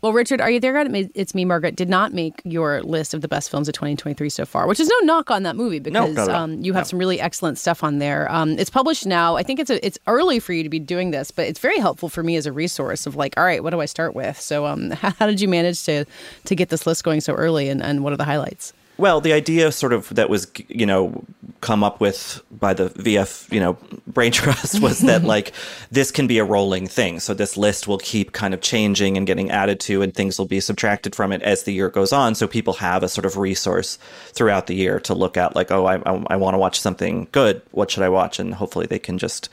Well, 0.01 0.13
Richard, 0.13 0.41
are 0.41 0.49
you 0.51 0.59
there? 0.59 0.77
It's 1.15 1.33
me, 1.33 1.43
Margaret. 1.43 1.75
Did 1.75 1.89
not 1.89 2.13
make 2.13 2.39
your 2.43 2.83
list 2.83 3.15
of 3.15 3.21
the 3.21 3.27
best 3.27 3.49
films 3.49 3.67
of 3.67 3.73
2023 3.73 4.29
so 4.29 4.45
far, 4.45 4.67
which 4.67 4.79
is 4.79 4.87
no 4.87 4.99
knock 4.99 5.31
on 5.31 5.41
that 5.43 5.55
movie 5.55 5.79
because 5.79 6.15
not 6.15 6.29
at 6.29 6.29
all. 6.29 6.43
um, 6.43 6.61
you 6.63 6.73
have 6.73 6.85
some 6.85 6.99
really 6.99 7.19
excellent 7.19 7.57
stuff 7.57 7.83
on 7.83 7.97
there. 7.97 8.31
Um, 8.31 8.51
it's 8.59 8.69
published 8.69 9.07
now. 9.07 9.35
I 9.37 9.43
think 9.43 9.59
it's 9.59 9.71
a, 9.71 9.83
it's 9.83 9.97
early 10.05 10.39
for 10.39 10.53
you 10.53 10.61
to 10.61 10.69
be 10.69 10.79
doing 10.79 11.09
this, 11.09 11.31
but 11.31 11.47
it's 11.47 11.59
very 11.59 11.79
helpful 11.79 12.09
for 12.09 12.21
me 12.21 12.35
as 12.35 12.45
a 12.45 12.51
resource 12.51 13.07
of 13.07 13.15
like, 13.15 13.35
all 13.37 13.43
right, 13.43 13.63
what 13.63 13.71
do 13.71 13.81
I 13.81 13.85
start 13.85 14.13
with? 14.13 14.39
So, 14.39 14.67
um, 14.67 14.91
how, 14.91 15.09
how 15.19 15.25
did 15.25 15.41
you 15.41 15.47
manage 15.47 15.83
to 15.85 16.05
to 16.45 16.55
get 16.55 16.69
this 16.69 16.85
list 16.85 17.03
going 17.03 17.21
so 17.21 17.33
early, 17.33 17.67
and, 17.67 17.81
and 17.81 18.03
what 18.03 18.13
are 18.13 18.17
the 18.17 18.23
highlights? 18.25 18.73
Well, 18.97 19.21
the 19.21 19.33
idea 19.33 19.71
sort 19.71 19.93
of 19.93 20.09
that 20.15 20.29
was, 20.29 20.51
you 20.67 20.85
know, 20.85 21.23
come 21.61 21.83
up 21.83 21.99
with 21.99 22.41
by 22.51 22.73
the 22.73 22.89
VF, 22.89 23.51
you 23.51 23.59
know, 23.59 23.77
brain 24.07 24.31
trust 24.41 24.81
was 24.81 24.99
that 24.99 25.23
like 25.35 25.53
this 25.91 26.11
can 26.11 26.27
be 26.27 26.39
a 26.39 26.43
rolling 26.43 26.87
thing. 26.87 27.19
So 27.19 27.33
this 27.33 27.57
list 27.57 27.87
will 27.87 27.99
keep 27.99 28.31
kind 28.31 28.53
of 28.53 28.61
changing 28.61 29.17
and 29.17 29.27
getting 29.27 29.51
added 29.51 29.79
to, 29.81 30.01
and 30.01 30.13
things 30.13 30.39
will 30.39 30.47
be 30.47 30.59
subtracted 30.59 31.15
from 31.15 31.31
it 31.31 31.41
as 31.41 31.63
the 31.63 31.73
year 31.73 31.89
goes 31.89 32.11
on. 32.11 32.35
So 32.35 32.47
people 32.47 32.73
have 32.73 33.03
a 33.03 33.09
sort 33.09 33.25
of 33.25 33.37
resource 33.37 33.97
throughout 34.33 34.67
the 34.67 34.75
year 34.75 34.99
to 35.01 35.13
look 35.13 35.37
at, 35.37 35.55
like, 35.55 35.71
oh, 35.71 35.85
I, 35.85 35.97
I, 35.97 36.23
I 36.31 36.35
want 36.35 36.55
to 36.55 36.59
watch 36.59 36.79
something 36.79 37.27
good. 37.31 37.61
What 37.71 37.91
should 37.91 38.03
I 38.03 38.09
watch? 38.09 38.39
And 38.39 38.53
hopefully 38.53 38.87
they 38.87 38.99
can 38.99 39.17
just 39.17 39.49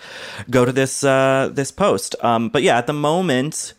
go 0.50 0.64
to 0.64 0.72
this 0.72 1.04
uh, 1.04 1.50
this 1.52 1.70
post. 1.70 2.16
Um, 2.22 2.48
but 2.48 2.62
yeah, 2.62 2.78
at 2.78 2.86
the 2.86 2.92
moment. 2.92 3.74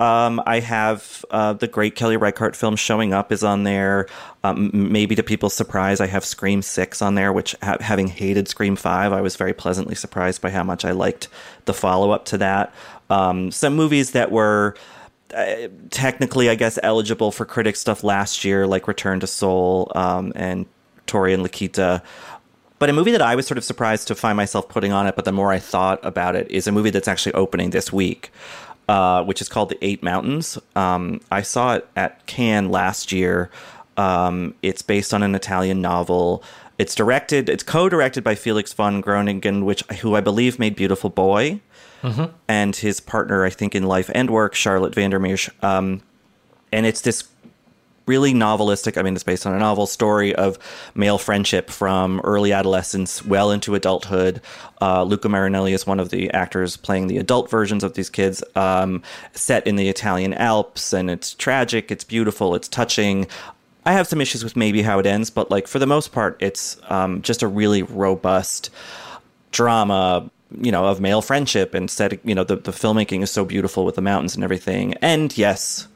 Um, 0.00 0.42
I 0.46 0.60
have 0.60 1.26
uh, 1.30 1.52
the 1.52 1.68
great 1.68 1.94
Kelly 1.94 2.16
Reichardt 2.16 2.56
film 2.56 2.74
showing 2.74 3.12
up 3.12 3.30
is 3.30 3.44
on 3.44 3.64
there. 3.64 4.08
Um, 4.42 4.70
maybe 4.72 5.14
to 5.14 5.22
people's 5.22 5.52
surprise, 5.52 6.00
I 6.00 6.06
have 6.06 6.24
Scream 6.24 6.62
Six 6.62 7.02
on 7.02 7.16
there, 7.16 7.34
which 7.34 7.54
ha- 7.62 7.76
having 7.80 8.08
hated 8.08 8.48
Scream 8.48 8.76
Five, 8.76 9.12
I 9.12 9.20
was 9.20 9.36
very 9.36 9.52
pleasantly 9.52 9.94
surprised 9.94 10.40
by 10.40 10.50
how 10.50 10.64
much 10.64 10.86
I 10.86 10.92
liked 10.92 11.28
the 11.66 11.74
follow 11.74 12.12
up 12.12 12.24
to 12.26 12.38
that. 12.38 12.74
Um, 13.10 13.50
some 13.50 13.76
movies 13.76 14.12
that 14.12 14.30
were 14.30 14.74
uh, 15.34 15.68
technically, 15.90 16.48
I 16.48 16.54
guess, 16.54 16.78
eligible 16.82 17.30
for 17.30 17.44
critic 17.44 17.76
stuff 17.76 18.02
last 18.02 18.42
year, 18.42 18.66
like 18.66 18.88
Return 18.88 19.20
to 19.20 19.26
Seoul 19.26 19.92
um, 19.94 20.32
and 20.34 20.64
Tori 21.06 21.34
and 21.34 21.44
Lokita. 21.44 22.02
But 22.78 22.88
a 22.88 22.94
movie 22.94 23.10
that 23.10 23.20
I 23.20 23.36
was 23.36 23.46
sort 23.46 23.58
of 23.58 23.64
surprised 23.64 24.08
to 24.08 24.14
find 24.14 24.38
myself 24.38 24.66
putting 24.68 24.92
on 24.92 25.06
it, 25.06 25.14
but 25.14 25.26
the 25.26 25.32
more 25.32 25.52
I 25.52 25.58
thought 25.58 26.00
about 26.02 26.34
it, 26.34 26.50
is 26.50 26.66
a 26.66 26.72
movie 26.72 26.88
that's 26.88 27.08
actually 27.08 27.34
opening 27.34 27.70
this 27.70 27.92
week, 27.92 28.32
uh, 28.90 29.22
which 29.22 29.40
is 29.40 29.48
called 29.48 29.68
The 29.68 29.78
Eight 29.84 30.02
Mountains. 30.02 30.58
Um, 30.74 31.20
I 31.30 31.42
saw 31.42 31.74
it 31.76 31.86
at 31.94 32.26
Cannes 32.26 32.70
last 32.70 33.12
year. 33.12 33.48
Um, 33.96 34.54
it's 34.62 34.82
based 34.82 35.14
on 35.14 35.22
an 35.22 35.34
Italian 35.36 35.80
novel. 35.80 36.42
It's 36.76 36.94
directed, 36.96 37.48
it's 37.48 37.62
co-directed 37.62 38.24
by 38.24 38.34
Felix 38.34 38.72
van 38.72 39.00
Groeningen, 39.02 39.62
which 39.64 39.82
who 40.00 40.16
I 40.16 40.20
believe 40.20 40.58
made 40.58 40.74
Beautiful 40.74 41.10
Boy, 41.10 41.60
Mhm. 42.02 42.30
and 42.48 42.74
his 42.74 42.98
partner, 42.98 43.44
I 43.44 43.50
think, 43.50 43.74
in 43.74 43.84
life 43.84 44.10
and 44.14 44.28
work, 44.30 44.54
Charlotte 44.54 44.94
Vandermeer. 44.94 45.36
Um, 45.62 46.00
and 46.72 46.84
it's 46.86 47.02
this 47.02 47.24
really 48.06 48.32
novelistic 48.32 48.96
i 48.96 49.02
mean 49.02 49.14
it's 49.14 49.22
based 49.22 49.46
on 49.46 49.54
a 49.54 49.58
novel 49.58 49.86
story 49.86 50.34
of 50.34 50.58
male 50.94 51.18
friendship 51.18 51.70
from 51.70 52.20
early 52.24 52.52
adolescence 52.52 53.24
well 53.24 53.50
into 53.50 53.74
adulthood. 53.74 54.40
Uh, 54.80 55.02
luca 55.02 55.28
marinelli 55.28 55.72
is 55.72 55.86
one 55.86 56.00
of 56.00 56.10
the 56.10 56.30
actors 56.30 56.76
playing 56.76 57.06
the 57.06 57.18
adult 57.18 57.50
versions 57.50 57.84
of 57.84 57.94
these 57.94 58.10
kids 58.10 58.42
um, 58.56 59.02
set 59.32 59.66
in 59.66 59.76
the 59.76 59.88
italian 59.88 60.34
alps 60.34 60.92
and 60.92 61.10
it's 61.10 61.34
tragic 61.34 61.90
it's 61.90 62.04
beautiful 62.04 62.54
it's 62.54 62.68
touching. 62.68 63.26
I 63.86 63.92
have 63.92 64.06
some 64.06 64.20
issues 64.20 64.44
with 64.44 64.56
maybe 64.56 64.82
how 64.82 64.98
it 64.98 65.06
ends 65.06 65.30
but 65.30 65.50
like 65.50 65.66
for 65.66 65.78
the 65.78 65.86
most 65.86 66.12
part 66.12 66.36
it's 66.40 66.80
um, 66.88 67.22
just 67.22 67.42
a 67.42 67.48
really 67.48 67.82
robust 67.82 68.70
drama 69.52 70.30
you 70.60 70.72
know 70.72 70.86
of 70.86 71.00
male 71.00 71.22
friendship 71.22 71.74
and 71.74 71.90
set 71.90 72.24
you 72.26 72.34
know 72.34 72.44
the, 72.44 72.56
the 72.56 72.72
filmmaking 72.72 73.22
is 73.22 73.30
so 73.30 73.44
beautiful 73.44 73.84
with 73.84 73.94
the 73.94 74.02
mountains 74.02 74.34
and 74.34 74.42
everything. 74.42 74.94
And 74.94 75.36
yes 75.36 75.86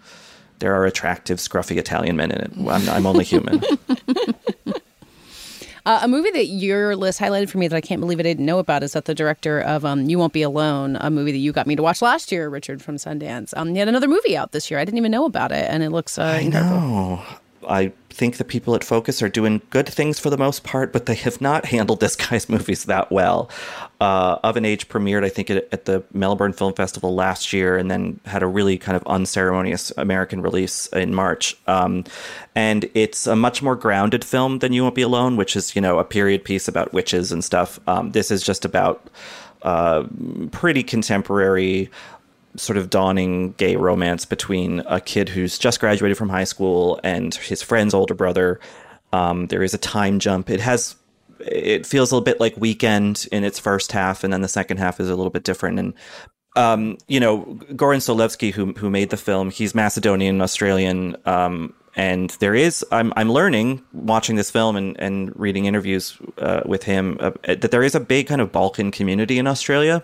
there 0.65 0.75
are 0.75 0.87
attractive, 0.87 1.37
scruffy 1.37 1.77
Italian 1.77 2.17
men 2.17 2.31
in 2.31 2.41
it. 2.41 2.51
I'm, 2.57 2.89
I'm 2.89 3.05
only 3.07 3.23
human. 3.25 3.61
Uh, 5.87 5.99
a 6.01 6.09
movie 6.09 6.31
that 6.31 6.47
your 6.47 6.97
list 6.97 7.21
highlighted 7.21 7.51
for 7.51 7.59
me 7.59 7.69
that 7.69 7.77
I 7.77 7.83
can't 7.83 8.01
believe 8.01 8.19
I 8.19 8.23
didn't 8.23 8.47
know 8.47 8.59
about 8.59 8.83
is 8.83 8.95
that 8.95 9.05
the 9.05 9.15
director 9.15 9.61
of 9.61 9.85
um, 9.85 10.09
You 10.09 10.19
Won't 10.19 10.33
Be 10.33 10.41
Alone, 10.41 10.97
a 10.99 11.11
movie 11.11 11.31
that 11.33 11.37
you 11.37 11.53
got 11.53 11.67
me 11.67 11.77
to 11.77 11.83
watch 11.83 12.01
last 12.01 12.33
year, 12.33 12.49
Richard 12.49 12.81
from 12.81 12.97
Sundance. 12.97 13.53
Um, 13.55 13.69
he 13.75 13.79
had 13.79 13.87
another 13.89 14.09
movie 14.09 14.35
out 14.35 14.53
this 14.53 14.71
year. 14.71 14.81
I 14.81 14.87
didn't 14.87 14.97
even 14.97 15.11
know 15.13 15.27
about 15.27 15.53
it, 15.53 15.69
and 15.69 15.83
it 15.83 15.91
looks 15.91 16.17
uh, 16.19 16.23
I 16.23 16.39
incredible. 16.39 16.81
know. 16.81 17.25
I 17.69 17.93
think 18.11 18.37
the 18.37 18.45
people 18.45 18.75
at 18.75 18.85
Focus 18.85 19.23
are 19.23 19.29
doing 19.29 19.61
good 19.71 19.89
things 19.89 20.19
for 20.19 20.31
the 20.31 20.37
most 20.39 20.63
part, 20.63 20.93
but 20.93 21.07
they 21.07 21.17
have 21.17 21.41
not 21.41 21.67
handled 21.67 22.01
this 22.01 22.15
guy's 22.17 22.49
movies 22.49 22.85
that 22.85 23.11
well. 23.11 23.51
Uh, 24.01 24.39
of 24.43 24.57
an 24.57 24.65
Age 24.65 24.89
premiered, 24.89 25.25
I 25.25 25.29
think, 25.29 25.51
at, 25.51 25.69
at 25.73 25.85
the 25.87 26.05
Melbourne 26.13 26.53
Film 26.53 26.75
Festival 26.75 27.15
last 27.15 27.53
year, 27.53 27.77
and 27.77 27.91
then 27.91 28.21
had 28.25 28.43
a 28.43 28.47
really 28.47 28.79
kind 28.79 28.97
of 28.97 29.03
unceremonious 29.07 29.93
American 29.97 30.43
release 30.43 30.87
in 30.89 31.15
March. 31.15 31.57
Um, 31.67 32.05
and 32.55 32.89
it's 32.95 33.27
a 33.27 33.35
much 33.35 33.63
more 33.63 33.77
grounded 33.77 34.25
film 34.25 34.61
than 34.61 34.73
You 34.73 34.83
Won't 34.83 34.95
Be 34.95 35.03
Alone, 35.03 35.37
which 35.37 35.57
is, 35.57 35.75
you 35.75 35.83
know, 35.83 35.99
a 35.99 36.05
period 36.05 36.45
piece 36.45 36.69
about 36.69 36.93
witches 36.93 37.33
and 37.33 37.43
stuff. 37.43 37.81
Um, 37.89 38.13
this 38.13 38.31
is 38.31 38.43
just 38.43 38.65
about 38.65 39.11
uh, 39.65 40.05
pretty 40.53 40.83
contemporary 40.83 41.91
sort 42.57 42.77
of 42.77 42.91
dawning 42.91 43.53
gay 43.53 43.77
romance 43.77 44.25
between 44.25 44.81
a 44.87 45.01
kid 45.01 45.29
who's 45.29 45.59
just 45.59 45.81
graduated 45.81 46.17
from 46.17 46.29
high 46.29 46.45
school 46.45 47.01
and 47.03 47.35
his 47.35 47.63
friend's 47.63 47.95
older 47.95 48.15
brother. 48.15 48.61
Um, 49.13 49.47
there 49.47 49.63
is 49.63 49.75
a 49.75 49.79
time 49.79 50.19
jump. 50.19 50.51
It 50.51 50.61
has, 50.61 50.97
it 51.39 51.87
feels 51.87 52.11
a 52.11 52.15
little 52.15 52.25
bit 52.25 52.41
like 52.41 52.57
Weekend 52.57 53.27
in 53.33 53.45
its 53.45 53.59
first 53.59 53.93
half, 53.93 54.25
and 54.25 54.33
then 54.33 54.41
the 54.41 54.49
second 54.49 54.79
half 54.79 55.01
is 55.01 55.09
a 55.09 55.17
little 55.17 55.31
bit 55.31 55.45
different. 55.45 55.79
And 55.79 55.95
um, 56.57 56.99
you 57.09 57.21
know, 57.21 57.45
Goran 57.73 57.99
Stolevski, 57.99 58.53
who 58.53 58.73
who 58.75 58.91
made 58.91 59.11
the 59.11 59.17
film, 59.17 59.51
he's 59.51 59.75
Macedonian, 59.75 60.41
Australian. 60.41 61.17
Um, 61.27 61.75
and 61.97 62.31
there 62.41 62.55
is, 62.55 62.85
I'm 62.91 63.13
I'm 63.17 63.31
learning 63.31 63.83
watching 63.93 64.37
this 64.37 64.51
film 64.51 64.77
and 64.77 64.99
and 65.01 65.33
reading 65.39 65.67
interviews 65.67 66.17
uh, 66.39 66.63
with 66.65 66.85
him 66.85 67.17
uh, 67.21 67.33
that 67.45 67.71
there 67.71 67.83
is 67.83 67.95
a 67.95 68.01
big 68.01 68.27
kind 68.27 68.41
of 68.41 68.53
Balkan 68.53 68.91
community 68.91 69.39
in 69.39 69.47
Australia, 69.47 70.03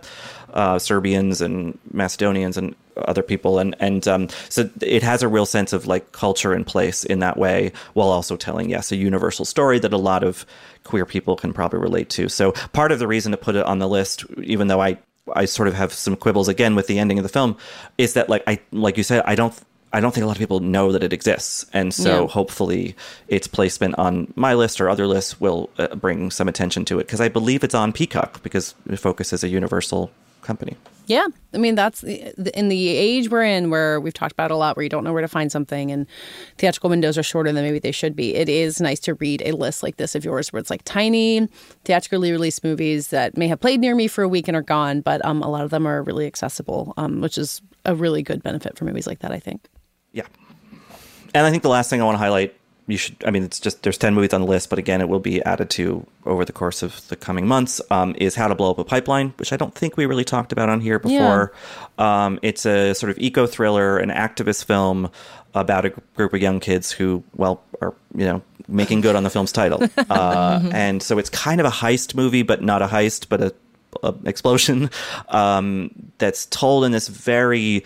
uh, 0.55 0.79
Serbians 0.79 1.41
and 1.41 1.79
Macedonians 1.93 2.57
and 2.57 2.75
other 2.97 3.23
people, 3.23 3.59
and 3.59 3.75
and 3.81 4.07
um, 4.09 4.29
so 4.49 4.69
it 4.83 5.03
has 5.03 5.23
a 5.23 5.29
real 5.29 5.47
sense 5.47 5.73
of 5.73 5.87
like 5.87 6.13
culture 6.13 6.53
and 6.53 6.67
place 6.67 7.05
in 7.05 7.21
that 7.21 7.37
way, 7.37 7.73
while 7.95 8.09
also 8.09 8.37
telling 8.37 8.69
yes 8.71 8.93
a 8.93 8.97
universal 8.97 9.45
story 9.45 9.79
that 9.79 9.93
a 9.93 9.97
lot 9.99 10.23
of 10.23 10.45
queer 10.85 11.07
people 11.07 11.37
can 11.37 11.53
probably 11.53 11.79
relate 11.79 12.11
to. 12.11 12.29
So 12.29 12.53
part 12.73 12.93
of 12.93 12.99
the 12.99 13.07
reason 13.07 13.33
to 13.33 13.39
put 13.39 13.55
it 13.57 13.65
on 13.65 13.79
the 13.79 13.89
list, 13.89 14.25
even 14.43 14.69
though 14.69 14.83
I 14.83 14.99
I 15.35 15.45
sort 15.47 15.69
of 15.69 15.75
have 15.75 15.93
some 15.93 16.17
quibbles 16.17 16.49
again 16.49 16.75
with 16.75 16.87
the 16.89 16.99
ending 16.99 17.19
of 17.19 17.23
the 17.23 17.29
film, 17.29 17.57
is 17.97 18.15
that 18.15 18.29
like 18.29 18.43
I 18.47 18.61
like 18.73 18.97
you 18.97 19.03
said, 19.05 19.23
I 19.25 19.35
don't 19.35 19.55
I 19.93 20.01
don't 20.01 20.15
think 20.15 20.23
a 20.25 20.27
lot 20.27 20.37
of 20.37 20.41
people 20.41 20.61
know 20.61 20.93
that 20.93 21.03
it 21.03 21.13
exists, 21.13 21.67
and 21.73 21.93
so 21.93 22.23
Yeah. 22.23 22.27
hopefully 22.29 22.95
its 23.29 23.49
placement 23.49 23.97
on 23.99 24.33
my 24.37 24.55
list 24.55 24.81
or 24.81 24.89
other 24.89 25.07
lists 25.07 25.41
will 25.41 25.69
uh, 25.79 25.95
bring 25.97 26.31
some 26.31 26.49
attention 26.49 26.85
to 26.87 26.99
it 27.01 27.07
because 27.07 27.21
I 27.21 27.29
believe 27.29 27.65
it's 27.65 27.75
on 27.75 27.93
Peacock 27.93 28.43
because 28.43 28.75
Focus 28.97 29.33
is 29.33 29.43
a 29.43 29.49
universal 29.49 30.11
company. 30.43 30.76
Yeah, 31.07 31.26
I 31.53 31.59
mean 31.59 31.74
that's 31.74 32.03
the- 32.03 32.57
in 32.57 32.68
the 32.68 32.88
age 32.88 33.30
we're 33.30 33.43
in, 33.43 33.68
where 33.68 33.99
we've 34.01 34.14
talked 34.14 34.32
about 34.32 34.53
a 34.53 34.57
lot, 34.57 34.76
where 34.76 34.84
you 34.84 34.88
don't 34.88 35.03
know 35.03 35.12
where 35.12 35.22
to 35.22 35.28
find 35.28 35.51
something, 35.51 35.91
and 35.91 36.07
theatrical 36.57 36.88
windows 36.88 37.18
are 37.18 37.24
shorter 37.24 37.51
than 37.51 37.64
maybe 37.64 37.80
they 37.80 37.91
should 37.91 38.14
be. 38.14 38.36
It 38.36 38.49
is 38.49 38.80
nice 38.80 39.01
to 39.01 39.14
read 39.14 39.43
a 39.45 39.51
list 39.53 39.82
like 39.82 39.97
this 39.97 40.14
of 40.14 40.24
yours, 40.24 40.53
where 40.53 40.61
it's 40.61 40.70
like 40.70 40.82
tiny, 40.84 41.49
theatrically 41.84 42.30
released 42.30 42.62
movies 42.62 43.09
that 43.09 43.36
may 43.36 43.49
have 43.49 43.59
played 43.59 43.80
near 43.80 43.97
me 43.97 44.07
for 44.07 44.22
a 44.22 44.28
week 44.28 44.47
and 44.47 44.57
are 44.57 44.62
gone, 44.62 45.01
but 45.01 45.24
um, 45.24 45.43
a 45.43 45.51
lot 45.51 45.64
of 45.64 45.70
them 45.70 45.84
are 45.84 46.01
really 46.05 46.26
accessible, 46.28 46.95
um, 46.97 47.20
which 47.20 47.36
is 47.36 47.61
a 47.84 47.97
really 47.97 48.22
good 48.22 48.41
benefit 48.45 48.78
for 48.78 48.84
movies 48.84 49.09
like 49.09 49.18
that. 49.18 49.32
I 49.32 49.41
think. 49.41 49.66
Yeah. 50.12 50.26
And 51.34 51.45
I 51.45 51.51
think 51.51 51.64
the 51.64 51.68
last 51.70 51.91
thing 51.91 52.01
I 52.01 52.05
want 52.05 52.14
to 52.14 52.18
highlight 52.18 52.55
you 52.91 52.99
should. 52.99 53.16
I 53.24 53.30
mean, 53.30 53.43
it's 53.43 53.61
just 53.61 53.82
there's 53.82 53.99
ten 53.99 54.14
movies 54.14 54.32
on 54.32 54.41
the 54.41 54.47
list, 54.47 54.70
but 54.70 54.78
again, 54.78 55.01
it 55.01 55.09
will 55.09 55.20
be 55.20 55.43
added 55.45 55.70
to 55.70 56.07
over 56.26 56.45
the 56.45 56.53
course 56.53 56.82
of 56.82 57.07
the 57.09 57.16
coming 57.16 57.47
months. 57.47 57.80
Um, 57.91 58.14
is 58.18 58.34
How 58.34 58.49
to 58.49 58.55
Blow 58.55 58.70
Up 58.70 58.78
a 58.78 58.84
Pipeline, 58.84 59.32
which 59.36 59.53
I 59.53 59.57
don't 59.57 59.74
think 59.74 59.97
we 59.97 60.07
really 60.07 60.24
talked 60.24 60.53
about 60.53 60.68
on 60.68 60.80
here 60.80 60.99
before. 60.99 61.53
Um, 61.99 62.38
it's 62.43 62.66
a 62.66 62.95
sort 62.95 63.11
of 63.11 63.18
eco 63.18 63.47
thriller, 63.47 63.99
an 63.99 64.11
activist 64.11 64.64
film 64.64 65.11
about 65.55 65.84
a 65.84 65.91
group 66.14 66.32
of 66.32 66.41
young 66.41 66.61
kids 66.61 66.93
who, 66.93 67.22
well, 67.36 67.62
are 67.80 67.95
you 68.14 68.24
know 68.24 68.43
making 68.68 69.01
good 69.01 69.16
on 69.16 69.24
the 69.24 69.30
film's 69.30 69.53
title, 69.53 69.82
uh, 70.11 70.61
and 70.72 71.03
so 71.03 71.18
it's 71.18 71.30
kind 71.30 71.61
of 71.61 71.66
a 71.66 71.70
heist 71.70 72.14
movie, 72.14 72.43
but 72.43 72.62
not 72.62 72.82
a 72.82 72.86
heist, 72.86 73.28
but 73.28 73.41
a, 73.41 73.55
a 74.03 74.14
explosion 74.24 74.91
um, 75.28 75.91
that's 76.18 76.47
told 76.47 76.84
in 76.84 76.93
this 76.93 77.09
very 77.09 77.84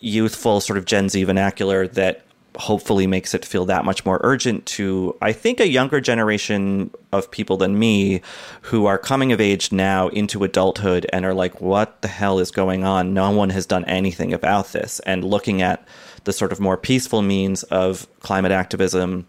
youthful 0.00 0.60
sort 0.60 0.78
of 0.78 0.84
Gen 0.84 1.08
Z 1.08 1.24
vernacular 1.24 1.88
that 1.88 2.25
hopefully 2.56 3.06
makes 3.06 3.34
it 3.34 3.44
feel 3.44 3.66
that 3.66 3.84
much 3.84 4.04
more 4.04 4.20
urgent 4.22 4.66
to 4.66 5.16
I 5.20 5.32
think 5.32 5.60
a 5.60 5.68
younger 5.68 6.00
generation 6.00 6.90
of 7.12 7.30
people 7.30 7.56
than 7.56 7.78
me 7.78 8.22
who 8.62 8.86
are 8.86 8.98
coming 8.98 9.32
of 9.32 9.40
age 9.40 9.72
now 9.72 10.08
into 10.08 10.44
adulthood 10.44 11.06
and 11.12 11.24
are 11.24 11.34
like 11.34 11.60
what 11.60 12.02
the 12.02 12.08
hell 12.08 12.38
is 12.38 12.50
going 12.50 12.84
on? 12.84 13.14
No 13.14 13.30
one 13.30 13.50
has 13.50 13.66
done 13.66 13.84
anything 13.84 14.32
about 14.32 14.72
this. 14.72 15.00
And 15.00 15.24
looking 15.24 15.62
at 15.62 15.86
the 16.24 16.32
sort 16.32 16.52
of 16.52 16.60
more 16.60 16.76
peaceful 16.76 17.22
means 17.22 17.62
of 17.64 18.06
climate 18.20 18.52
activism 18.52 19.26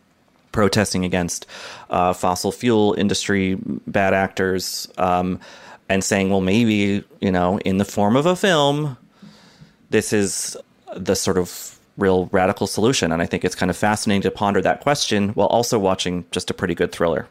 protesting 0.51 1.05
against 1.05 1.45
uh, 1.89 2.13
fossil 2.13 2.51
fuel 2.51 2.95
industry 2.97 3.57
bad 3.85 4.13
actors 4.13 4.87
um, 4.97 5.39
and 5.89 6.03
saying 6.03 6.29
well 6.29 6.41
maybe 6.41 7.03
you 7.21 7.31
know 7.31 7.59
in 7.59 7.77
the 7.77 7.85
form 7.85 8.15
of 8.15 8.25
a 8.25 8.35
film 8.35 8.97
this 9.89 10.11
is 10.11 10.57
the 10.95 11.15
sort 11.15 11.37
of 11.37 11.76
real 11.97 12.27
radical 12.31 12.67
solution. 12.67 13.11
And 13.11 13.21
I 13.21 13.25
think 13.25 13.43
it's 13.43 13.55
kind 13.55 13.69
of 13.69 13.77
fascinating 13.77 14.21
to 14.23 14.31
ponder 14.31 14.61
that 14.61 14.81
question 14.81 15.29
while 15.29 15.47
also 15.47 15.79
watching 15.79 16.25
just 16.31 16.49
a 16.49 16.53
pretty 16.53 16.75
good 16.75 16.91
thriller. 16.91 17.27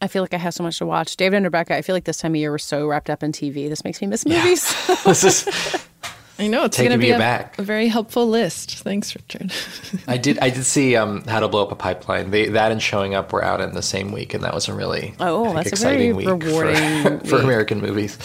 I 0.00 0.08
feel 0.08 0.22
like 0.22 0.34
I 0.34 0.38
have 0.38 0.52
so 0.52 0.62
much 0.62 0.78
to 0.78 0.86
watch. 0.86 1.16
David 1.16 1.36
and 1.36 1.44
Rebecca, 1.44 1.74
I 1.74 1.82
feel 1.82 1.94
like 1.94 2.04
this 2.04 2.18
time 2.18 2.32
of 2.32 2.36
year 2.36 2.50
we're 2.50 2.58
so 2.58 2.86
wrapped 2.86 3.08
up 3.08 3.22
in 3.22 3.32
TV. 3.32 3.68
This 3.68 3.82
makes 3.82 4.00
me 4.02 4.08
miss 4.08 4.26
movies. 4.26 4.74
this 5.04 5.24
is 5.24 5.86
I 6.38 6.48
know 6.48 6.64
it's 6.64 6.76
going 6.76 6.90
to 6.90 6.98
be 6.98 7.10
a, 7.10 7.16
aback. 7.16 7.58
a 7.58 7.62
very 7.62 7.88
helpful 7.88 8.28
list. 8.28 8.78
Thanks, 8.78 9.14
Richard. 9.16 9.52
I 10.08 10.18
did. 10.18 10.38
I 10.40 10.50
did 10.50 10.64
see 10.64 10.94
um, 10.94 11.24
How 11.24 11.40
to 11.40 11.48
Blow 11.48 11.62
Up 11.62 11.72
a 11.72 11.76
Pipeline. 11.76 12.30
They, 12.30 12.50
that 12.50 12.72
and 12.72 12.82
Showing 12.82 13.14
Up 13.14 13.32
were 13.32 13.42
out 13.42 13.62
in 13.62 13.72
the 13.72 13.82
same 13.82 14.12
week, 14.12 14.34
and 14.34 14.44
that 14.44 14.52
was 14.52 14.68
a 14.68 14.74
really 14.74 15.14
Oh, 15.18 15.44
like, 15.44 15.64
that's 15.64 15.80
a 15.80 15.84
very 15.84 16.08
exciting 16.10 16.16
week 16.16 16.28
rewarding 16.28 17.20
for, 17.20 17.26
for. 17.26 17.38
American 17.38 17.80
movies. 17.80 18.18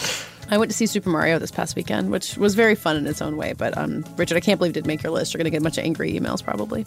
I 0.50 0.58
went 0.58 0.70
to 0.70 0.76
see 0.76 0.86
Super 0.86 1.08
Mario 1.08 1.38
this 1.38 1.50
past 1.50 1.76
weekend, 1.76 2.10
which 2.10 2.36
was 2.36 2.54
very 2.54 2.74
fun 2.74 2.96
in 2.96 3.06
its 3.06 3.22
own 3.22 3.36
way. 3.36 3.54
But 3.54 3.76
um, 3.78 4.04
Richard, 4.16 4.36
I 4.36 4.40
can't 4.40 4.58
believe 4.58 4.70
it 4.70 4.74
didn't 4.74 4.86
make 4.86 5.02
your 5.02 5.12
list. 5.12 5.32
You're 5.32 5.38
going 5.38 5.44
to 5.44 5.50
get 5.50 5.60
a 5.60 5.62
bunch 5.62 5.78
of 5.78 5.84
angry 5.84 6.12
emails 6.12 6.42
probably. 6.44 6.84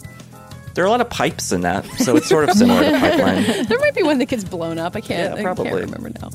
There 0.74 0.84
are 0.84 0.86
a 0.86 0.90
lot 0.90 1.00
of 1.00 1.08
pipes 1.08 1.52
in 1.52 1.62
that, 1.62 1.86
so 1.98 2.16
it's 2.16 2.28
sort 2.28 2.48
of 2.48 2.54
similar 2.54 2.82
to 2.84 2.90
Pipeline. 3.00 3.64
there 3.66 3.78
might 3.78 3.94
be 3.94 4.02
one 4.02 4.18
that 4.18 4.26
gets 4.26 4.44
blown 4.44 4.78
up. 4.78 4.94
I 4.94 5.00
can't. 5.00 5.34
Yeah, 5.34 5.40
I 5.40 5.42
probably. 5.42 5.70
can't 5.70 5.80
remember 5.80 6.10
now. 6.20 6.30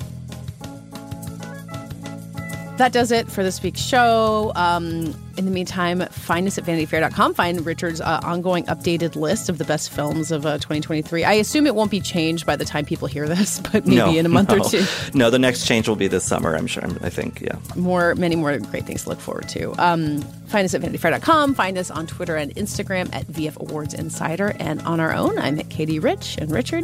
That 2.82 2.94
does 2.94 3.12
it 3.12 3.30
for 3.30 3.44
this 3.44 3.62
week's 3.62 3.80
show. 3.80 4.52
Um, 4.56 5.14
in 5.38 5.46
the 5.46 5.52
meantime, 5.52 6.00
find 6.08 6.48
us 6.48 6.58
at 6.58 6.64
vanityfair.com. 6.64 7.36
Find 7.36 7.64
Richard's 7.64 8.02
uh, 8.02 8.22
ongoing 8.24 8.64
updated 8.66 9.16
list 9.16 9.50
of 9.50 9.60
the 9.60 9.66
best 9.66 9.92
films 9.92 10.32
of 10.32 10.48
uh, 10.48 10.58
2023. 10.58 11.24
I 11.24 11.34
assume 11.34 11.68
it 11.68 11.76
won't 11.76 11.92
be 11.92 12.00
changed 12.00 12.48
by 12.48 12.56
the 12.56 12.66
time 12.66 12.86
people 12.86 13.08
hear 13.08 13.28
this, 13.28 13.60
but 13.72 13.86
maybe 13.86 13.98
no, 13.98 14.10
in 14.10 14.26
a 14.26 14.30
month 14.30 14.50
no. 14.50 14.58
or 14.58 14.64
two. 14.68 14.84
No, 15.14 15.30
the 15.30 15.38
next 15.38 15.68
change 15.68 15.88
will 15.88 15.96
be 15.96 16.08
this 16.08 16.26
summer, 16.26 16.56
I'm 16.56 16.66
sure. 16.66 16.86
I 17.04 17.12
think, 17.12 17.42
yeah. 17.42 17.60
more 17.76 18.16
many 18.16 18.36
more 18.36 18.58
great 18.58 18.88
things 18.88 19.04
to 19.04 19.10
look 19.10 19.20
forward 19.20 19.48
to 19.50 19.74
um, 19.78 20.20
find 20.48 20.66
us 20.66 20.74
at 20.74 20.82
vanityfair.com 20.82 21.54
find 21.54 21.78
us 21.78 21.92
on 21.92 22.08
twitter 22.08 22.36
and 22.36 22.54
instagram 22.56 23.14
at 23.14 23.26
vf 23.28 23.58
awards 23.58 23.94
insider 23.94 24.56
and 24.60 24.82
on 24.82 25.00
our 25.00 25.14
own 25.14 25.38
i'm 25.38 25.60
at 25.60 25.70
katey 25.70 26.02
rich 26.04 26.38
and 26.40 26.52
richard 26.52 26.84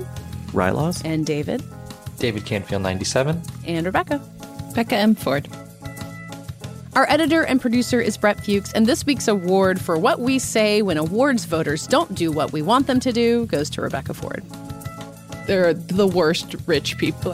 Rilaws? 0.53 1.01
and 1.03 1.25
david 1.25 1.63
David 2.19 2.45
Canfield, 2.45 2.83
97. 2.83 3.41
and 3.65 3.85
rebecca 3.85 4.21
Becca 4.73 4.95
M. 4.95 5.15
Ford. 5.15 5.49
Our 6.97 7.07
editor 7.11 7.43
and 7.43 7.61
producer 7.61 8.01
is 8.01 8.17
brett 8.17 8.43
fuchs 8.43 8.73
and 8.73 8.87
this 8.87 9.05
week's 9.05 9.27
award 9.27 9.79
for 9.79 9.99
what 9.99 10.19
we 10.19 10.39
say 10.39 10.81
when 10.81 10.97
awards 10.97 11.45
voters 11.45 11.85
don't 11.85 12.15
do 12.15 12.31
what 12.31 12.51
we 12.51 12.63
want 12.63 12.87
them 12.87 12.99
to 12.99 13.13
do 13.13 13.45
goes 13.45 13.69
to 13.69 13.81
rebecca 13.81 14.15
ford 14.15 14.43
They're 15.47 15.73
the 15.73 16.07
worst 16.07 16.55
rich 16.67 16.97
people. 16.97 17.33